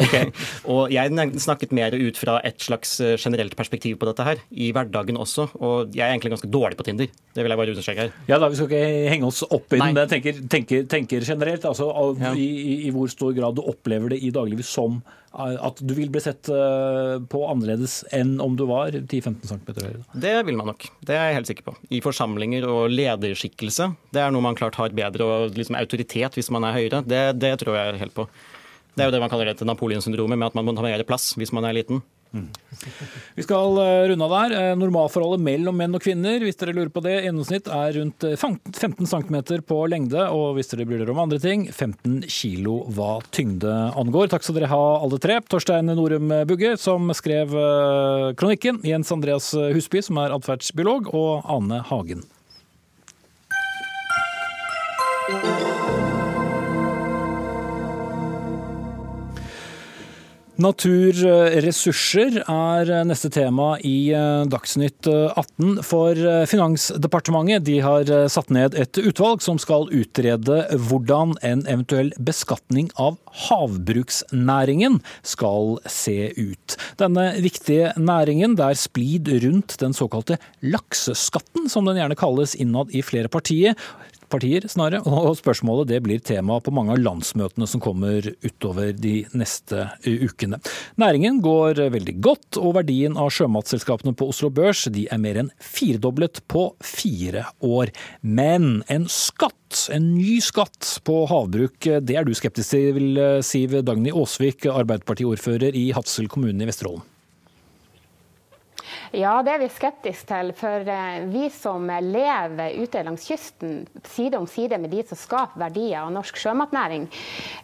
Okay. 0.00 0.30
Og 0.72 0.90
jeg 0.90 1.12
snakket 1.42 1.74
mer 1.76 1.94
ut 1.94 2.16
fra 2.18 2.38
et 2.46 2.56
slags 2.62 2.94
eh, 3.04 3.16
generelt 3.20 3.52
perspektiv 3.58 3.98
på 4.00 4.06
dette 4.08 4.24
her, 4.24 4.40
i 4.50 4.70
hverdagen 4.74 5.18
også. 5.20 5.44
Og 5.60 5.92
jeg 5.94 6.02
er 6.06 6.14
egentlig 6.14 6.32
ganske 6.34 6.50
dårlig 6.50 6.78
på 6.78 6.86
Tinder. 6.88 7.10
Det 7.10 7.44
vil 7.44 7.52
jeg 7.52 7.60
bare 7.60 7.74
understreke 7.74 8.06
her. 8.06 8.14
Ja 8.30 8.40
da, 8.40 8.48
Vi 8.50 8.58
skal 8.58 8.70
ikke 8.70 9.12
henge 9.12 9.28
oss 9.28 9.42
opp 9.44 9.68
i 9.68 9.78
den, 9.78 9.84
men 9.84 10.00
jeg 10.02 10.12
tenker, 10.14 10.40
tenker, 10.56 10.86
tenker 10.90 11.26
generelt. 11.26 11.68
altså 11.68 11.90
av, 11.92 12.18
ja. 12.18 12.32
i, 12.34 12.48
i, 12.48 12.74
i, 12.88 12.92
hvor 12.94 13.12
stor 13.12 13.36
grad 13.36 13.58
du 13.60 13.62
opplever 13.62 14.14
det 14.14 14.22
i 14.24 14.32
dagliglivet 14.34 14.66
som 14.66 14.98
at 15.30 15.78
du 15.78 15.92
vil 15.94 16.10
bli 16.10 16.20
sett 16.22 16.48
eh, 16.50 17.16
på 17.30 17.40
annerledes 17.46 18.00
enn 18.16 18.32
om 18.42 18.56
du 18.58 18.64
var 18.66 18.90
10-15 18.90 19.46
cm 19.46 19.62
høyere? 19.76 20.02
Det 20.24 20.34
vil 20.48 20.58
man 20.58 20.72
nok. 20.72 20.88
Det 21.06 21.14
er 21.14 21.30
jeg 21.30 21.38
helt 21.38 21.50
sikker 21.52 21.68
på. 21.68 21.74
I 21.94 22.02
forsamlinger 22.02 22.66
og 22.66 22.90
lederskikkelse. 22.90 23.92
Det 24.10 24.24
er 24.24 24.34
noe 24.34 24.44
man 24.44 24.58
klart 24.58 24.78
har 24.80 24.90
bedre 24.96 25.28
og 25.28 25.58
liksom 25.58 25.78
autoritet 25.78 26.38
hvis 26.38 26.50
man 26.50 26.66
er 26.66 26.74
høyere. 26.80 27.04
Det, 27.06 27.22
det 27.38 27.54
tror 27.62 27.78
jeg 27.78 28.00
helt 28.02 28.16
på. 28.16 28.26
Det 28.96 29.04
er 29.04 29.10
jo 29.10 29.14
det 29.14 29.22
man 29.22 29.30
kaller 29.30 29.52
det 29.52 29.66
Napoleon-syndromet, 29.68 30.36
med 30.36 30.50
at 30.50 30.56
man 30.58 30.66
må 30.66 30.74
ta 30.74 30.82
mer 30.82 31.06
plass 31.06 31.30
hvis 31.38 31.54
man 31.54 31.68
er 31.68 31.78
liten. 31.78 32.02
Vi 33.34 33.42
skal 33.42 33.78
eh, 33.82 34.08
runde 34.10 34.26
av 34.26 34.34
der. 34.34 34.54
Eh, 34.54 34.76
normalforholdet 34.78 35.42
mellom 35.42 35.76
menn 35.80 35.96
og 35.96 36.02
kvinner 36.04 36.42
hvis 36.44 36.58
dere 36.60 36.74
lurer 36.76 36.92
på 36.94 37.02
det, 37.04 37.16
gjennomsnitt 37.24 37.70
er 37.74 37.96
rundt 37.98 38.26
15 38.30 38.70
eh, 38.70 39.10
cm 39.10 39.64
på 39.66 39.80
lengde. 39.90 40.26
Og 40.30 40.54
hvis 40.56 40.70
dere 40.70 40.86
bryr 40.88 41.02
dere 41.02 41.14
om 41.14 41.22
andre 41.24 41.40
ting, 41.42 41.66
15 41.70 42.22
kg 42.28 42.76
hva 42.96 43.12
tyngde 43.34 43.74
angår. 43.98 44.30
Takk 44.32 44.46
skal 44.46 44.60
dere 44.60 44.72
ha 44.72 44.82
alle 45.00 45.20
tre. 45.22 45.40
Torstein 45.50 45.90
Norum 45.90 46.30
Bugge, 46.48 46.76
som 46.80 47.10
skrev 47.16 47.54
kronikken. 48.38 48.80
Jens 48.86 49.10
Andreas 49.14 49.50
Husby, 49.54 50.04
som 50.04 50.20
er 50.22 50.36
atferdsbiolog. 50.36 51.10
Og 51.16 51.50
Ane 51.50 51.82
Hagen. 51.90 52.24
Naturressurser 60.60 62.40
er 62.42 62.90
neste 63.08 63.30
tema 63.32 63.78
i 63.86 64.10
eh, 64.12 64.42
Dagsnytt 64.50 65.06
18. 65.08 65.78
For 65.86 66.18
eh, 66.18 66.42
Finansdepartementet 66.50 67.64
de 67.64 67.78
har 67.84 68.10
eh, 68.12 68.26
satt 68.28 68.52
ned 68.52 68.76
et 68.76 69.00
utvalg 69.00 69.40
som 69.44 69.60
skal 69.62 69.88
utrede 69.88 70.58
hvordan 70.74 71.32
en 71.46 71.64
eventuell 71.64 72.12
beskatning 72.20 72.90
av 73.00 73.16
havbruksnæringen 73.46 75.00
skal 75.24 75.78
se 75.88 76.28
ut. 76.36 76.76
Denne 77.00 77.30
viktige 77.40 77.94
næringen, 77.96 78.58
der 78.60 78.76
splid 78.76 79.32
rundt 79.46 79.78
den 79.80 79.96
såkalte 79.96 80.36
lakseskatten, 80.60 81.70
som 81.72 81.88
den 81.88 82.02
gjerne 82.02 82.20
kalles 82.20 82.58
innad 82.58 82.92
i 82.92 83.04
flere 83.06 83.32
partier, 83.32 83.78
partier, 84.30 84.66
snarere. 84.70 85.02
Og 85.10 85.36
spørsmålet 85.38 85.90
det 85.90 86.00
blir 86.04 86.22
tema 86.24 86.60
på 86.62 86.72
mange 86.74 86.94
av 86.94 87.02
landsmøtene 87.02 87.68
som 87.70 87.82
kommer 87.82 88.26
utover 88.44 88.92
de 88.96 89.24
neste 89.36 89.88
ukene. 90.06 90.60
Næringen 91.00 91.40
går 91.44 91.82
veldig 91.94 92.16
godt, 92.24 92.60
og 92.60 92.76
verdien 92.80 93.18
av 93.20 93.32
sjømatselskapene 93.34 94.14
på 94.16 94.30
Oslo 94.32 94.50
Børs 94.54 94.86
de 94.92 95.06
er 95.10 95.20
mer 95.22 95.42
enn 95.42 95.52
firedoblet 95.62 96.42
på 96.50 96.70
fire 96.84 97.46
år. 97.64 97.92
Men 98.22 98.80
en 98.92 99.08
skatt, 99.10 99.86
en 99.92 100.12
ny 100.14 100.38
skatt 100.44 100.96
på 101.06 101.22
havbruk, 101.30 101.90
det 102.06 102.18
er 102.18 102.26
du 102.26 102.34
skeptisk 102.36 102.74
til, 102.74 103.20
Siv 103.46 103.80
Dagny 103.86 104.12
Aasvik, 104.14 104.68
Arbeiderpartiordfører 104.70 105.74
i 105.78 105.90
Hadsel 105.96 106.30
kommune 106.30 106.62
i 106.62 106.70
Vesterålen. 106.70 107.09
Ja, 109.10 109.40
det 109.42 109.50
er 109.50 109.58
vi 109.58 109.66
skeptiske 109.74 110.28
til. 110.28 110.52
For 110.54 110.86
eh, 110.86 111.24
vi 111.32 111.48
som 111.50 111.88
lever 111.90 112.76
ute 112.78 113.00
langs 113.02 113.24
kysten, 113.26 113.80
side 114.06 114.38
om 114.38 114.46
side 114.46 114.78
med 114.78 114.92
de 114.94 115.02
som 115.08 115.18
skaper 115.18 115.58
verdier 115.58 116.04
av 116.04 116.12
norsk 116.14 116.38
sjømatnæring, 116.38 117.08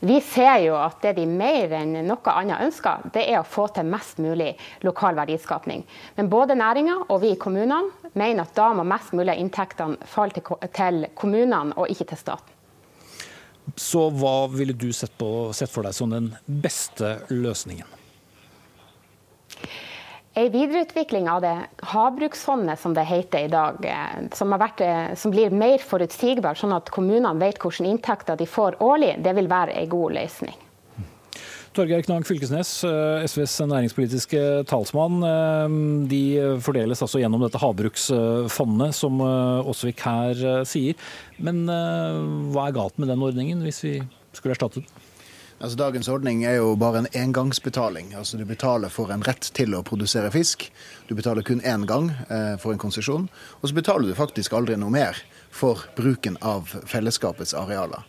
vi 0.03 0.16
ser 0.26 0.64
jo 0.64 0.74
at 0.80 0.99
det 1.05 1.14
de 1.20 1.26
mer 1.30 1.70
enn 1.78 2.01
noe 2.09 2.34
annet 2.34 2.64
ønsker, 2.66 3.07
det 3.14 3.28
er 3.30 3.38
å 3.38 3.47
få 3.47 3.68
til 3.76 3.86
mest 3.86 4.18
mulig 4.18 4.57
lokal 4.82 5.14
verdiskapning. 5.20 5.84
Men 6.18 6.30
både 6.32 6.59
næringa 6.59 6.99
og 7.07 7.22
vi 7.22 7.30
i 7.36 7.38
kommunene 7.38 8.11
mener 8.18 8.42
at 8.42 8.57
da 8.59 8.72
må 8.74 8.82
mest 8.82 9.14
mulig 9.14 9.36
av 9.36 9.42
inntektene 9.44 10.11
falle 10.11 10.42
til 10.66 11.07
kommunene 11.14 11.76
og 11.76 11.94
ikke 11.94 12.09
til 12.11 12.22
staten. 12.24 12.53
Så 13.78 14.09
hva 14.14 14.47
ville 14.51 14.74
du 14.74 14.90
sett, 14.94 15.14
på, 15.18 15.53
sett 15.55 15.70
for 15.70 15.86
deg 15.86 15.94
som 15.94 16.11
den 16.11 16.32
beste 16.47 17.20
løsningen? 17.30 17.86
En 20.37 20.51
videreutvikling 20.53 21.30
av 21.32 21.41
det 21.41 21.55
havbruksfondet 21.89 22.80
som 22.80 22.93
det 22.95 23.07
heter 23.09 23.47
i 23.47 23.49
dag, 23.49 23.78
eh, 23.89 24.26
som, 24.37 24.53
vært, 24.53 24.82
eh, 24.84 25.14
som 25.16 25.32
blir 25.32 25.49
mer 25.49 25.80
forutsigbart, 25.80 26.61
sånn 26.61 26.74
at 26.76 26.93
kommunene 26.93 27.32
vet 27.41 27.57
hvilke 27.62 27.87
inntekter 27.89 28.37
de 28.37 28.45
får 28.45 28.76
årlig, 28.84 29.14
det 29.24 29.32
vil 29.39 29.49
være 29.49 29.72
en 29.80 29.89
god 29.95 30.12
løsning. 30.18 30.59
Torgeir 31.72 32.05
Knag 32.05 32.28
Fylkesnes, 32.28 32.84
eh, 32.84 33.24
SVs 33.24 33.57
næringspolitiske 33.64 34.45
talsmann. 34.68 35.24
De 36.12 36.61
fordeles 36.61 37.01
altså 37.01 37.20
gjennom 37.20 37.41
dette 37.41 37.61
havbruksfondet, 37.61 38.93
som 38.93 39.20
Åsvik 39.20 40.05
her 40.05 40.64
sier. 40.68 41.01
Men 41.41 41.64
hva 41.64 42.68
er 42.68 42.76
galt 42.76 42.99
med 42.99 43.09
den 43.09 43.24
ordningen, 43.24 43.64
hvis 43.64 43.84
vi 43.89 43.99
skulle 44.37 44.53
erstatte 44.53 44.84
den? 44.84 45.05
Altså, 45.57 45.76
dagens 45.80 46.09
ordning 46.12 46.42
er 46.44 46.59
jo 46.59 46.74
bare 46.76 47.00
en 47.00 47.07
engangsbetaling. 47.16 48.11
Altså, 48.14 48.36
du 48.36 48.44
betaler 48.44 48.92
for 48.92 49.09
en 49.12 49.22
rett 49.24 49.46
til 49.57 49.72
å 49.72 49.80
produsere 49.86 50.28
fisk. 50.34 50.66
Du 51.09 51.14
betaler 51.16 51.46
kun 51.48 51.62
én 51.64 51.86
gang 51.88 52.11
eh, 52.28 52.59
for 52.61 52.74
en 52.74 52.82
konsesjon. 52.82 53.24
Og 53.62 53.70
så 53.70 53.76
betaler 53.78 54.11
du 54.11 54.18
faktisk 54.18 54.52
aldri 54.52 54.76
noe 54.76 54.92
mer 54.92 55.16
for 55.48 55.86
bruken 55.96 56.36
av 56.44 56.74
fellesskapets 56.84 57.57
arealer. 57.57 58.04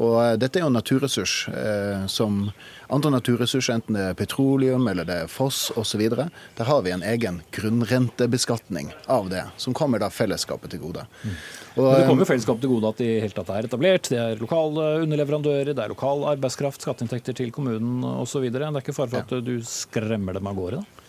Og 0.00 0.16
eh, 0.22 0.36
dette 0.40 0.58
er 0.58 0.64
jo 0.64 0.70
en 0.70 0.78
naturressurs 0.78 1.34
eh, 1.52 2.06
som 2.10 2.46
andre 2.92 3.12
naturressurser, 3.14 3.78
enten 3.78 3.96
det 3.96 4.04
er 4.10 4.16
petroleum 4.16 4.86
eller 4.88 5.06
det 5.08 5.18
er 5.24 5.30
foss 5.32 5.70
osv. 5.80 6.02
Der 6.12 6.68
har 6.68 6.82
vi 6.84 6.92
en 6.92 7.04
egen 7.06 7.40
grunnrentebeskatning 7.56 8.92
av 9.06 9.30
det, 9.32 9.44
som 9.56 9.76
kommer 9.76 10.02
da 10.02 10.10
fellesskapet 10.12 10.74
til 10.74 10.82
gode. 10.82 11.06
Mm. 11.22 11.36
Og, 11.76 11.86
det 11.88 12.06
kommer 12.06 12.24
jo 12.24 12.26
eh, 12.26 12.32
fellesskapet 12.34 12.64
til 12.64 12.74
gode 12.74 12.92
at 12.92 13.02
de 13.02 13.10
helt 13.24 13.38
tatt 13.38 13.52
er 13.52 13.68
etablert. 13.68 14.10
Det 14.12 14.20
er 14.20 14.42
lokale 14.42 14.88
underleverandører, 15.04 15.72
det 15.72 15.84
er 15.84 15.94
lokal 15.94 16.26
arbeidskraft, 16.34 16.84
skatteinntekter 16.84 17.36
til 17.38 17.54
kommunen 17.54 18.04
osv. 18.16 18.48
Det 18.48 18.60
er 18.60 18.82
ikke 18.82 18.96
fare 18.96 19.12
for 19.12 19.24
at 19.24 19.46
du 19.46 19.54
skremmer 19.66 20.36
dem 20.38 20.50
av 20.50 20.58
gårde? 20.58 20.82
da? 20.82 21.01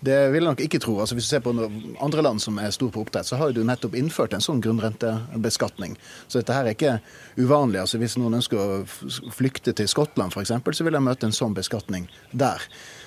Det 0.00 0.16
vil 0.30 0.42
jeg 0.42 0.50
nok 0.50 0.60
ikke 0.60 0.80
tro. 0.82 0.98
Altså, 1.00 1.16
hvis 1.16 1.28
du 1.28 1.30
ser 1.30 1.42
på 1.44 1.54
andre 2.04 2.22
land 2.22 2.42
som 2.42 2.58
er 2.60 2.74
store 2.74 2.92
på 2.92 3.00
oppdrett, 3.06 3.26
så 3.26 3.38
har 3.40 3.54
du 3.56 3.62
nettopp 3.64 3.96
innført 3.96 4.36
en 4.36 4.44
sånn 4.44 4.60
grunnrentebeskatning. 4.64 5.96
Så 6.28 6.42
dette 6.42 6.56
her 6.56 6.68
er 6.68 6.76
ikke 6.76 6.98
uvanlig. 7.40 7.80
Altså, 7.80 8.00
hvis 8.02 8.18
noen 8.20 8.38
ønsker 8.38 8.60
å 8.60 9.32
flykte 9.34 9.72
til 9.76 9.88
Skottland 9.88 10.36
f.eks., 10.36 10.52
så 10.52 10.86
vil 10.86 10.98
jeg 10.98 11.06
møte 11.06 11.28
en 11.28 11.36
sånn 11.36 11.56
beskatning 11.56 12.10
der. 12.36 12.62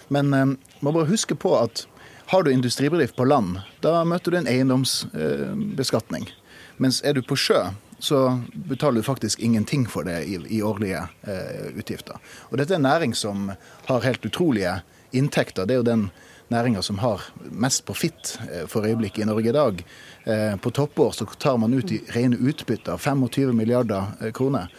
Men 0.09 0.33
eh, 0.33 0.57
må 0.81 0.95
bare 0.95 1.11
huske 1.11 1.37
på 1.37 1.53
at 1.59 1.85
har 2.29 2.43
du 2.45 2.51
industribedrift 2.51 3.15
på 3.17 3.25
land, 3.25 3.61
da 3.81 4.03
møter 4.05 4.33
du 4.33 4.41
en 4.41 4.49
eiendomsbeskatning. 4.49 6.27
Eh, 6.29 6.35
Mens 6.79 7.01
er 7.03 7.17
du 7.17 7.23
på 7.25 7.35
sjø, 7.35 7.57
så 7.99 8.39
betaler 8.69 9.01
du 9.01 9.03
faktisk 9.03 9.41
ingenting 9.43 9.83
for 9.89 10.07
det 10.07 10.21
i, 10.31 10.37
i 10.47 10.61
årlige 10.63 11.01
eh, 11.27 11.73
utgifter. 11.75 12.21
Og 12.49 12.61
dette 12.61 12.71
er 12.71 12.79
en 12.79 12.87
næring 12.87 13.15
som 13.17 13.49
har 13.89 14.05
helt 14.05 14.25
utrolige 14.25 14.77
inntekter. 15.11 15.67
Det 15.67 15.75
er 15.75 15.81
jo 15.81 15.89
den 15.89 16.05
næringa 16.49 16.81
som 16.81 16.99
har 16.99 17.21
mest 17.51 17.85
profitt 17.85 18.39
eh, 18.51 18.65
for 18.67 18.85
øyeblikket 18.85 19.23
i 19.23 19.29
Norge 19.29 19.49
i 19.49 19.55
dag. 19.55 19.83
Eh, 20.23 20.55
på 20.55 20.71
toppår 20.71 21.11
så 21.11 21.25
tar 21.25 21.57
man 21.57 21.73
ut 21.73 21.91
i 21.91 22.01
rene 22.13 22.37
utbytter 22.37 22.97
25 22.97 23.53
milliarder 23.55 24.13
eh, 24.21 24.31
kroner. 24.31 24.71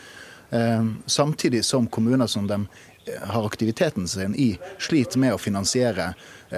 Samtidig 1.06 1.60
som 1.64 1.86
kommuner 1.86 2.26
som 2.26 2.46
de 2.46 2.56
har 3.22 3.44
aktiviteten 3.46 4.08
sin 4.08 4.32
i, 4.34 4.58
sliter 4.82 5.20
med 5.22 5.36
å 5.36 5.38
finansiere 5.38 6.08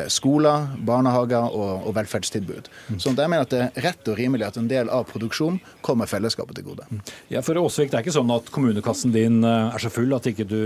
skoler, 0.09 0.65
barnehager 0.81 1.53
og, 1.53 1.85
og 1.91 1.93
velferdstilbud. 1.99 2.71
Så 2.97 3.13
jeg 3.13 3.29
mener 3.29 3.45
at 3.45 3.53
det 3.53 3.61
er 3.67 3.85
rett 3.85 4.09
og 4.09 4.17
rimelig 4.17 4.47
at 4.49 4.57
en 4.57 4.71
del 4.71 4.89
av 4.89 5.05
produksjonen 5.13 5.61
kommer 5.85 6.09
fellesskapet 6.09 6.57
til 6.57 6.71
gode. 6.71 6.89
Ja, 7.29 7.45
for 7.45 7.61
Åsvik, 7.61 7.93
Det 7.93 8.01
er 8.01 8.07
ikke 8.07 8.17
sånn 8.17 8.33
at 8.33 8.49
kommunekassen 8.49 9.13
din 9.13 9.45
er 9.45 9.77
så 9.77 9.93
full 9.93 10.17
at 10.17 10.33
ikke 10.33 10.49
du 10.49 10.63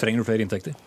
trenger 0.00 0.24
flere 0.24 0.48
inntekter? 0.48 0.80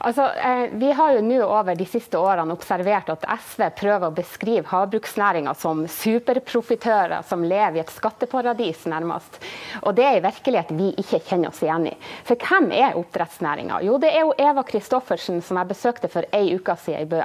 Altså, 0.00 0.22
eh, 0.22 0.68
Vi 0.72 0.92
har 0.92 1.12
jo 1.12 1.20
nå 1.20 1.42
over 1.44 1.74
de 1.74 1.86
siste 1.86 2.18
årene 2.18 2.52
observert 2.54 3.08
at 3.12 3.24
SV 3.28 3.70
prøver 3.78 4.08
å 4.08 4.14
beskrive 4.14 4.66
havbruksnæringa 4.70 5.54
som 5.54 5.84
superprofitører 5.88 7.24
som 7.26 7.44
lever 7.44 7.78
i 7.78 7.80
et 7.80 7.92
skatteparadis, 7.92 8.84
nærmest. 8.86 9.40
Og 9.82 9.94
Det 9.94 10.04
er 10.04 10.16
en 10.18 10.28
virkelighet 10.28 10.70
vi 10.70 10.92
ikke 11.00 11.20
kjenner 11.26 11.48
oss 11.48 11.62
igjen 11.62 11.88
i. 11.90 11.94
For 12.24 12.36
hvem 12.36 12.70
er 12.72 12.96
oppdrettsnæringa? 12.98 13.80
Jo, 13.82 13.98
det 13.98 14.12
er 14.14 14.20
jo 14.20 14.34
Eva 14.38 14.62
Kristoffersen, 14.62 15.42
som 15.42 15.56
jeg 15.56 15.68
besøkte 15.72 16.10
for 16.12 16.24
ei 16.32 16.54
uke 16.54 16.76
siden 16.76 17.02
i 17.02 17.10
Bø. 17.10 17.22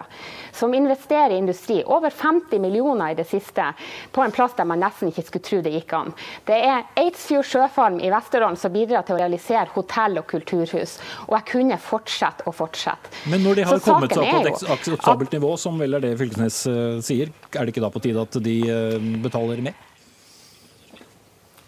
Som 0.52 0.74
investerer 0.74 1.32
i 1.32 1.38
industri. 1.38 1.84
Over 1.86 2.10
50 2.10 2.60
millioner 2.60 3.12
i 3.12 3.18
det 3.20 3.28
siste, 3.30 3.74
på 4.12 4.24
en 4.24 4.32
plass 4.32 4.56
der 4.58 4.66
man 4.66 4.82
nesten 4.82 5.12
ikke 5.12 5.26
skulle 5.28 5.48
tro 5.50 5.62
det 5.62 5.74
gikk 5.76 5.94
an. 5.98 6.14
Det 6.48 6.58
er 6.58 6.88
Eidsfjord 7.00 7.46
Sjøfarm 7.46 8.00
i 8.02 8.12
Vesterålen 8.14 8.58
som 8.60 8.74
bidrar 8.74 9.06
til 9.06 9.18
å 9.18 9.22
realisere 9.22 9.70
hotell 9.76 10.20
og 10.22 10.28
kulturhus. 10.32 10.98
Og 11.28 11.38
jeg 11.38 11.50
kunne 11.52 11.80
fortsette 11.82 12.23
og 12.50 12.56
fortsette. 12.58 13.12
Men 13.32 13.44
når 13.46 13.60
de 13.60 13.66
har 13.70 13.80
Så 13.80 13.92
kommet 13.92 14.14
seg 14.16 14.28
på 14.30 14.44
et 14.48 14.68
akseptabelt 14.78 15.34
nivå, 15.38 15.54
som 15.62 15.80
vel 15.82 15.98
er 16.00 16.04
det 16.06 16.14
Fylkesnes 16.20 16.60
eh, 16.72 17.00
sier, 17.06 17.34
er 17.54 17.66
det 17.66 17.74
ikke 17.74 17.84
da 17.86 17.92
på 17.94 18.04
tide 18.04 18.24
at 18.24 18.38
de 18.46 18.58
eh, 18.70 19.10
betaler 19.24 19.64
mer? 19.66 19.76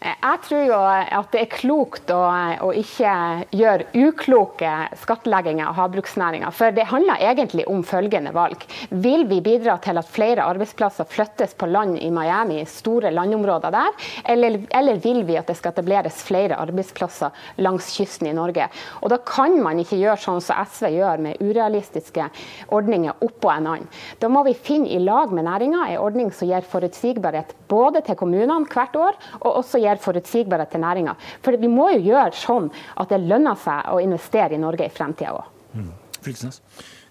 Jeg 0.03 0.39
tror 0.43 0.63
jo 0.67 0.77
at 0.77 1.29
det 1.31 1.39
er 1.39 1.53
klokt 1.53 2.11
å, 2.13 2.19
å 2.67 2.71
ikke 2.75 3.11
gjøre 3.55 3.85
ukloke 3.95 4.71
skattlegginger 4.99 5.69
av 5.69 5.77
havbruksnæringa. 5.79 6.49
For 6.53 6.75
det 6.75 6.87
handler 6.89 7.21
egentlig 7.23 7.63
om 7.71 7.79
følgende 7.87 8.33
valg. 8.35 8.65
Vil 8.91 9.23
vi 9.29 9.39
bidra 9.45 9.77
til 9.81 9.97
at 9.97 10.09
flere 10.11 10.43
arbeidsplasser 10.45 11.07
flyttes 11.09 11.55
på 11.57 11.69
land 11.71 11.97
i 12.03 12.09
Miami, 12.13 12.59
store 12.69 13.13
landområder 13.15 13.73
der, 13.73 14.09
eller, 14.35 14.59
eller 14.75 14.99
vil 15.01 15.21
vi 15.25 15.39
at 15.39 15.47
det 15.49 15.55
skal 15.61 15.73
etableres 15.73 16.19
flere 16.27 16.59
arbeidsplasser 16.59 17.63
langs 17.63 17.89
kysten 17.95 18.29
i 18.29 18.35
Norge? 18.35 18.67
Og 19.01 19.13
Da 19.15 19.21
kan 19.23 19.55
man 19.63 19.79
ikke 19.79 20.01
gjøre 20.01 20.19
sånn 20.21 20.43
som 20.43 20.59
SV 20.59 20.91
gjør, 20.97 21.23
med 21.23 21.39
urealistiske 21.39 22.27
ordninger 22.75 23.23
oppå 23.25 23.53
en 23.53 23.71
annen. 23.71 23.89
Da 24.19 24.27
må 24.29 24.43
vi 24.45 24.57
finne 24.59 24.91
i 24.91 24.99
lag 24.99 25.31
med 25.31 25.47
næringa 25.47 25.87
en 25.87 26.03
ordning 26.03 26.33
som 26.35 26.51
gir 26.51 26.67
forutsigbarhet 26.67 27.55
både 27.71 28.03
til 28.05 28.19
kommunene 28.19 28.67
hvert 28.69 28.99
år, 28.99 29.17
og 29.39 29.61
også 29.63 29.84
gir 29.85 30.01
forutsigbarhet 30.01 30.73
til 30.73 30.83
næringa. 30.83 31.15
For 31.45 31.57
vi 31.61 31.69
må 31.71 31.91
jo 31.95 32.03
gjøre 32.11 32.35
sånn 32.37 32.71
at 33.01 33.13
det 33.13 33.23
lønner 33.23 33.59
seg 33.59 33.93
å 33.93 34.01
investere 34.03 34.57
i 34.57 34.61
Norge 34.61 34.89
i 34.89 34.93
fremtida 34.93 35.37
òg. 35.37 35.87
Fylkesnes? 36.25 36.61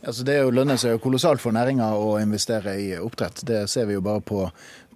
Altså 0.05 0.25
det 0.27 0.35
er 0.37 0.51
lønner 0.53 0.77
seg 0.81 0.95
jo 0.95 1.03
kolossalt 1.07 1.41
for 1.41 1.55
næringa 1.57 1.87
å 1.97 2.19
investere 2.21 2.75
i 2.81 2.91
oppdrett. 3.01 3.41
Det 3.49 3.63
ser 3.73 3.89
vi 3.89 3.97
jo 3.97 4.03
bare 4.05 4.21
på, 4.21 4.43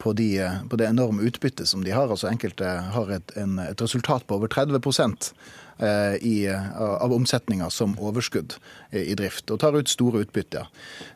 på, 0.03 0.13
de, 0.17 0.29
på 0.69 0.81
det 0.81 0.91
enorme 0.91 1.25
utbyttet 1.29 1.69
som 1.71 1.85
de 1.85 1.95
har. 1.97 2.11
Altså 2.13 2.29
Enkelte 2.29 2.75
har 2.93 3.15
et, 3.17 3.33
en, 3.41 3.57
et 3.63 3.85
resultat 3.85 4.27
på 4.29 4.37
over 4.37 4.53
30 4.53 4.77
eh, 4.77 5.25
i, 5.79 6.49
av 6.51 7.13
omsetninga 7.15 7.69
som 7.71 7.93
overskudd 8.03 8.57
i, 8.91 9.15
drift, 9.15 9.51
og 9.53 9.61
tar 9.61 9.77
ut 9.77 9.91
store 9.91 10.25
utbytter. 10.25 10.69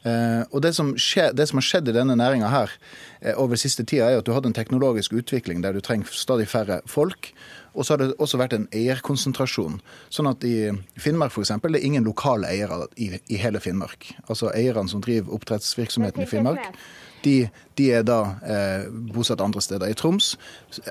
Eh, 0.04 0.42
og 0.50 0.62
det 0.64 0.74
som, 0.76 0.92
skje, 1.00 1.30
det 1.36 1.48
som, 1.48 1.60
har 1.60 1.66
skjedd 1.66 1.88
i 1.88 1.96
denne 1.96 2.16
næringa 2.18 2.50
her 2.52 2.74
eh, 3.20 3.38
over 3.40 3.60
siste 3.60 3.84
tida, 3.88 4.10
er 4.10 4.20
at 4.20 4.28
du 4.28 4.34
hadde 4.36 4.50
en 4.50 4.56
teknologisk 4.56 5.14
utvikling 5.16 5.62
der 5.64 5.76
du 5.76 5.80
trenger 5.84 6.10
stadig 6.12 6.48
færre 6.52 6.82
folk. 6.86 7.32
Og 7.72 7.86
så 7.86 7.94
har 7.94 8.02
det 8.02 8.10
også 8.20 8.36
vært 8.36 8.56
en 8.56 8.66
eierkonsentrasjon. 8.76 9.78
Sånn 10.12 10.28
at 10.28 10.44
i 10.44 10.68
Finnmark 11.00 11.32
f.eks. 11.32 11.54
det 11.62 11.78
er 11.78 11.86
ingen 11.88 12.04
lokale 12.04 12.50
eiere 12.52 12.84
i, 13.00 13.14
i 13.32 13.40
hele 13.40 13.62
Finnmark. 13.64 14.10
Altså 14.26 14.52
eierne 14.52 14.92
som 14.92 15.00
driver 15.04 15.32
oppdrettsvirksomheten 15.38 16.26
i 16.26 16.28
Finnmark, 16.28 16.76
de, 17.24 17.36
de 17.78 17.88
er 17.96 18.04
da 18.06 18.18
eh, 18.44 18.84
bosatt 19.14 19.42
andre 19.44 19.62
steder. 19.64 19.90
I 19.90 19.96
Troms 19.98 20.34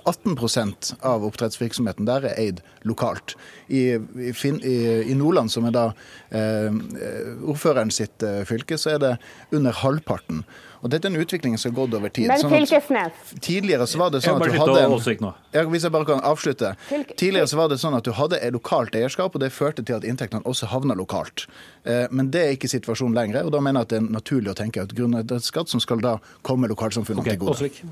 18% 0.03 0.93
av 1.07 1.25
oppdrettsvirksomheten 1.27 2.09
der 2.09 2.27
er 2.29 2.39
eid 2.41 2.63
lokalt. 2.87 3.35
I, 3.67 3.97
i, 4.17 4.33
fin, 4.37 4.59
i, 4.63 4.77
i 5.11 5.17
Nordland, 5.17 5.53
som 5.53 5.67
er 5.69 5.75
da 5.75 5.85
eh, 6.29 6.73
ordføreren 7.41 7.93
sitt 7.93 8.25
eh, 8.25 8.41
fylke, 8.49 8.79
så 8.81 8.95
er 8.95 9.01
det 9.03 9.15
under 9.55 9.75
halvparten. 9.83 10.45
Og 10.81 10.89
Dette 10.89 11.07
er 11.07 11.13
en 11.13 11.21
utvikling 11.21 11.57
som 11.61 11.71
har 11.71 11.77
gått 11.77 11.95
over 11.97 12.09
tid. 12.09 12.27
Men 12.31 12.41
Sånn 12.41 13.39
tidligere 13.39 13.87
så 13.87 14.01
var 14.01 14.13
det 14.13 14.23
sånn 14.25 14.41
at 14.41 14.49
du 14.49 14.57
hadde 14.57 14.81
en, 14.81 15.27
ja, 15.53 15.63
Hvis 15.69 15.85
jeg 15.85 15.93
bare 15.93 16.09
kan 16.09 16.23
avslutte. 16.25 16.73
Tidligere 17.15 17.47
så 17.47 17.59
var 17.59 17.69
det 17.69 17.79
sånn 17.81 17.97
at 17.97 18.07
du 18.07 18.11
hadde 18.17 18.39
et 18.41 18.53
lokalt 18.53 18.95
eierskap, 18.97 19.35
og 19.35 19.43
det 19.43 19.51
førte 19.53 19.85
til 19.85 19.99
at 19.99 20.07
inntektene 20.07 20.41
også 20.49 20.71
havna 20.73 20.97
lokalt. 20.97 21.47
Eh, 21.85 22.07
Men 22.11 22.31
det 22.33 22.41
er 22.45 22.55
ikke 22.57 22.71
situasjonen 22.71 23.15
lenger, 23.15 23.45
og 23.45 23.51
da 23.53 23.61
mener 23.61 23.81
jeg 23.81 23.89
at 23.89 23.93
det 23.93 23.99
er 24.01 24.13
naturlig 24.17 24.53
å 24.53 24.57
tenke 24.57 24.81
at 24.81 25.45
skatt 25.45 25.69
som 25.69 25.79
skal 25.79 26.01
da 26.01 26.17
komme 26.41 26.67
lokalsamfunnene 26.71 27.21
okay, 27.21 27.37
til 27.37 27.45
gode. 27.45 27.57
Åsvik. 27.57 27.83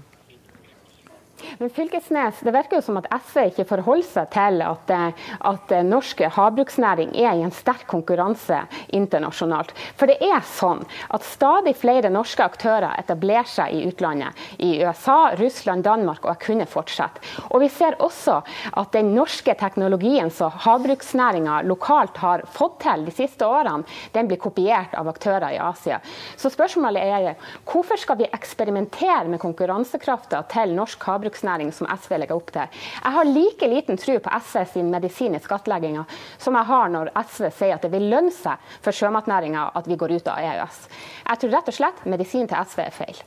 Men 1.60 1.70
Fylkesnes, 1.70 2.40
Det 2.40 2.52
virker 2.52 2.80
jo 2.80 2.86
som 2.86 2.98
at 3.00 3.08
SV 3.26 3.50
ikke 3.50 3.68
forholder 3.70 4.08
seg 4.08 4.30
til 4.34 4.62
at, 4.66 4.94
eh, 4.94 5.26
at 5.52 5.72
eh, 5.76 5.86
norsk 5.86 6.22
havbruksnæring 6.36 7.14
er 7.16 7.38
i 7.38 7.44
en 7.46 7.54
sterk 7.54 7.86
konkurranse 7.90 8.62
internasjonalt. 8.96 9.74
For 10.00 10.10
det 10.10 10.20
er 10.24 10.42
sånn 10.46 10.84
at 11.10 11.26
stadig 11.28 11.76
flere 11.80 12.12
norske 12.14 12.44
aktører 12.44 12.96
etablerer 13.00 13.48
seg 13.50 13.76
i 13.76 13.84
utlandet. 13.90 14.36
I 14.60 14.80
USA, 14.84 15.36
Russland, 15.40 15.84
Danmark, 15.84 16.24
og 16.26 16.34
jeg 16.34 16.44
kunne 16.48 16.70
fortsette. 16.70 17.22
Og 17.50 17.64
vi 17.64 17.70
ser 17.74 17.98
også 18.00 18.40
at 18.74 18.92
den 18.96 19.14
norske 19.16 19.54
teknologien 19.60 20.32
som 20.34 20.54
havbruksnæringa 20.66 21.62
lokalt 21.68 22.18
har 22.24 22.46
fått 22.54 22.80
til 22.84 23.06
de 23.08 23.16
siste 23.16 23.46
årene, 23.46 23.86
den 24.16 24.30
blir 24.30 24.40
kopiert 24.42 24.94
av 24.98 25.10
aktører 25.12 25.54
i 25.56 25.62
Asia. 25.62 26.00
Så 26.40 26.52
spørsmålet 26.54 27.04
er 27.04 27.50
hvorfor 27.68 28.00
skal 28.00 28.20
vi 28.20 28.30
eksperimentere 28.34 29.28
med 29.30 29.42
konkurransekrafta 29.42 30.42
til 30.52 30.74
norsk 30.78 31.04
havbruksnæring 31.30 31.72
som 31.74 31.88
SV 31.88 32.18
legger 32.18 32.36
opp 32.36 32.52
til? 32.52 32.68
Jeg 33.04 33.12
har 33.12 33.26
like 33.26 33.68
liten 33.68 33.98
tro 33.98 34.20
på 34.20 34.30
SV 34.42 34.66
sin 34.74 34.92
medisin 34.92 35.36
i 35.36 35.40
skattlegginga 35.40 36.06
som 36.38 36.56
jeg 36.56 36.66
har 36.66 36.90
når 36.90 37.12
SV 37.16 37.50
sier 37.52 37.76
at 37.76 37.84
det 37.84 37.92
vil 37.92 38.10
lønne 38.10 38.32
seg 38.34 38.58
for 38.82 38.92
sjømatnæringa 38.92 39.72
at 39.76 39.88
vi 39.88 39.96
går 39.96 40.18
ut 40.18 40.28
av 40.28 40.40
EØS. 40.40 40.88
Jeg 41.30 41.40
tror 41.40 41.54
rett 41.54 41.68
og 41.68 41.74
slett 41.76 42.06
medisinen 42.06 42.48
til 42.48 42.66
SV 42.66 42.82
er 42.86 42.96
feil. 42.96 43.22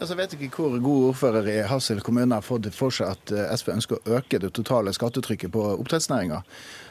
Altså, 0.00 0.14
jeg 0.14 0.20
vet 0.20 0.34
ikke 0.46 0.62
hvor 0.62 0.78
god 0.80 1.02
ordfører 1.10 1.48
i 1.50 1.56
Hassel 1.68 1.98
kommune 2.00 2.32
har 2.32 2.44
fått 2.44 2.70
for 2.72 2.94
seg 2.94 3.10
at 3.10 3.32
eh, 3.34 3.50
SV 3.52 3.72
ønsker 3.74 3.98
å 3.98 4.14
øke 4.16 4.38
det 4.40 4.48
totale 4.56 4.94
skattetrykket 4.96 5.52
på 5.52 5.64
oppdrettsnæringa. 5.74 6.38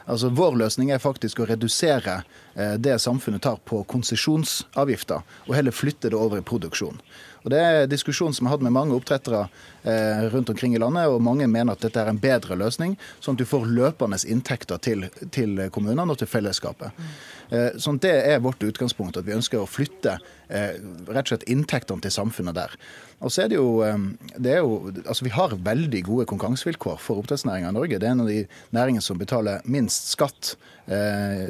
Altså, 0.06 0.30
vår 0.30 0.60
løsning 0.62 0.92
er 0.94 1.02
faktisk 1.02 1.42
å 1.42 1.48
redusere 1.50 2.20
eh, 2.54 2.76
det 2.78 3.00
samfunnet 3.02 3.42
tar 3.42 3.58
på 3.66 3.82
konsesjonsavgifter, 3.90 5.26
og 5.48 5.58
heller 5.58 5.74
flytte 5.74 6.12
det 6.14 6.20
over 6.20 6.38
i 6.38 6.46
produksjon. 6.46 7.02
Og 7.50 7.56
Det 7.56 7.62
er 7.66 7.88
diskusjon 7.90 8.30
som 8.30 8.46
jeg 8.46 8.52
har 8.52 8.60
hatt 8.60 8.66
med 8.68 8.76
mange 8.76 8.94
oppdrettere 8.94 9.48
eh, 9.82 10.28
rundt 10.30 10.52
omkring 10.54 10.76
i 10.78 10.82
landet, 10.82 11.10
og 11.10 11.24
mange 11.26 11.48
mener 11.50 11.74
at 11.74 11.82
dette 11.82 11.98
er 11.98 12.12
en 12.12 12.22
bedre 12.22 12.54
løsning, 12.54 12.94
sånn 13.18 13.34
at 13.34 13.42
du 13.42 13.50
får 13.50 13.66
løpende 13.74 14.20
inntekter 14.30 14.78
til, 14.78 15.08
til 15.34 15.58
kommunene 15.74 16.14
og 16.14 16.20
til 16.22 16.30
fellesskapet. 16.30 16.94
Eh, 16.94 17.39
sånn 17.82 17.98
Det 18.02 18.12
er 18.30 18.42
vårt 18.46 18.62
utgangspunkt, 18.62 19.18
at 19.18 19.26
vi 19.26 19.34
ønsker 19.34 19.62
å 19.62 19.70
flytte 19.70 20.20
eh, 20.48 20.76
rett 21.10 21.26
og 21.26 21.32
slett 21.32 21.48
inntektene 21.50 22.04
til 22.04 22.14
samfunnet 22.14 22.58
der. 22.58 22.76
Og 23.20 23.34
så 23.34 23.44
er 23.44 23.52
det 23.52 23.58
jo, 23.58 23.82
eh, 23.84 23.98
det 24.40 24.54
er 24.54 24.62
jo 24.64 24.92
altså 25.04 25.26
Vi 25.26 25.34
har 25.36 25.56
veldig 25.66 26.02
gode 26.08 26.28
konkurransevilkår 26.30 27.00
for 27.04 27.20
oppdrettsnæringa 27.22 27.72
i 27.72 27.76
Norge. 27.76 28.00
Det 28.00 28.08
er 28.08 28.16
en 28.16 28.26
av 28.26 28.32
de 28.32 28.44
næringene 28.76 29.04
som 29.04 29.20
betaler 29.20 29.66
minst 29.66 30.14
skatt 30.14 30.56
eh, 30.88 31.50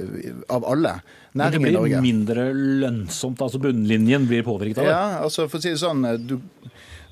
av 0.49 0.65
alle 0.65 0.99
næringer 1.33 1.69
i 1.69 1.75
Norge. 1.75 1.81
Men 1.81 1.83
det 1.83 1.83
blir 1.83 2.07
mindre 2.07 2.47
lønnsomt, 2.53 3.41
altså 3.41 3.61
bunnlinjen 3.61 4.25
blir 4.29 4.47
påvirket 4.47 4.81
av 4.81 4.89
det. 4.89 4.95
Ja, 4.95 5.19
altså 5.25 5.49
for 5.49 5.59
å 5.59 5.65
si 5.65 5.75
det 5.75 5.83
sånn 5.83 6.05
eh, 6.07 6.17
du, 6.17 6.39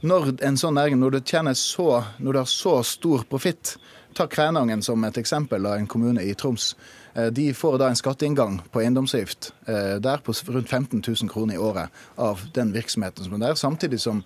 Når 0.07 0.35
en 0.45 0.57
sånn 0.57 0.77
næring, 0.77 0.99
når 1.01 1.17
du 1.17 1.21
tjener 1.25 1.57
så, 1.57 2.03
når 2.21 2.33
du 2.33 2.41
har 2.43 2.49
så 2.51 2.79
stor 2.85 3.27
profitt 3.29 3.77
Ta 4.17 4.25
Kvænangen 4.25 4.81
som 4.81 5.03
et 5.05 5.17
eksempel 5.17 5.65
av 5.69 5.75
en 5.77 5.85
kommune 5.85 6.23
i 6.25 6.31
Troms. 6.33 6.71
Eh, 7.18 7.32
De 7.34 7.53
får 7.53 7.78
da 7.82 7.89
en 7.89 7.97
skatteinngang 7.99 8.59
på 8.72 8.82
eiendomsavgift 8.84 9.51
eh, 9.68 9.97
der 10.03 10.22
på 10.24 10.36
rundt 10.47 10.70
15 10.70 11.03
000 11.07 11.30
kroner 11.32 11.57
i 11.57 11.57
året 11.57 11.89
av 12.15 12.43
den 12.55 12.74
virksomheten 12.76 13.26
som 13.26 13.34
er 13.34 13.47
der, 13.47 13.55
samtidig 13.55 13.99
som 14.03 14.24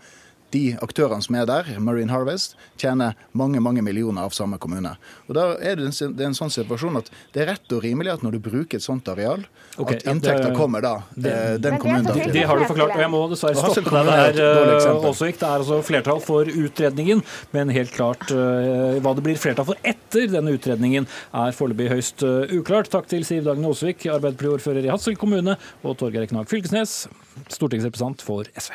de 0.52 0.78
aktørene 0.84 1.24
som 1.24 1.36
er 1.40 1.46
der, 1.50 1.70
Marine 1.80 2.12
Harvest, 2.12 2.56
tjener 2.82 3.16
mange 3.38 3.62
mange 3.64 3.82
millioner 3.86 4.26
av 4.28 4.34
samme 4.36 4.58
kommune. 4.62 4.94
Og 5.30 5.36
da 5.38 5.46
er 5.64 5.78
det 5.80 5.88
en, 5.90 6.16
det 6.18 6.26
er 6.26 6.30
en 6.32 6.38
sånn 6.38 6.52
situasjon 6.54 7.00
at 7.00 7.12
det 7.34 7.44
er 7.44 7.52
rett 7.54 7.76
og 7.76 7.84
rimelig 7.86 8.12
at 8.14 8.26
når 8.26 8.38
du 8.38 8.40
bruker 8.50 8.80
et 8.80 8.86
sånt 8.86 9.08
areal, 9.12 9.46
okay, 9.78 9.98
at 10.02 10.06
ja, 10.06 10.14
det- 10.42 10.52
kommer 10.58 10.82
da 10.84 10.94
det- 11.16 11.32
eh, 11.32 11.58
den 11.58 11.80
kommunen 11.80 12.06
da 12.06 12.14
til. 12.14 12.32
Det 12.32 12.44
har 12.46 12.60
du 12.60 12.66
forklart, 12.66 12.96
og 12.96 13.00
jeg 13.06 13.10
må 13.10 13.22
dessverre 13.32 13.56
stoppe 13.56 13.90
deg 13.90 14.12
er 14.12 14.34
der, 14.34 14.56
dårlig 14.60 14.76
eh. 14.86 15.10
Åsvik. 15.12 15.40
Det 15.40 15.48
er 15.48 15.58
altså 15.64 15.82
flertall 15.84 16.22
for 16.22 16.46
utredningen, 16.46 17.24
men 17.54 17.70
helt 17.70 17.92
klart 17.96 18.30
eh, 18.32 19.00
hva 19.00 19.16
det 19.16 19.24
blir 19.24 19.40
flertall 19.40 19.66
for 19.72 19.76
etter 19.84 20.28
denne 20.28 20.52
utredningen, 20.58 21.08
er 21.34 21.52
foreløpig 21.56 21.90
høyst 21.96 22.24
uklart. 22.52 22.90
Takk 22.92 23.08
til 23.08 23.24
Siv 23.26 23.44
Dagen 23.48 23.64
Åsvik, 23.66 24.06
Arbeiderpartiordfører 24.12 24.84
i 24.86 24.92
Hadsel 24.92 25.16
kommune, 25.16 25.56
og 25.84 25.98
Torgeir 25.98 26.28
Knag 26.28 26.48
Fylkesnes, 26.52 27.08
stortingsrepresentant 27.48 28.22
for 28.22 28.44
SV. 28.58 28.74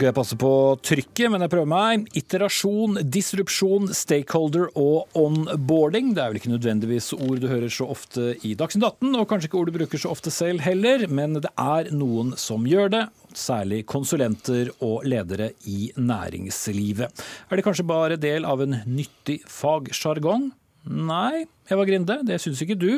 Skal 0.00 0.08
jeg 0.08 0.16
passe 0.16 0.36
på 0.40 0.50
trykket, 0.80 1.28
men 1.28 1.42
jeg 1.44 1.52
prøver 1.52 1.68
meg. 1.68 2.06
Iterasjon, 2.16 3.02
disrupsjon, 3.12 3.90
stakeholder 3.92 4.70
og 4.80 5.10
onboarding. 5.18 6.14
Det 6.16 6.22
er 6.22 6.30
vel 6.30 6.40
ikke 6.40 6.52
nødvendigvis 6.54 7.10
ord 7.18 7.42
du 7.42 7.44
hører 7.50 7.68
så 7.68 7.90
ofte 7.92 8.30
i 8.48 8.54
Dagsnytt 8.56 8.86
18, 8.88 9.18
og 9.20 9.26
kanskje 9.28 9.50
ikke 9.50 9.58
ord 9.60 9.68
du 9.68 9.76
bruker 9.76 10.00
så 10.00 10.14
ofte 10.14 10.32
selv 10.32 10.64
heller, 10.64 11.04
men 11.12 11.36
det 11.36 11.52
er 11.52 11.90
noen 11.92 12.32
som 12.40 12.64
gjør 12.64 12.94
det. 12.94 13.02
Særlig 13.36 13.82
konsulenter 13.90 14.72
og 14.80 15.04
ledere 15.04 15.50
i 15.68 15.90
næringslivet. 16.00 17.26
Er 17.50 17.60
det 17.60 17.66
kanskje 17.68 17.88
bare 17.92 18.16
del 18.20 18.48
av 18.48 18.64
en 18.64 18.80
nyttig 18.88 19.42
fagsjargong? 19.52 20.48
Nei, 20.88 21.44
Eva 21.68 21.84
Grinde, 21.84 22.16
det 22.24 22.38
syns 22.40 22.62
ikke 22.64 22.78
du. 22.80 22.88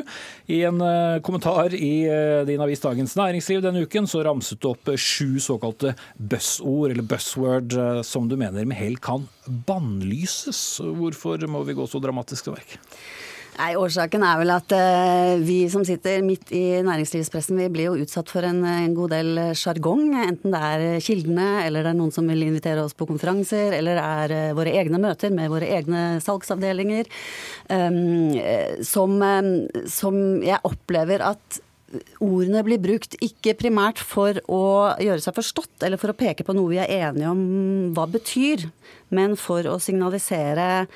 I 0.47 0.61
en 0.69 0.79
uh, 0.79 1.19
kommentar 1.25 1.75
i 1.75 2.07
uh, 2.07 2.45
din 2.47 2.61
avis 2.63 2.81
Dagens 2.83 3.17
Næringsliv 3.19 3.59
denne 3.65 3.83
uken 3.83 4.07
så 4.07 4.23
ramset 4.23 4.61
du 4.63 4.69
opp 4.71 4.87
uh, 4.87 4.95
sju 4.95 5.35
såkalte 5.43 5.91
buzzord, 6.15 6.93
eller 6.93 7.03
buzzword, 7.03 7.75
som 8.07 8.29
du 8.31 8.37
mener 8.39 8.63
med 8.69 8.79
hell 8.79 8.95
kan 9.03 9.27
bannlyses. 9.67 10.63
Hvorfor 10.79 11.43
må 11.51 11.65
vi 11.67 11.75
gå 11.75 11.87
så 11.89 11.99
dramatisk 12.03 12.47
til 12.47 12.55
verk? 12.55 12.79
Nei, 13.53 13.73
Årsaken 13.77 14.23
er 14.25 14.39
vel 14.41 14.51
at 14.53 14.73
uh, 14.73 15.33
vi 15.45 15.59
som 15.69 15.83
sitter 15.85 16.23
midt 16.25 16.49
i 16.55 16.81
næringslivspressen, 16.85 17.59
vi 17.61 17.67
blir 17.73 17.91
jo 17.91 18.05
utsatt 18.05 18.31
for 18.33 18.45
en, 18.47 18.63
en 18.65 18.95
god 18.97 19.13
del 19.13 19.41
sjargong. 19.57 20.07
Enten 20.23 20.55
det 20.55 20.61
er 20.69 21.03
kildene, 21.05 21.49
eller 21.67 21.85
det 21.85 21.91
er 21.91 21.99
noen 21.99 22.13
som 22.15 22.29
vil 22.29 22.47
invitere 22.47 22.81
oss 22.81 22.97
på 22.97 23.07
konferanser, 23.09 23.75
eller 23.77 23.99
det 23.99 24.07
er 24.07 24.33
uh, 24.33 24.55
våre 24.57 24.73
egne 24.81 25.01
møter 25.03 25.33
med 25.35 25.53
våre 25.53 25.69
egne 25.77 26.05
salgsavdelinger. 26.25 27.11
Um, 27.69 28.33
som, 28.85 29.19
um, 29.21 29.53
som 29.91 30.17
jeg 30.41 30.61
opplever 30.65 31.21
at 31.29 31.61
ordene 32.23 32.63
blir 32.65 32.81
brukt 32.81 33.17
ikke 33.21 33.53
primært 33.59 34.01
for 34.01 34.39
å 34.49 34.63
gjøre 35.03 35.21
seg 35.21 35.35
forstått 35.37 35.85
eller 35.85 36.01
for 36.01 36.13
å 36.13 36.17
peke 36.17 36.45
på 36.45 36.55
noe 36.57 36.71
vi 36.71 36.79
er 36.81 36.89
enige 37.09 37.29
om 37.29 37.43
hva 37.93 38.07
betyr, 38.09 38.65
men 39.13 39.37
for 39.37 39.67
å 39.69 39.77
signalisere 39.77 40.87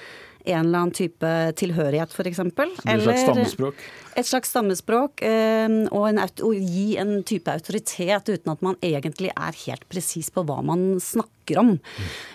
en 0.48 0.66
eller 0.66 0.86
annen 0.86 0.96
type 0.96 1.32
tilhørighet, 1.60 2.14
f.eks. 2.16 2.40
Et 2.40 3.04
slags 3.04 3.26
stammespråk? 3.28 3.88
Et 4.18 4.26
slags 4.26 4.50
stammespråk, 4.50 5.22
og, 5.22 6.04
en, 6.10 6.20
og, 6.26 6.54
gi 6.58 6.96
en 6.98 7.20
type 7.28 7.52
autoritet 7.54 8.32
uten 8.32 8.54
at 8.54 8.64
man 8.66 8.78
egentlig 8.82 9.30
er 9.30 9.60
helt 9.68 9.86
presis 9.92 10.32
på 10.34 10.42
hva 10.48 10.58
man 10.66 10.96
snakker 11.04 11.60
om. 11.62 11.76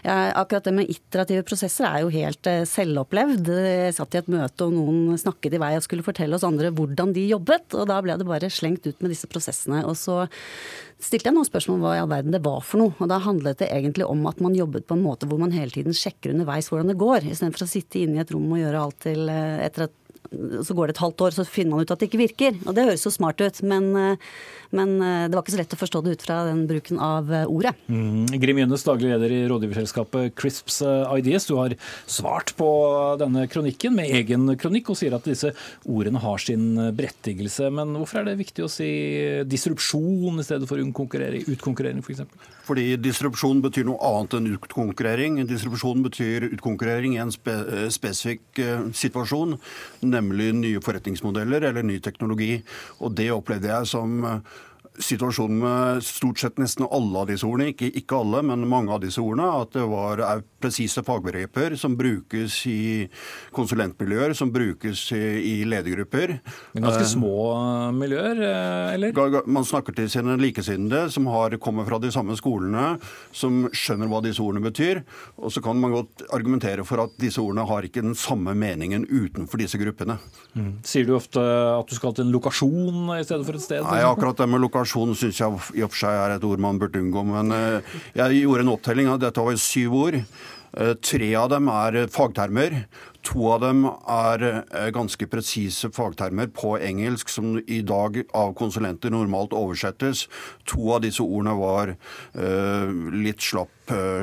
Akkurat 0.06 0.68
det 0.68 0.74
med 0.76 0.92
iterative 0.92 1.42
prosesser 1.48 1.88
er 1.88 2.04
jo 2.04 2.12
helt 2.14 2.48
eh, 2.48 2.62
selvopplevd. 2.68 3.50
Jeg 3.50 3.96
satt 3.98 4.14
i 4.14 4.20
et 4.22 4.30
møte 4.32 4.68
og 4.68 4.76
noen 4.76 5.18
snakket 5.20 5.58
i 5.58 5.60
vei 5.60 5.74
og 5.76 5.84
skulle 5.84 6.06
fortelle 6.06 6.38
oss 6.38 6.46
andre 6.46 6.70
hvordan 6.72 7.12
de 7.16 7.26
jobbet, 7.32 7.74
og 7.76 7.90
da 7.90 7.98
ble 8.04 8.16
det 8.20 8.28
bare 8.30 8.52
slengt 8.52 8.86
ut 8.86 9.02
med 9.02 9.12
disse 9.12 9.28
prosessene. 9.28 9.82
Og 9.84 9.98
så 9.98 10.22
stilte 11.02 11.28
jeg 11.28 11.36
noen 11.36 11.48
spørsmål 11.48 11.78
om 11.78 11.84
hva 11.84 11.96
i 11.96 12.02
all 12.02 12.10
verden 12.10 12.34
det 12.34 12.42
var 12.44 12.62
for 12.64 12.82
noe. 12.82 12.94
Og 13.02 13.10
da 13.10 13.18
handlet 13.22 13.60
det 13.62 13.70
egentlig 13.74 14.06
om 14.08 14.22
at 14.30 14.40
man 14.44 14.56
jobbet 14.56 14.86
på 14.88 14.96
en 14.96 15.04
måte 15.04 15.28
hvor 15.28 15.40
man 15.42 15.54
hele 15.54 15.74
tiden 15.74 15.96
sjekker 15.96 16.32
underveis 16.32 16.70
hvordan 16.70 16.92
det 16.92 17.00
går, 17.00 17.26
istedenfor 17.26 17.66
å 17.66 17.72
sitte 17.72 18.02
inne 18.02 18.20
i 18.20 18.22
et 18.22 18.32
rom 18.34 18.48
og 18.52 18.62
gjøre 18.62 18.86
alt 18.86 19.00
til 19.08 19.32
eh, 19.32 19.64
etter 19.66 19.88
at 19.88 19.96
så 20.62 20.74
går 20.74 20.88
det 20.88 20.96
et 20.96 21.02
halvt 21.02 21.24
år, 21.26 21.36
så 21.36 21.44
finner 21.48 21.76
man 21.76 21.84
ut 21.84 21.92
at 21.92 22.00
det 22.00 22.08
ikke 22.08 22.22
virker. 22.22 22.56
Og 22.66 22.76
det 22.76 22.86
høres 22.88 23.04
jo 23.06 23.12
smart 23.12 23.40
ut, 23.42 23.60
men, 23.68 23.88
eh, 23.96 24.30
men 24.72 24.94
eh, 25.00 25.26
det 25.28 25.36
var 25.36 25.44
ikke 25.44 25.54
så 25.54 25.60
lett 25.60 25.76
å 25.76 25.80
forstå 25.80 26.02
det 26.04 26.16
ut 26.16 26.24
fra 26.24 26.38
den 26.48 26.64
bruken 26.70 27.00
av 27.02 27.30
ordet. 27.46 27.74
Mm. 27.92 28.32
Grim 28.42 28.62
Jønnes, 28.62 28.86
daglig 28.86 29.12
leder 29.12 29.34
i 29.34 29.42
rådgiverselskapet 29.50 30.34
Crisps 30.38 30.80
Ideas. 30.82 31.48
Du 31.48 31.56
har 31.58 31.76
svart 32.10 32.54
på 32.58 32.70
denne 33.20 33.46
kronikken 33.52 33.96
med 33.98 34.12
egen 34.12 34.48
kronikk 34.60 34.92
og 34.92 35.00
sier 35.00 35.16
at 35.16 35.28
disse 35.28 35.52
ordene 35.84 36.22
har 36.22 36.42
sin 36.42 36.74
berettigelse. 36.96 37.68
Men 37.74 37.94
hvorfor 37.98 38.22
er 38.22 38.30
det 38.30 38.40
viktig 38.40 38.66
å 38.66 38.72
si 38.72 38.90
disrupsjon 39.48 40.40
i 40.40 40.46
stedet 40.46 40.68
for 40.70 40.80
utkonkurrering, 40.80 42.02
f.eks.? 42.02 42.24
Fordi 42.62 42.92
disrupsjon 43.02 43.60
betyr 43.64 43.88
noe 43.88 44.00
annet 44.06 44.38
enn 44.38 44.52
utkonkurrering. 44.54 45.40
Disrupsjon 45.50 46.04
betyr 46.04 46.46
utkonkurrering 46.52 47.16
i 47.16 47.22
en 47.22 47.32
spe 47.34 47.56
spesifikk 47.92 48.60
situasjon, 48.96 49.56
nemlig 50.06 50.21
nye 50.30 50.80
forretningsmodeller 50.84 51.68
eller 51.70 51.82
ny 51.82 51.98
teknologi. 52.00 52.62
Og 53.00 53.16
det 53.16 53.30
opplevde 53.34 53.72
jeg 53.72 53.90
som 53.90 54.22
situasjonen 55.00 55.58
med 55.58 56.04
stort 56.04 56.38
sett 56.38 56.58
nesten 56.60 56.84
alle 56.90 57.22
av 57.22 57.28
disse 57.30 57.46
ordene, 57.48 57.70
ikke, 57.72 57.88
ikke, 58.02 58.18
alle, 58.18 58.42
men 58.44 58.66
mange 58.68 58.92
av 58.92 59.00
disse 59.00 59.22
ordene, 59.22 59.48
at 59.62 59.72
det 59.72 59.84
var 59.88 60.20
presise 60.62 61.02
fagbegreper 61.06 61.76
som 61.80 61.96
brukes 61.96 62.58
i 62.68 63.08
konsulentmiljøer, 63.56 64.34
som 64.36 64.52
brukes 64.52 65.06
i, 65.16 65.22
i 65.48 65.54
ledergrupper. 65.68 66.34
Men 66.74 66.86
ganske 66.86 67.06
eh, 67.06 67.12
små 67.14 67.32
miljøer, 67.96 68.42
eh, 68.44 68.90
eller? 68.98 69.40
Man 69.48 69.66
snakker 69.68 69.96
til 69.96 70.10
sine 70.12 70.36
likesinnede 70.40 71.06
som 71.14 71.30
har, 71.32 71.56
kommer 71.62 71.88
fra 71.88 72.00
de 72.02 72.12
samme 72.12 72.36
skolene, 72.38 72.98
som 73.32 73.64
skjønner 73.72 74.12
hva 74.12 74.20
disse 74.24 74.44
ordene 74.44 74.66
betyr. 74.68 75.02
Og 75.40 75.54
så 75.54 75.64
kan 75.64 75.80
man 75.80 75.96
godt 75.96 76.26
argumentere 76.36 76.84
for 76.88 77.06
at 77.06 77.16
disse 77.22 77.40
ordene 77.40 77.64
har 77.68 77.88
ikke 77.88 78.04
den 78.04 78.18
samme 78.18 78.54
meningen 78.58 79.08
utenfor 79.08 79.64
disse 79.64 79.80
gruppene. 79.80 80.18
Mm. 80.52 80.72
Sier 80.84 81.08
du 81.08 81.16
ofte 81.16 81.40
at 81.40 81.88
du 81.88 81.96
skal 81.96 82.12
til 82.16 82.28
en 82.28 82.36
lokasjon 82.36 83.08
i 83.16 83.24
stedet 83.24 83.48
for 83.48 83.56
et 83.56 83.64
sted? 83.64 83.82
Nei, 83.88 84.04
akkurat 84.04 84.36
det 84.36 84.50
med 84.52 84.60
lokasjon 84.60 84.81
Kommunikasjon 84.82 85.14
syns 85.14 85.38
jeg 85.38 85.78
i 85.78 85.84
og 85.84 85.92
for 85.92 86.00
seg 86.02 86.16
er 86.18 86.34
et 86.34 86.44
ord 86.46 86.60
man 86.62 86.78
burde 86.80 86.98
unngå. 86.98 87.22
Men 87.28 87.54
eh, 87.54 87.94
jeg 88.18 88.42
gjorde 88.42 88.66
en 88.66 88.74
opptelling 88.74 89.10
av 89.12 89.20
dette 89.22 89.44
var 89.44 89.58
syv 89.60 89.94
ord. 89.94 90.18
Eh, 90.18 90.94
tre 90.98 91.28
av 91.38 91.50
dem 91.52 91.68
er 91.70 92.08
fagtermer. 92.10 92.82
To 93.28 93.46
av 93.54 93.62
dem 93.62 93.84
er 93.86 94.46
eh, 94.48 94.88
ganske 94.94 95.28
presise 95.30 95.92
fagtermer 95.94 96.50
på 96.50 96.74
engelsk, 96.82 97.30
som 97.30 97.60
i 97.62 97.82
dag 97.86 98.24
av 98.34 98.56
konsulenter 98.58 99.14
normalt 99.14 99.54
oversettes. 99.54 100.26
To 100.72 100.96
av 100.96 101.04
disse 101.06 101.22
ordene 101.22 101.54
var 101.58 101.94
litt 103.12 103.42
slapp, 103.42 103.70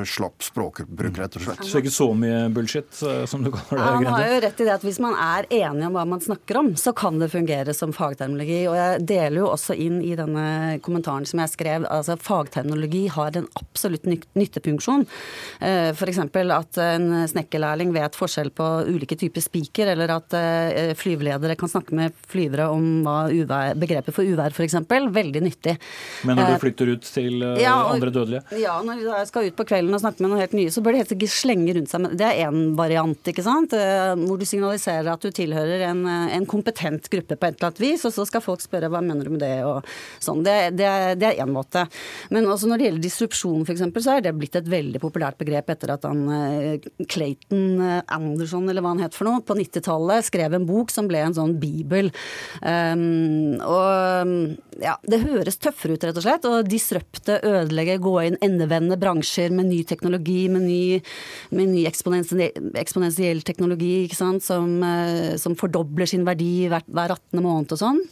slapp 0.08 0.42
språkbruk, 0.42 1.18
rett 1.20 1.36
og 1.36 1.44
slett. 1.44 1.64
Så 1.68 1.80
ikke 1.82 1.92
så 1.92 2.08
mye 2.16 2.46
bullshit, 2.54 2.88
som 3.28 3.44
du 3.44 3.50
kaller 3.52 3.80
det? 3.80 3.88
Han 3.90 4.06
har 4.14 4.24
jo 4.26 4.40
rett 4.46 4.62
i 4.62 4.66
det 4.66 4.74
at 4.74 4.86
hvis 4.86 5.00
man 5.02 5.16
er 5.20 5.48
enig 5.52 5.86
om 5.88 5.98
hva 5.98 6.06
man 6.08 6.22
snakker 6.24 6.60
om, 6.60 6.70
så 6.80 6.94
kan 6.96 7.20
det 7.20 7.30
fungere 7.32 7.74
som 7.76 7.92
fagterminologi. 7.94 8.62
Og 8.70 8.76
jeg 8.78 9.04
deler 9.10 9.42
jo 9.42 9.50
også 9.52 9.76
inn 9.76 10.00
i 10.04 10.14
denne 10.18 10.78
kommentaren 10.84 11.28
som 11.28 11.42
jeg 11.44 11.54
skrev, 11.54 11.86
altså 11.90 12.16
fagterminologi 12.20 13.04
har 13.12 13.36
en 13.36 13.48
absolutt 13.60 14.08
nyttefunksjon. 14.08 15.06
Uh, 15.60 15.90
F.eks. 15.92 16.22
at 16.24 16.80
en 16.86 17.08
snekkerlærling 17.30 17.92
vet 17.94 18.18
forskjell 18.18 18.52
på 18.56 18.70
ulike 18.88 19.18
typer 19.20 19.44
spiker, 19.44 19.92
eller 19.94 20.16
at 20.16 20.38
flyveledere 20.98 21.56
kan 21.58 21.70
snakke 21.70 21.94
med 21.96 22.16
flyvere 22.30 22.68
om 22.72 22.86
hva 23.04 23.16
uvær, 23.32 23.74
begrepet 23.78 24.14
for 24.14 24.26
uvær 24.26 24.54
f.eks. 24.54 24.76
Veldig 25.10 25.42
nyttig. 25.44 25.76
Men 26.26 26.38
når 26.38 26.52
du 26.52 26.54
eh, 26.54 26.60
flytter 26.62 26.92
ut 26.94 27.06
til 27.06 27.44
ja, 27.60 27.74
og, 27.82 27.94
andre 27.96 28.12
dødelige? 28.14 28.60
Ja, 28.60 28.76
når 28.84 29.02
jeg 29.04 29.28
skal 29.30 29.48
ut 29.48 29.49
på 29.58 29.66
kvelden 29.68 29.96
og 29.96 30.02
snakke 30.02 30.22
med 30.22 30.32
noen 30.32 30.42
helt 30.42 30.56
nye, 30.56 30.72
så 30.72 30.82
bør 30.84 30.94
de 30.94 31.02
helst 31.02 31.14
ikke 31.16 31.30
slenge 31.30 31.74
rundt 31.76 31.92
seg 31.92 32.04
med 32.04 32.16
Det 32.20 32.26
er 32.26 32.48
én 32.48 32.74
variant, 32.78 33.30
ikke 33.32 33.44
sant. 33.46 33.74
Uh, 33.76 34.14
hvor 34.26 34.40
du 34.40 34.46
signaliserer 34.48 35.10
at 35.12 35.24
du 35.24 35.30
tilhører 35.34 35.86
en, 35.90 36.04
en 36.06 36.48
kompetent 36.48 37.10
gruppe 37.12 37.36
på 37.36 37.48
et 37.48 37.58
eller 37.58 37.70
annet 37.70 37.82
vis, 37.82 38.06
og 38.08 38.14
så 38.14 38.26
skal 38.28 38.44
folk 38.44 38.64
spørre 38.64 38.90
hva 38.92 39.02
mener 39.04 39.28
du 39.28 39.34
med 39.34 39.44
det 39.44 39.54
og 39.66 39.86
sånn. 40.22 40.44
Det, 40.46 40.56
det, 40.78 40.86
er 40.86 41.40
én 41.40 41.52
måte. 41.52 41.86
Men 42.34 42.48
også 42.50 42.70
når 42.70 42.80
det 42.80 42.88
gjelder 42.88 43.06
disrupsjon 43.06 43.66
f.eks., 43.66 43.84
så 44.00 44.16
er 44.16 44.24
det 44.24 44.34
blitt 44.38 44.56
et 44.58 44.70
veldig 44.70 45.00
populært 45.02 45.38
begrep 45.40 45.70
etter 45.74 45.92
at 45.94 46.06
han 46.08 46.24
Clayton 47.10 47.80
Anderson, 48.06 48.68
eller 48.70 48.84
hva 48.84 48.94
han 48.94 49.02
het 49.04 49.16
for 49.16 49.28
noe, 49.28 49.42
på 49.44 49.56
90-tallet 49.58 50.26
skrev 50.26 50.56
en 50.56 50.66
bok 50.68 50.92
som 50.92 51.08
ble 51.10 51.22
en 51.24 51.36
sånn 51.36 51.56
bibel. 51.60 52.10
Um, 52.62 53.58
og 53.64 54.80
ja, 54.80 54.96
det 55.08 55.22
høres 55.24 55.58
tøffere 55.60 55.96
ut, 55.96 56.04
rett 56.06 56.18
og 56.18 56.24
slett. 56.24 56.46
Å 56.46 56.62
disrupte, 56.66 57.38
ødelegge, 57.46 57.98
gå 58.02 58.14
inn, 58.26 58.38
endevende 58.44 58.98
bransjer 59.00 59.39
med 59.48 59.70
ny 59.70 59.80
teknologi, 59.88 60.48
med 60.52 60.66
ny, 60.66 60.82
med 61.56 61.72
ny 61.72 61.86
eksponentiell 61.88 63.42
teknologi, 63.46 63.94
som, 64.14 64.38
uh, 64.82 65.36
som, 65.40 65.56
fordobler 65.60 66.08
sin 66.10 66.26
verdi 66.28 66.68
hver, 66.70 66.84
hver 66.86 67.16
18. 67.16 67.40
måned 67.40 67.74
og 67.74 67.80
sånn. 67.80 68.02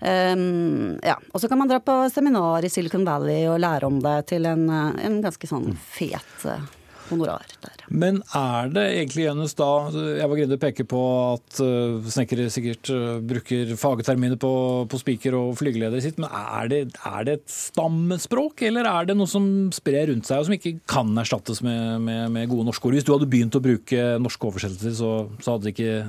Um, 0.00 0.96
ja. 1.04 1.18
Og 1.32 1.42
så 1.42 1.50
kan 1.50 1.60
man 1.60 1.70
dra 1.70 1.82
på 1.84 2.00
seminar 2.12 2.64
i 2.64 2.72
Silicon 2.72 3.06
Valley 3.08 3.46
og 3.50 3.60
lære 3.62 3.88
om 3.88 4.00
det 4.04 4.18
til 4.32 4.48
en, 4.48 4.66
en 4.70 5.22
ganske 5.24 5.50
sånn 5.50 5.72
fet 5.92 6.48
uh, 6.48 6.77
honorar 7.10 7.44
der. 7.64 7.84
Men 7.88 8.20
er 8.36 8.70
det 8.72 8.84
egentlig 8.98 9.24
Jønnes 9.24 9.54
da 9.56 9.68
Jeg 9.90 10.28
var 10.28 10.36
greid 10.36 10.54
å 10.54 10.60
peke 10.60 10.84
på 10.88 11.02
at 11.32 11.60
uh, 11.64 12.04
snekkere 12.12 12.48
sikkert 12.52 12.90
uh, 12.92 13.18
bruker 13.24 13.72
fagterminer 13.80 14.38
på, 14.40 14.52
på 14.90 15.00
spiker 15.00 15.36
og 15.38 15.56
flygeledere 15.60 16.02
sitt, 16.04 16.20
men 16.20 16.28
er 16.28 16.70
det, 16.72 16.80
er 17.08 17.28
det, 17.28 17.38
et 17.38 17.52
stammespråk, 17.52 18.64
eller 18.68 18.88
er 18.90 19.08
det 19.08 19.18
noe 19.18 19.30
som 19.30 19.68
sprer 19.74 20.10
rundt 20.12 20.28
seg 20.28 20.42
og 20.42 20.48
som 20.48 20.56
ikke 20.58 20.76
kan 20.90 21.12
erstattes 21.20 21.62
med, 21.64 22.00
med, 22.04 22.26
med 22.34 22.50
gode 22.52 22.68
norske 22.68 22.88
ord? 22.88 22.98
Hvis 22.98 23.08
du 23.08 23.14
hadde 23.14 23.30
begynt 23.30 23.56
å 23.58 23.64
bruke 23.64 24.08
norske 24.22 24.50
oversettelser, 24.50 24.96
så, 24.98 25.12
så 25.44 25.56
hadde 25.56 25.72
ikke 25.72 26.00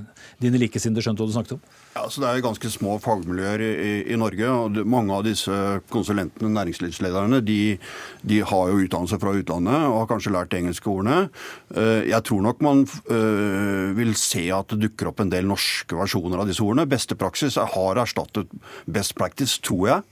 dine 0.44 0.62
likesinnede 0.62 1.06
skjønt 1.06 1.22
hva 1.22 1.30
du 1.30 1.36
snakket 1.36 1.58
om? 1.60 1.64
Ja, 1.96 2.04
så 2.10 2.22
Det 2.22 2.28
er 2.30 2.38
jo 2.38 2.44
ganske 2.46 2.70
små 2.72 2.96
fagmiljøer 3.02 3.62
i, 3.66 3.94
i 4.14 4.18
Norge. 4.20 4.48
og 4.48 4.78
Mange 4.88 5.12
av 5.16 5.24
disse 5.26 5.52
konsulentene, 5.92 6.52
næringslivslederne, 6.54 7.42
de, 7.44 7.78
de 8.22 8.38
har 8.46 8.70
jo 8.72 8.78
utdannelse 8.86 9.20
fra 9.20 9.34
utlandet 9.36 9.80
og 9.90 9.98
har 10.04 10.10
kanskje 10.12 10.32
lært 10.36 10.52
de 10.54 10.62
engelske 10.62 10.88
ordene. 10.92 11.30
Eh, 11.74 12.06
jeg 12.12 12.24
tror 12.30 12.44
nok 12.46 12.62
man 12.64 12.86
eh, 12.86 13.90
vil 13.98 14.14
se 14.20 14.46
at 14.56 14.70
det 14.76 14.84
dukker 14.86 15.10
opp 15.12 15.24
en 15.26 15.34
del 15.34 15.50
norske 15.50 15.98
versjoner 15.98 16.44
av 16.44 16.48
disse 16.52 16.64
ordene. 16.64 16.86
Beste 16.90 17.18
praksis 17.20 17.58
har 17.60 18.04
erstattet 18.06 18.54
best 18.86 19.18
practice, 19.20 19.58
tror 19.66 19.90
jeg. 19.90 20.06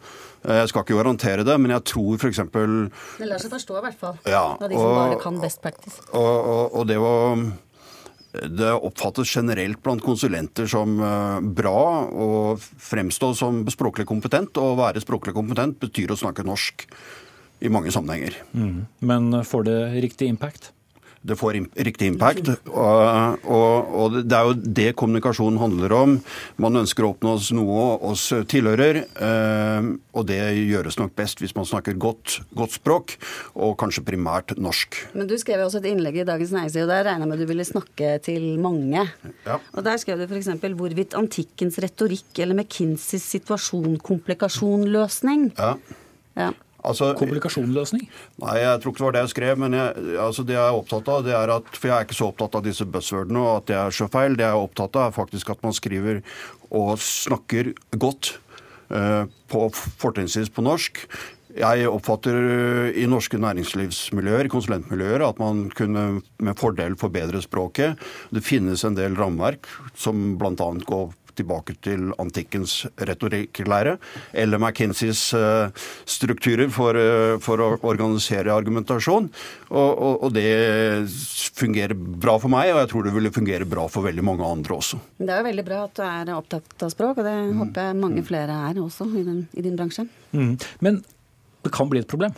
Eh, 0.47 0.57
jeg 0.63 0.73
skal 0.73 0.83
ikke 0.83 0.97
garantere 0.97 1.45
det, 1.47 1.59
men 1.61 1.71
jeg 1.77 1.85
tror 1.93 2.17
f.eks. 2.17 2.41
Det 2.51 3.29
lar 3.29 3.39
seg 3.45 3.53
forstå, 3.53 3.77
i 3.79 3.85
hvert 3.85 4.01
fall. 4.01 4.17
Ja, 4.25 4.43
av 4.57 4.65
de 4.67 4.73
som 4.75 4.89
og- 4.89 4.99
bare 5.03 5.21
kan 5.23 5.39
best 5.45 5.61
practice. 5.63 6.01
Og, 6.09 6.25
og, 6.25 6.75
og 6.81 6.89
det 6.89 6.97
var 7.05 7.37
det 8.45 8.71
oppfattes 8.75 9.31
generelt 9.35 9.81
blant 9.83 10.03
konsulenter 10.05 10.69
som 10.69 10.97
eh, 11.01 11.39
bra 11.57 11.81
å 12.07 12.29
fremstå 12.61 13.33
som 13.37 13.63
språklig 13.73 14.07
kompetent. 14.09 14.57
Og 14.61 14.75
å 14.75 14.79
være 14.81 15.03
språklig 15.03 15.35
kompetent 15.37 15.79
betyr 15.83 16.13
å 16.13 16.19
snakke 16.19 16.45
norsk 16.47 16.87
i 17.65 17.71
mange 17.73 17.91
sammenhenger. 17.93 18.37
Mm. 18.53 18.85
Men 19.09 19.41
får 19.47 19.67
det 19.67 19.79
riktig 20.05 20.29
impact? 20.29 20.71
Det 21.27 21.35
får 21.37 21.51
riktig 21.87 22.07
impact. 22.13 22.45
Og, 22.71 23.01
og, 23.45 23.73
og 24.01 24.07
det 24.23 24.37
er 24.37 24.43
jo 24.47 24.53
det 24.79 24.95
kommunikasjonen 24.99 25.59
handler 25.61 25.91
om. 25.97 26.09
Man 26.61 26.79
ønsker 26.81 27.01
å 27.05 27.09
oppnå 27.13 27.31
noe 27.57 27.81
oss 28.09 28.23
tilhører, 28.49 28.95
eh, 29.05 29.81
og 30.17 30.23
det 30.29 30.41
gjøres 30.57 30.97
nok 31.01 31.11
best 31.17 31.37
hvis 31.43 31.55
man 31.57 31.67
snakker 31.69 31.93
godt, 31.99 32.27
godt 32.57 32.73
språk, 32.79 33.05
og 33.53 33.77
kanskje 33.81 34.05
primært 34.07 34.47
norsk. 34.57 34.89
Men 35.17 35.25
du 35.29 35.35
skrev 35.39 35.57
jo 35.61 35.67
også 35.69 35.81
et 35.83 35.91
innlegg 35.91 36.15
i 36.21 36.27
Dagens 36.27 36.53
Næringsliv, 36.55 36.83
og 36.87 36.91
der 36.93 37.07
regna 37.11 37.25
jeg 37.27 37.33
med 37.33 37.41
du 37.43 37.47
ville 37.49 37.65
snakke 37.67 38.07
til 38.23 38.43
mange. 38.63 39.01
Ja. 39.45 39.55
Og 39.73 39.83
Der 39.83 39.97
skrev 39.99 40.17
du 40.19 40.23
f.eks.: 40.27 40.49
hvorvidt 40.77 41.13
antikkens 41.17 41.79
retorikk 41.83 42.39
eller 42.39 42.55
McKinseys 42.55 43.23
situasjon-komplikasjonløsning. 43.35 45.51
Ja. 45.57 45.75
Ja. 46.37 46.51
Altså, 46.87 47.11
Kommunikasjonsløsning? 47.19 48.07
Nei, 48.43 48.55
jeg 48.63 48.81
tror 48.81 48.93
ikke 48.93 49.01
det 49.01 49.07
var 49.07 49.17
det 49.17 49.23
jeg 49.25 49.33
skrev. 49.35 49.61
Men 49.63 49.77
jeg, 49.77 50.07
altså 50.23 50.47
det 50.47 50.57
jeg 50.57 50.63
er 50.63 50.79
opptatt 50.81 51.13
av, 51.13 51.23
det 51.27 51.37
er 51.37 51.55
at 51.57 51.71
For 51.75 51.91
jeg 51.91 51.95
er 51.97 52.07
ikke 52.07 52.19
så 52.19 52.31
opptatt 52.31 52.57
av 52.59 52.65
disse 52.65 52.87
buzzwordene 52.87 53.43
og 53.43 53.53
at 53.53 53.69
det 53.69 53.79
er 53.81 53.95
så 53.99 54.09
feil. 54.11 54.39
Det 54.39 54.47
jeg 54.47 54.55
er 54.55 54.67
opptatt 54.67 54.99
av, 54.99 55.11
er 55.11 55.17
faktisk 55.17 55.53
at 55.53 55.63
man 55.65 55.75
skriver 55.75 56.23
og 56.71 56.97
snakker 57.03 57.73
godt 57.95 58.37
Uh, 58.87 59.27
på 59.51 59.65
fortrinnsvis 59.99 60.47
på 60.55 60.63
norsk. 60.63 61.01
Jeg 61.57 61.87
oppfatter 61.89 62.35
eh, 62.37 62.97
i 63.01 63.07
norske 63.09 63.39
næringslivsmiljøer, 63.41 64.49
konsulentmiljøer, 64.51 65.23
at 65.25 65.39
man 65.41 65.65
kunne 65.75 66.03
med 66.43 66.59
fordel 66.59 66.97
forbedre 66.99 67.41
språket. 67.41 67.97
Det 68.29 68.43
finnes 68.45 68.83
en 68.85 68.97
del 68.97 69.17
rammeverk 69.17 69.65
som 69.97 70.35
bl.a. 70.37 70.69
går 70.85 71.09
tilbake 71.37 71.77
til 71.85 72.11
antikkens 72.21 72.79
retorikklære, 73.09 73.97
eller 74.37 74.61
McKinseys 74.61 75.21
eh, 75.37 75.85
strukturer 76.09 76.71
for, 76.73 76.97
eh, 76.97 77.35
for 77.43 77.63
å 77.63 77.69
organisere 77.87 78.55
argumentasjon. 78.55 79.29
Og, 79.69 79.91
og, 79.91 80.23
og 80.27 80.33
det 80.35 80.47
fungerer 81.57 81.95
bra 81.97 82.37
for 82.41 82.53
meg, 82.53 82.73
og 82.73 82.81
jeg 82.83 82.91
tror 82.93 83.07
det 83.07 83.15
ville 83.17 83.33
fungere 83.35 83.69
bra 83.69 83.87
for 83.91 84.07
veldig 84.07 84.25
mange 84.25 84.47
andre 84.47 84.79
også. 84.79 85.01
Det 85.19 85.29
er 85.29 85.43
jo 85.43 85.49
veldig 85.49 85.67
bra 85.67 85.83
at 85.87 85.97
du 85.99 86.05
er 86.07 86.33
opptatt 86.37 86.87
av 86.87 86.93
språk, 86.93 87.21
og 87.21 87.27
det 87.27 87.37
håper 87.61 87.89
jeg 87.89 88.01
mange 88.01 88.25
flere 88.27 88.63
er 88.69 88.81
også 88.81 89.09
i, 89.13 89.23
den, 89.27 89.45
i 89.57 89.65
din 89.65 89.77
bransje. 89.79 90.07
Mm. 90.33 90.57
Men 90.85 91.01
det 91.65 91.73
kan 91.75 91.89
bli 91.91 92.03
et 92.03 92.09
problem. 92.09 92.35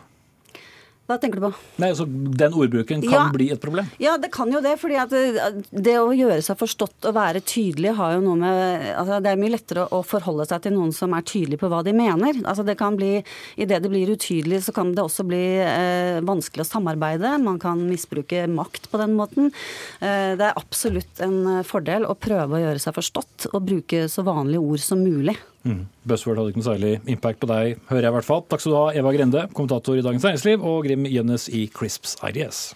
Hva 1.10 1.18
tenker 1.18 1.40
du 1.42 1.48
på? 1.48 1.54
Nei, 1.82 1.88
altså, 1.90 2.06
Den 2.06 2.54
ordbruken 2.54 3.02
kan 3.02 3.12
Ja. 3.12 3.24
bli 3.34 3.48
et 3.52 3.60
problem. 3.60 3.88
Ja, 3.98 4.16
det 4.22 4.30
kan 4.32 4.52
jo 4.54 4.62
det. 4.62 4.76
fordi 4.80 4.96
at 5.02 5.10
det, 5.10 5.66
det 5.74 5.96
å 5.98 6.12
gjøre 6.14 6.44
seg 6.46 6.58
forstått 6.60 7.08
og 7.10 7.16
være 7.16 7.42
tydelig 7.42 7.96
har 7.98 8.14
jo 8.14 8.22
noe 8.22 8.38
med 8.38 8.86
altså 8.96 9.18
Det 9.24 9.32
er 9.32 9.42
mye 9.42 9.56
lettere 9.56 9.88
å 9.90 10.04
forholde 10.06 10.46
seg 10.48 10.62
til 10.62 10.74
noen 10.78 10.94
som 10.94 11.14
er 11.18 11.26
tydelig 11.26 11.58
på 11.60 11.68
hva 11.68 11.82
de 11.84 11.94
mener. 11.98 12.38
Altså 12.46 12.64
det 12.64 12.78
kan 12.78 12.96
bli, 12.96 13.24
Idet 13.58 13.82
det 13.82 13.90
blir 13.90 14.14
utydelig, 14.14 14.62
så 14.68 14.74
kan 14.76 14.94
det 14.94 15.02
også 15.04 15.26
bli 15.26 15.42
eh, 15.66 16.22
vanskelig 16.22 16.62
å 16.68 16.70
samarbeide. 16.70 17.34
Man 17.42 17.58
kan 17.58 17.82
misbruke 17.90 18.46
makt 18.48 18.92
på 18.92 19.02
den 19.02 19.16
måten. 19.18 19.50
Eh, 20.00 20.36
det 20.38 20.46
er 20.52 20.54
absolutt 20.62 21.20
en 21.26 21.40
eh, 21.58 21.64
fordel 21.66 22.06
å 22.06 22.14
prøve 22.14 22.60
å 22.60 22.62
gjøre 22.68 22.80
seg 22.86 22.94
forstått 23.00 23.50
og 23.54 23.66
bruke 23.66 24.06
så 24.12 24.22
vanlige 24.28 24.62
ord 24.62 24.80
som 24.86 25.02
mulig. 25.02 25.36
Mm. 25.68 25.86
Buzzword 26.08 26.40
hadde 26.40 26.54
ikke 26.54 26.62
noe 26.62 26.70
særlig 26.70 26.92
impact 27.12 27.42
på 27.42 27.50
deg, 27.52 27.80
hører 27.90 28.08
jeg 28.08 28.14
i 28.14 28.18
hvert 28.18 28.30
fall. 28.30 28.46
Takk 28.50 28.64
skal 28.64 28.74
du 28.74 28.80
ha, 28.80 28.86
Eva 29.02 29.16
Grende, 29.16 29.48
kommentator 29.54 30.00
i 30.00 30.06
Dagens 30.06 30.28
Næringsliv, 30.28 30.64
og 30.64 30.86
Grim 30.88 31.10
Jønnes 31.10 31.50
i 31.52 31.68
Crisps 31.74 32.16
IDS. 32.24 32.70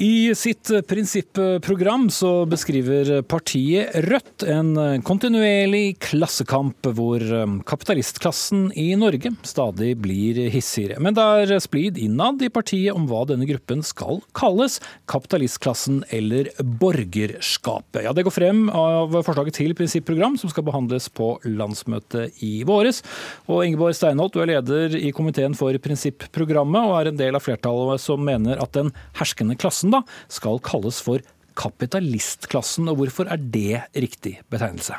I 0.00 0.30
sitt 0.38 0.70
prinsipprogram 0.86 2.04
så 2.14 2.44
beskriver 2.46 3.16
partiet 3.26 3.96
Rødt 4.06 4.44
en 4.46 4.76
kontinuerlig 5.02 5.96
klassekamp 6.04 6.86
hvor 6.94 7.18
kapitalistklassen 7.66 8.68
i 8.78 8.92
Norge 8.94 9.32
stadig 9.42 9.96
blir 9.98 10.38
hissigere. 10.54 11.00
Men 11.02 11.16
det 11.18 11.24
er 11.24 11.54
splid 11.64 11.98
innad 11.98 12.44
i 12.46 12.50
partiet 12.54 12.94
om 12.94 13.08
hva 13.10 13.24
denne 13.26 13.48
gruppen 13.48 13.82
skal 13.82 14.20
kalles, 14.38 14.76
kapitalistklassen 15.10 16.04
eller 16.14 16.52
borgerskapet. 16.62 18.04
Ja, 18.06 18.14
Det 18.14 18.22
går 18.28 18.36
frem 18.36 18.62
av 18.70 19.18
forslaget 19.26 19.58
til 19.58 19.74
prinsipprogram 19.74 20.38
som 20.38 20.54
skal 20.54 20.68
behandles 20.70 21.10
på 21.10 21.32
landsmøtet 21.42 22.38
i 22.46 22.62
våres. 22.62 23.02
Og 23.50 23.66
Ingeborg 23.66 23.98
Steinholt, 23.98 24.38
du 24.38 24.46
er 24.46 24.52
leder 24.54 24.94
i 24.94 25.10
komiteen 25.10 25.58
for 25.58 25.74
prinsipprogrammet 25.82 26.86
og 26.86 26.96
er 27.00 27.10
en 27.10 27.20
del 27.24 27.34
av 27.34 27.42
flertallet 27.42 28.06
som 28.06 28.22
mener 28.22 28.62
at 28.62 28.78
den 28.78 28.94
herskende 29.18 29.58
klassen 29.58 29.87
da, 29.94 30.04
skal 30.32 30.62
kalles 30.64 31.02
for 31.04 31.24
kapitalistklassen. 31.58 32.88
Og 32.90 33.02
hvorfor 33.02 33.30
er 33.32 33.40
det 33.42 33.84
riktig 33.96 34.38
betegnelse? 34.52 34.98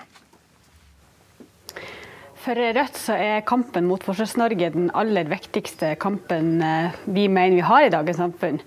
For 2.39 2.55
Rødt 2.55 2.95
så 2.95 3.17
er 3.19 3.43
kampen 3.47 3.89
mot 3.89 4.03
Forskjells-Norge 4.05 4.69
den 4.71 4.87
aller 4.95 5.27
viktigste 5.27 5.91
kampen 5.99 6.61
eh, 6.63 6.95
vi 7.11 7.27
mener 7.27 7.57
vi 7.57 7.65
har 7.67 7.83
i 7.83 7.91
dagens 7.91 8.21
samfunn. 8.21 8.61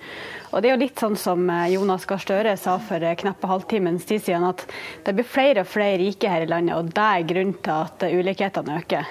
Og 0.53 0.61
det 0.61 0.68
er 0.68 0.75
jo 0.75 0.83
litt 0.83 1.01
sånn 1.01 1.16
som 1.16 1.49
eh, 1.49 1.70
Jonas 1.73 2.05
Gahr 2.07 2.20
Støre 2.20 2.53
sa 2.61 2.77
for 2.85 3.01
eh, 3.01 3.16
knappe 3.16 3.49
halvtimens 3.49 4.05
tid 4.07 4.27
siden, 4.27 4.45
at 4.45 4.66
det 5.07 5.16
blir 5.16 5.25
flere 5.25 5.64
og 5.64 5.73
flere 5.73 5.97
rike 6.03 6.29
her 6.29 6.45
i 6.45 6.51
landet, 6.53 6.77
og 6.77 6.93
det 6.93 7.09
er 7.09 7.27
grunnen 7.33 7.57
til 7.64 7.89
at 7.89 8.05
ulikhetene 8.12 8.77
øker. 8.83 9.09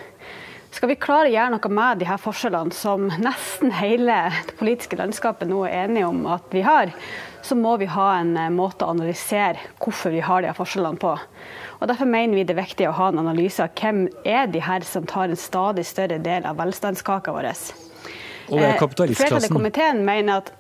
Skal 0.72 0.88
vi 0.88 0.96
klare 0.96 1.28
å 1.28 1.34
gjøre 1.34 1.52
noe 1.52 1.70
med 1.76 2.00
de 2.00 2.08
her 2.08 2.20
forskjellene 2.22 2.76
som 2.76 3.10
nesten 3.20 3.74
hele 3.76 4.16
det 4.48 4.56
politiske 4.60 4.96
landskapet 5.00 5.50
nå 5.50 5.66
er 5.68 5.86
enige 5.86 6.08
om 6.08 6.24
at 6.32 6.48
vi 6.56 6.64
har, 6.64 6.94
så 7.44 7.58
må 7.60 7.76
vi 7.82 7.90
ha 7.92 8.08
en 8.22 8.38
måte 8.56 8.86
å 8.86 8.94
analysere 8.94 9.60
hvorfor 9.84 10.16
vi 10.16 10.24
har 10.24 10.42
de 10.42 10.52
her 10.52 10.58
forskjellene 10.58 11.02
på. 11.02 11.12
Og 11.82 11.88
Derfor 11.90 12.08
mener 12.08 12.38
vi 12.38 12.46
det 12.48 12.56
er 12.56 12.62
viktig 12.62 12.88
å 12.88 12.96
ha 12.96 13.10
en 13.12 13.20
analyse 13.20 13.64
av 13.66 13.76
hvem 13.76 14.06
er 14.24 14.48
de 14.54 14.62
her 14.64 14.86
som 14.88 15.08
tar 15.10 15.28
en 15.28 15.40
stadig 15.40 15.84
større 15.90 16.22
del 16.24 16.48
av 16.48 16.60
velstandskaka 16.62 17.34
vår. 17.36 17.50
Og 18.52 18.60
det 18.60 18.66
er 18.68 18.74
Eh, 18.74 18.80
kapitalistklassen. 18.80 19.28
Flertallet 19.28 19.52
i 19.52 19.54
komiteen 19.54 20.06
mener 20.06 20.42
at 20.42 20.54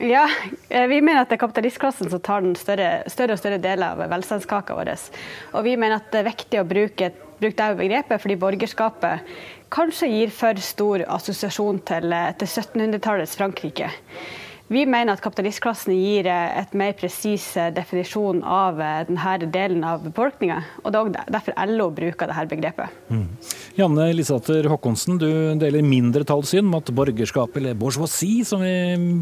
ja, 0.00 0.28
eh, 0.68 0.86
vi 0.86 1.00
mener 1.00 1.22
at 1.22 1.30
det 1.30 1.38
er 1.38 1.42
kapitalistklassen 1.44 2.10
som 2.10 2.20
tar 2.20 2.44
den 2.44 2.54
større, 2.56 3.02
større 3.10 3.36
og 3.36 3.40
større 3.40 3.58
del 3.62 3.82
av 3.84 4.00
velstandskaka 4.10 4.76
vår. 4.76 4.92
Og 5.54 5.64
vi 5.64 5.76
mener 5.76 6.00
at 6.00 6.10
det 6.12 6.22
er 6.22 6.30
viktig 6.30 6.60
å 6.60 6.68
bruke, 6.68 7.12
bruke 7.40 7.56
det 7.56 7.80
begrepet 7.80 8.22
fordi 8.22 8.38
borgerskapet 8.40 9.32
kanskje 9.70 10.10
gir 10.10 10.34
for 10.34 10.60
stor 10.62 11.06
assosiasjon 11.06 11.80
til, 11.86 12.12
eh, 12.12 12.32
til 12.38 12.48
1700-tallets 12.48 13.36
Frankrike. 13.38 13.90
Vi 14.70 14.84
mener 14.86 15.16
at 15.16 15.22
kapitalistklassen 15.22 15.96
gir 15.96 16.28
eh, 16.30 16.58
et 16.60 16.74
mer 16.78 16.92
presis 16.98 17.56
eh, 17.58 17.72
definisjon 17.74 18.42
av 18.46 18.78
denne 19.08 19.50
delen 19.50 19.82
av 19.86 20.04
befolkninga. 20.04 20.60
Og 20.84 20.94
det 20.94 21.00
er 21.00 21.32
derfor 21.38 21.58
LO 21.70 21.88
bruker 21.94 22.30
dette 22.30 22.46
begrepet. 22.52 23.00
Mm. 23.10 23.26
Janne 23.78 24.10
Lisæter 24.14 24.68
Håkonsen, 24.70 25.18
du 25.18 25.30
deler 25.58 25.86
mindretallssyn 25.86 26.66
om 26.66 26.78
at 26.78 26.94
borgerskap, 26.94 27.58
eller 27.58 27.78
bourgeoisie, 27.78 28.46
som 28.46 28.62
vi 28.62 28.74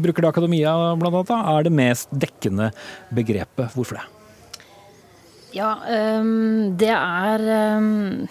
bruker 0.03 0.25
det 0.25 0.29
i 0.29 0.35
akademia 0.35 0.77
bl.a., 0.99 1.25
er 1.57 1.65
det 1.65 1.73
mest 1.73 2.13
dekkende 2.13 2.71
begrepet. 3.13 3.73
Hvorfor 3.73 4.01
det? 4.01 4.18
Ja, 5.55 5.73
um, 6.21 6.77
det 6.77 6.91
er 6.93 7.43
um, 7.77 8.27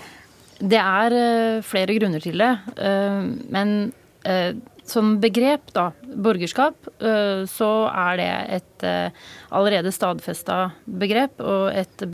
Det 0.58 0.78
er 0.78 1.14
øh, 1.14 1.62
flere 1.62 1.94
grunner 1.98 2.22
til 2.22 2.38
det. 2.38 2.50
Øhm, 2.82 3.46
men 3.50 3.92
uh, 4.26 4.58
som 4.88 5.18
begrep, 5.20 5.68
da, 5.74 5.90
borgerskap, 6.02 6.74
øh, 6.98 7.44
så 7.46 7.68
er 7.92 8.16
det 8.16 8.30
et 8.56 8.86
allerede 9.52 9.92
stadfesta 9.92 10.70
begrep, 10.86 11.40
og 11.44 11.76
et 11.76 12.04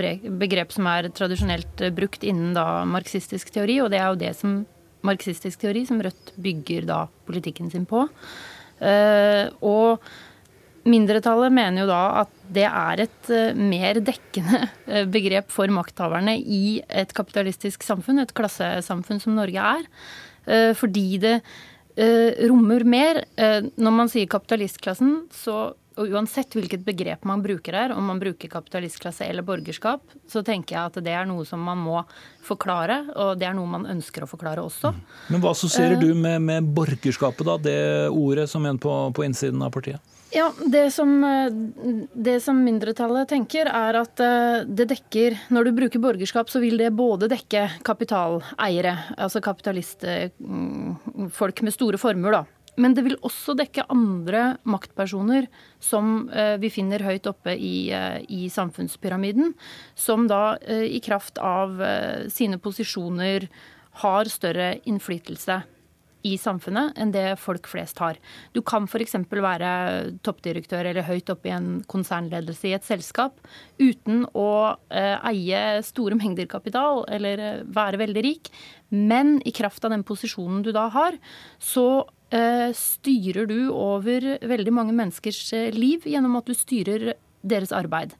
begrep 0.41 0.73
som 0.75 0.87
er 0.91 1.09
tradisjonelt 1.09 1.85
brukt 1.95 2.25
innen 2.27 2.53
da 2.53 2.85
marxistisk 2.85 3.53
teori, 3.55 3.79
og 3.81 3.93
det 3.95 4.01
er 4.01 4.09
jo 4.11 4.21
det 4.27 4.35
som 4.37 4.65
marxistisk 5.07 5.61
teori 5.61 5.85
som 5.87 6.03
Rødt 6.03 6.35
bygger 6.41 6.89
da 6.89 7.05
politikken 7.29 7.71
sin 7.71 7.87
på. 7.87 8.09
Eh, 8.83 9.47
og 9.63 10.03
Mindretallet 10.85 11.53
mener 11.55 11.85
jo 11.85 11.89
da 11.89 12.01
at 12.21 12.34
det 12.53 12.65
er 12.69 13.05
et 13.05 13.31
eh, 13.33 13.57
mer 13.57 14.01
dekkende 14.05 14.67
eh, 14.87 15.07
begrep 15.09 15.53
for 15.53 15.71
makthaverne 15.73 16.37
i 16.39 16.81
et 16.89 17.15
kapitalistisk 17.17 17.87
samfunn, 17.87 18.21
et 18.21 18.35
klassesamfunn 18.37 19.23
som 19.23 19.37
Norge 19.39 19.65
er. 19.79 19.87
Eh, 20.45 20.73
fordi 20.77 21.09
det 21.25 21.39
rommer 21.95 22.83
mer. 22.83 23.21
Når 23.39 23.93
man 23.95 24.09
sier 24.11 24.27
kapitalistklassen, 24.27 25.29
så 25.31 25.77
og 25.97 26.15
uansett 26.15 26.55
hvilket 26.57 26.85
begrep 26.85 27.25
man 27.29 27.43
bruker 27.45 27.77
her, 27.77 27.95
om 27.95 28.05
man 28.11 28.21
bruker 28.21 28.51
kapitalistklasse 28.53 29.25
eller 29.25 29.43
borgerskap, 29.47 30.03
så 30.31 30.43
tenker 30.47 30.77
jeg 30.77 30.91
at 30.91 31.05
det 31.05 31.15
er 31.15 31.29
noe 31.29 31.45
som 31.49 31.63
man 31.65 31.79
må 31.81 32.03
forklare, 32.45 33.05
og 33.15 33.39
det 33.41 33.49
er 33.49 33.55
noe 33.57 33.71
man 33.71 33.87
ønsker 33.89 34.25
å 34.25 34.31
forklare 34.31 34.65
også. 34.65 34.95
Men 35.33 35.45
hva 35.45 35.51
assosierer 35.55 35.95
Eh, 35.95 36.01
du 36.01 36.15
med, 36.15 36.43
med 36.43 36.63
borgerskapet, 36.75 37.47
da? 37.47 37.57
Det 37.59 38.09
ordet 38.11 38.51
som 38.51 38.67
en 38.67 38.79
på, 38.79 39.13
på 39.15 39.25
innsiden 39.25 39.63
av 39.63 39.71
partiet? 39.71 40.01
Ja, 40.35 40.49
det 40.67 40.91
som, 40.91 41.25
eh, 41.25 41.51
det 42.15 42.41
som 42.43 42.65
mindretallet 42.65 43.29
tenker, 43.31 43.67
er 43.71 43.95
at 44.01 44.21
eh, 44.21 44.65
det 44.67 44.89
dekker 44.91 45.39
Når 45.55 45.65
du 45.65 45.73
bruker 45.77 45.99
borgerskap, 46.03 46.51
så 46.51 46.61
vil 46.63 46.79
det 46.81 46.97
både 46.97 47.29
dekke 47.31 47.69
kapitaleiere, 47.87 48.97
altså 49.17 49.41
kapitalistfolk 49.45 51.63
med 51.63 51.73
store 51.75 51.99
formuer, 52.03 52.33
da. 52.41 52.45
Men 52.77 52.95
det 52.97 53.05
vil 53.07 53.19
også 53.23 53.55
dekke 53.59 53.87
andre 53.93 54.57
maktpersoner 54.67 55.47
som 55.83 56.29
eh, 56.31 56.57
vi 56.63 56.73
finner 56.75 57.05
høyt 57.07 57.29
oppe 57.31 57.55
i, 57.55 57.91
eh, 57.95 58.19
i 58.29 58.49
samfunnspyramiden, 58.51 59.55
som 59.95 60.27
da 60.31 60.57
eh, 60.63 60.89
i 60.97 61.03
kraft 61.05 61.39
av 61.39 61.79
eh, 61.83 62.27
sine 62.33 62.59
posisjoner 62.63 63.47
har 64.03 64.31
større 64.33 64.75
innflytelse 64.91 65.63
i 66.25 66.35
samfunnet 66.41 66.97
enn 67.01 67.13
det 67.13 67.37
folk 67.41 67.69
flest 67.69 68.01
har. 68.03 68.19
Du 68.57 68.63
kan 68.65 68.89
f.eks. 68.89 69.17
være 69.29 69.71
toppdirektør 70.25 70.89
eller 70.89 71.07
høyt 71.07 71.31
oppe 71.33 71.51
i 71.51 71.55
en 71.55 71.69
konsernledelse 71.91 72.71
i 72.71 72.75
et 72.77 72.87
selskap 72.87 73.37
uten 73.79 74.25
å 74.33 74.49
eh, 74.89 75.19
eie 75.31 75.85
store 75.85 76.17
mengder 76.19 76.49
kapital 76.51 77.05
eller 77.13 77.45
eh, 77.45 77.63
være 77.77 78.01
veldig 78.01 78.25
rik, 78.25 78.53
men 78.89 79.37
i 79.45 79.53
kraft 79.55 79.85
av 79.85 79.93
den 79.93 80.05
posisjonen 80.07 80.65
du 80.65 80.73
da 80.75 80.89
har, 80.95 81.19
så 81.61 82.07
styrer 82.75 83.47
du 83.47 83.59
over 83.71 84.27
veldig 84.43 84.73
mange 84.75 84.95
menneskers 84.97 85.41
eh, 85.57 85.71
liv 85.75 86.07
gjennom 86.09 86.37
at 86.41 86.51
du 86.51 86.55
styrer 86.57 87.15
deres 87.45 87.73
arbeid. 87.77 88.17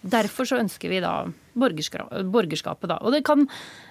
Derfor 0.00 0.48
så 0.48 0.58
ønsker 0.58 0.90
vi 0.90 1.00
da 1.02 1.28
borgerskapet. 1.54 2.88
da. 2.88 2.98
Og 3.04 3.12
det 3.12 3.24
kan, 3.24 3.46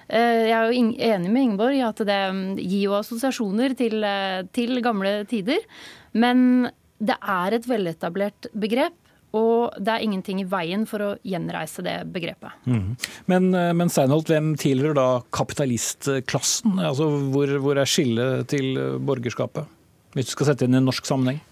eh, 0.10 0.50
Jeg 0.50 0.52
er 0.52 0.72
jo 0.72 0.94
enig 0.98 1.30
med 1.32 1.44
Ingeborg 1.44 1.76
i 1.76 1.82
at 1.86 1.98
det 1.98 2.34
mm, 2.34 2.58
gir 2.58 2.84
jo 2.90 2.98
assosiasjoner 2.98 3.76
til, 3.78 4.04
eh, 4.04 4.44
til 4.52 4.82
gamle 4.82 5.26
tider. 5.26 5.60
Men 6.14 6.72
det 7.00 7.16
er 7.22 7.54
et 7.54 7.68
veletablert 7.68 8.48
begrep, 8.54 8.96
og 9.38 9.76
det 9.78 9.94
er 9.94 10.06
ingenting 10.06 10.42
i 10.42 10.48
veien 10.50 10.86
for 10.90 11.06
å 11.06 11.10
gjenreise 11.28 11.84
det 11.86 11.96
begrepet. 12.14 12.56
Mm. 12.66 12.96
Men, 13.30 13.50
eh, 13.54 13.72
men 13.78 13.92
Steinholt, 13.94 14.32
hvem 14.32 14.56
tilhører 14.60 14.98
da 14.98 15.08
kapitalistklassen? 15.36 16.80
Altså, 16.82 17.10
hvor, 17.34 17.54
hvor 17.62 17.78
er 17.78 17.90
skillet 17.90 18.48
til 18.50 18.74
borgerskapet? 19.06 19.70
Hvis 20.18 20.32
du 20.32 20.34
skal 20.34 20.52
sette 20.52 20.66
inn 20.66 20.74
i 20.74 20.80
en 20.82 20.90
norsk 20.90 21.06
sammenheng? 21.06 21.44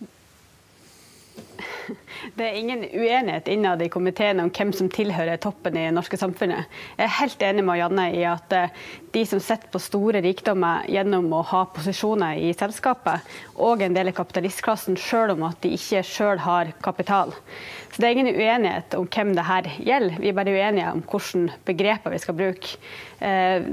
Det 2.37 2.45
er 2.45 2.57
ingen 2.59 2.83
uenighet 2.85 3.47
innad 3.49 3.81
i 3.81 3.87
komiteen 3.89 4.37
om 4.43 4.51
hvem 4.53 4.69
som 4.75 4.91
tilhører 4.93 5.39
toppen 5.41 5.73
i 5.73 5.87
det 5.87 5.93
norske 5.95 6.19
samfunnet. 6.21 6.67
Jeg 6.93 7.07
er 7.07 7.15
helt 7.15 7.45
enig 7.47 7.63
med 7.65 7.79
Janne 7.79 8.03
i 8.13 8.19
at 8.29 8.53
eh, 8.53 8.75
de 9.15 9.23
som 9.25 9.41
sitter 9.41 9.71
på 9.73 9.81
store 9.81 10.21
rikdommer 10.21 10.85
gjennom 10.85 11.31
å 11.33 11.41
ha 11.49 11.63
posisjoner 11.73 12.37
i 12.37 12.51
selskapet, 12.53 13.25
og 13.57 13.81
en 13.81 13.97
del 13.97 14.11
av 14.11 14.19
kapitalistklassen, 14.19 14.99
selv 15.01 15.33
om 15.33 15.47
at 15.49 15.57
de 15.65 15.73
ikke 15.79 16.03
selv 16.05 16.45
har 16.45 16.69
kapital. 16.85 17.33
Så 17.89 18.03
det 18.03 18.11
er 18.11 18.19
ingen 18.19 18.29
uenighet 18.35 18.93
om 18.99 19.09
hvem 19.09 19.33
det 19.33 19.47
her 19.49 19.71
gjelder, 19.81 20.21
vi 20.21 20.29
er 20.29 20.37
bare 20.37 20.53
uenige 20.53 20.93
om 20.93 21.01
hvilke 21.09 21.57
begreper 21.65 22.13
vi 22.13 22.21
skal 22.21 22.37
bruke. 22.37 22.77
Eh, 23.19 23.63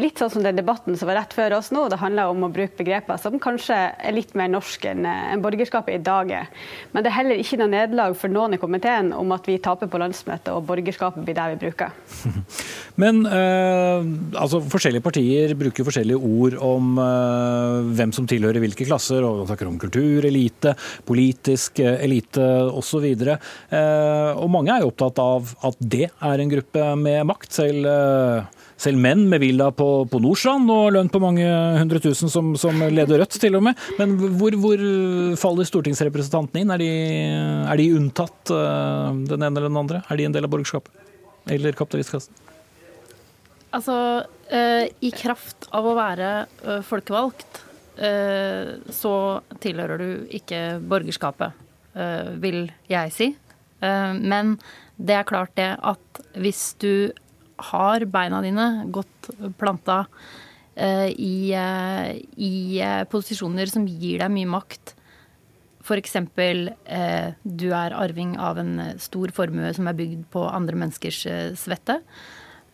litt 0.00 0.20
sånn 0.20 0.32
som 0.32 0.44
den 0.44 0.58
debatten 0.58 0.98
som 0.98 1.08
var 1.08 1.20
rett 1.22 1.34
før 1.36 1.56
oss 1.58 1.70
nå, 1.74 1.86
det 1.88 2.00
handler 2.02 2.32
om 2.32 2.44
å 2.46 2.52
bruke 2.52 2.76
begreper 2.80 3.20
som 3.20 3.38
kanskje 3.40 3.78
er 3.96 4.16
litt 4.16 4.34
mer 4.38 4.50
norske 4.52 4.92
enn 4.92 5.06
en 5.08 5.44
borgerskapet 5.44 5.96
i 5.96 6.04
dag 6.04 6.32
er. 6.42 6.50
Men 6.92 7.04
det 7.04 7.12
er 7.12 7.18
heller 7.18 7.40
ikke 7.40 7.60
noe 7.60 7.72
nederlag 7.72 8.16
for 8.18 8.32
noen 8.32 8.56
i 8.56 8.60
komiteen 8.60 9.12
om 9.16 9.32
at 9.36 9.48
vi 9.48 9.58
taper 9.62 9.90
på 9.90 10.00
landsmøtet 10.02 10.52
og 10.54 10.66
borgerskapet 10.68 11.24
blir 11.24 11.38
det 11.38 11.48
vi 11.54 11.60
bruker. 11.66 11.96
Men 13.00 13.22
eh, 13.24 14.10
altså, 14.36 14.60
forskjellige 14.70 15.04
partier 15.04 15.54
bruker 15.58 15.86
forskjellige 15.86 16.20
ord 16.20 16.58
om 16.64 17.00
eh, 17.00 17.90
hvem 17.96 18.14
som 18.16 18.28
tilhører 18.28 18.60
hvilke 18.62 18.86
klasser. 18.88 19.24
og 19.24 19.46
snakker 19.50 19.70
om 19.70 19.78
kultur, 19.80 20.26
elite, 20.28 20.74
politisk 21.08 21.80
eh, 21.80 22.02
elite 22.04 22.46
osv. 22.68 23.06
Eh, 23.08 24.30
og 24.36 24.50
mange 24.52 24.74
er 24.74 24.84
jo 24.84 24.92
opptatt 24.92 25.20
av 25.22 25.54
at 25.66 25.80
det 25.80 26.08
er 26.10 26.42
en 26.42 26.52
gruppe 26.52 26.94
med 27.00 27.24
makt. 27.30 27.52
Selv, 27.60 27.86
eh, 27.88 28.59
selv 28.80 29.00
menn 29.00 29.26
med 29.28 29.42
villa 29.42 29.68
på, 29.76 29.86
på 30.08 30.20
Nordstrand 30.24 30.70
og 30.72 30.94
lønn 30.94 31.10
på 31.12 31.20
mange 31.22 31.44
hundre 31.76 32.00
tusen 32.02 32.32
som, 32.32 32.54
som 32.60 32.80
leder 32.80 33.20
Rødt, 33.20 33.36
til 33.42 33.58
og 33.58 33.64
med. 33.66 33.78
Men 34.00 34.14
hvor, 34.40 34.56
hvor 34.62 34.84
faller 35.40 35.68
stortingsrepresentantene 35.68 36.64
inn? 36.64 36.72
Er 36.74 36.80
de, 36.80 36.90
er 37.68 37.80
de 37.80 37.88
unntatt 37.98 38.52
eh, 38.56 39.08
den 39.28 39.44
ene 39.44 39.52
eller 39.52 39.68
den 39.68 39.80
andre? 39.82 40.00
Er 40.08 40.20
de 40.20 40.28
en 40.28 40.36
del 40.36 40.48
av 40.48 40.52
borgerskapet? 40.54 40.92
Eller 41.50 41.76
kapitalistkassen? 41.76 42.36
Altså, 43.76 43.96
eh, 44.48 44.88
i 45.04 45.12
kraft 45.14 45.68
av 45.76 45.86
å 45.86 45.96
være 45.98 46.30
eh, 46.40 46.80
folkevalgt, 46.86 47.66
så 48.00 49.10
tilhører 49.60 50.00
du 50.00 50.28
ikke 50.32 50.78
borgerskapet, 50.88 51.58
vil 52.40 52.62
jeg 52.88 53.10
si. 53.12 53.26
Men 53.82 54.54
det 54.96 55.18
er 55.18 55.26
klart 55.28 55.52
det 55.58 55.66
at 55.76 56.20
hvis 56.32 56.62
du 56.80 57.10
har 57.70 58.06
beina 58.10 58.40
dine 58.44 58.68
godt 58.92 59.30
planta 59.60 60.04
eh, 60.74 61.10
i, 61.12 61.52
eh, 61.56 62.16
i 62.36 62.80
eh, 62.80 63.04
posisjoner 63.10 63.70
som 63.70 63.86
gir 63.88 64.24
deg 64.24 64.32
mye 64.34 64.50
makt, 64.58 64.96
F.eks. 65.80 66.16
Eh, 66.16 67.30
du 67.42 67.70
er 67.72 67.96
arving 67.96 68.36
av 68.38 68.60
en 68.60 68.76
stor 69.00 69.32
formue 69.34 69.72
som 69.74 69.88
er 69.90 69.96
bygd 69.98 70.28
på 70.30 70.44
andre 70.46 70.76
menneskers 70.84 71.24
svette. 71.58 72.00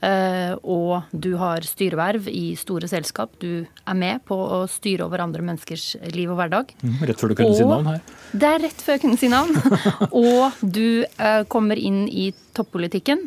Eh, 0.04 0.52
og 0.60 1.08
du 1.16 1.30
har 1.40 1.64
styreverv 1.64 2.28
i 2.28 2.50
store 2.58 2.88
selskap. 2.90 3.32
Du 3.40 3.64
er 3.64 3.96
med 3.96 4.20
på 4.28 4.36
å 4.36 4.64
styre 4.68 5.06
over 5.06 5.22
andre 5.24 5.44
menneskers 5.46 5.94
liv 6.12 6.30
og 6.32 6.40
hverdag. 6.40 6.74
Mm, 6.82 6.98
Rett 7.08 7.22
før 7.22 7.32
du 7.32 7.38
kunne 7.38 7.56
si 7.56 7.64
navn 7.64 7.88
her. 7.94 8.02
Det 8.32 8.50
er 8.50 8.62
rett 8.66 8.84
før 8.84 8.96
jeg 8.96 9.04
kunne 9.06 9.20
si 9.20 9.30
navn. 9.32 9.56
og 10.24 10.60
du 10.60 11.06
eh, 11.06 11.42
kommer 11.52 11.80
inn 11.80 12.04
i 12.12 12.28
toppolitikken, 12.56 13.26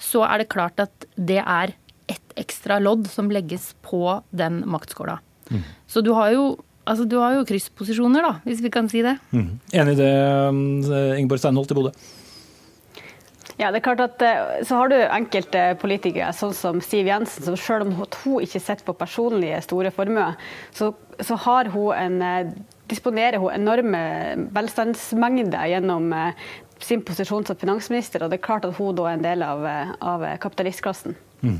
så 0.00 0.24
er 0.26 0.42
det 0.42 0.50
klart 0.52 0.80
at 0.82 1.06
det 1.16 1.40
er 1.42 1.74
ett 2.10 2.34
ekstra 2.40 2.80
lodd 2.82 3.06
som 3.10 3.30
legges 3.30 3.74
på 3.86 4.20
den 4.34 4.62
maktskåla. 4.70 5.20
Mm. 5.50 5.62
Så 5.86 6.04
du 6.04 6.12
har 6.16 6.34
jo 6.36 6.50
Altså, 6.90 7.04
du 7.04 7.18
har 7.20 7.34
jo 7.36 7.44
kryssposisjoner, 7.46 8.24
da, 8.24 8.30
hvis 8.42 8.62
vi 8.64 8.70
kan 8.72 8.88
si 8.90 9.02
det. 9.04 9.12
Mm. 9.36 9.60
Enig 9.78 9.92
i 9.92 9.98
det, 10.00 10.08
eh, 10.10 11.18
Ingeborg 11.20 11.38
Steinholt 11.38 11.70
i 11.70 11.76
Bodø? 11.76 11.92
Ja, 13.60 13.68
det 13.68 13.82
er 13.82 13.84
klart 13.84 14.00
at 14.00 14.22
eh, 14.24 14.62
Så 14.64 14.78
har 14.78 14.88
du 14.90 14.96
enkelte 14.96 15.74
politikere, 15.80 16.32
sånn 16.36 16.54
som 16.56 16.80
Siv 16.84 17.10
Jensen, 17.10 17.44
som 17.44 17.58
selv 17.60 17.86
om 17.86 17.92
hun 18.00 18.40
ikke 18.46 18.62
sitter 18.62 18.86
på 18.86 18.96
personlige 18.96 19.60
store 19.66 19.92
formuer, 19.94 20.40
så, 20.76 20.92
så 21.20 21.36
har 21.44 21.70
hun 21.74 21.92
en, 21.94 22.18
eh, 22.24 22.52
disponerer 22.90 23.38
hun 23.42 23.52
enorme 23.52 24.02
velstandsmengder 24.56 25.68
gjennom 25.74 26.08
eh, 26.16 26.48
sin 26.84 27.02
posisjon 27.06 27.46
som 27.46 27.58
finansminister, 27.58 28.24
og 28.24 28.30
det 28.30 28.40
er 28.40 28.46
klart 28.46 28.64
at 28.68 28.76
hun 28.78 28.96
da 28.96 29.08
er 29.08 29.18
en 29.18 29.26
del 29.26 29.44
av, 29.46 29.66
eh, 29.66 29.92
av 30.00 30.24
kapitalistklassen. 30.42 31.16
Mm. 31.42 31.58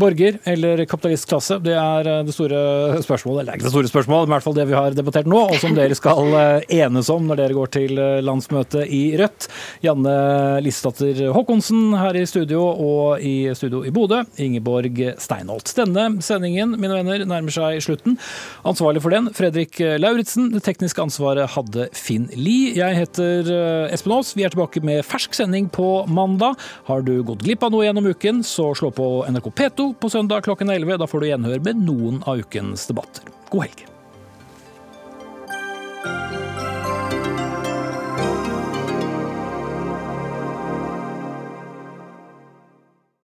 Borger 0.00 0.38
eller 0.48 0.84
kapitalistklasse, 0.88 1.58
det 1.64 1.74
er 1.76 2.08
eh, 2.08 2.22
det 2.26 2.34
store 2.34 3.00
spørsmålet. 3.04 3.42
Eller 3.42 3.50
det 3.50 3.56
er 3.56 3.60
ikke 3.60 3.68
det 3.68 3.74
store 3.74 3.92
spørsmålet, 3.92 4.28
men 4.28 4.32
i 4.32 4.36
hvert 4.38 4.48
fall 4.48 4.58
det 4.58 4.68
vi 4.70 4.78
har 4.78 4.96
debattert 4.96 5.28
nå, 5.30 5.42
og 5.50 5.58
som 5.60 5.76
dere 5.76 5.98
skal 5.98 6.36
eh, 6.40 6.78
enes 6.80 7.10
om 7.12 7.28
når 7.28 7.42
dere 7.44 7.58
går 7.58 7.74
til 7.76 7.98
landsmøte 8.24 8.50
landsmøtet 8.50 8.88
i 8.90 9.16
Rødt. 9.18 9.48
Janne 9.84 10.60
Lisedatter 10.64 11.32
Håkonsen 11.34 11.94
her 11.98 12.16
i 12.16 12.26
studio, 12.26 12.62
og 12.62 13.20
i 13.20 13.52
studio 13.54 13.84
i 13.84 13.92
Bodø, 13.94 14.22
Ingeborg 14.38 14.98
Steinholt. 15.20 15.72
Denne 15.76 16.20
sendingen 16.22 16.76
mine 16.80 16.96
venner, 16.96 17.24
nærmer 17.24 17.54
seg 17.54 17.80
slutten. 17.84 18.18
Ansvarlig 18.64 19.02
for 19.02 19.14
den, 19.14 19.30
Fredrik 19.36 19.78
Lauritzen. 20.00 20.50
Det 20.54 20.64
tekniske 20.66 21.02
ansvaret 21.02 21.50
hadde 21.54 21.88
Finn 21.96 22.28
Lie. 22.34 22.74
Jeg 22.78 22.98
heter 22.98 23.50
eh, 23.50 23.94
Espen 23.94 24.16
Aas. 24.16 24.34
Vi 24.36 24.44
er 24.44 24.52
tilbake 24.52 24.82
med 24.84 25.04
fersk 25.06 25.36
sending 25.36 25.70
på 25.72 26.04
mandag. 26.10 26.58
Har 26.88 27.04
du 27.06 27.20
gått 27.26 27.44
glipp 27.44 27.64
av 27.66 27.74
noe 27.74 27.86
gjennom 27.86 28.10
uken, 28.10 28.42
så 28.46 28.70
slå 28.76 28.92
NRK 29.30 29.52
P2 29.60 29.92
på 30.00 30.10
søndag 30.12 30.46
klokken 30.46 30.72
11. 30.72 30.98
Da 31.02 31.08
får 31.10 31.22
du 31.22 31.30
gjenhør 31.30 31.64
med 31.70 31.86
noen 31.86 32.22
av 32.28 32.42
ukens 32.44 32.88
debatter. 32.90 33.26
God 33.52 33.68
helg. 33.68 33.89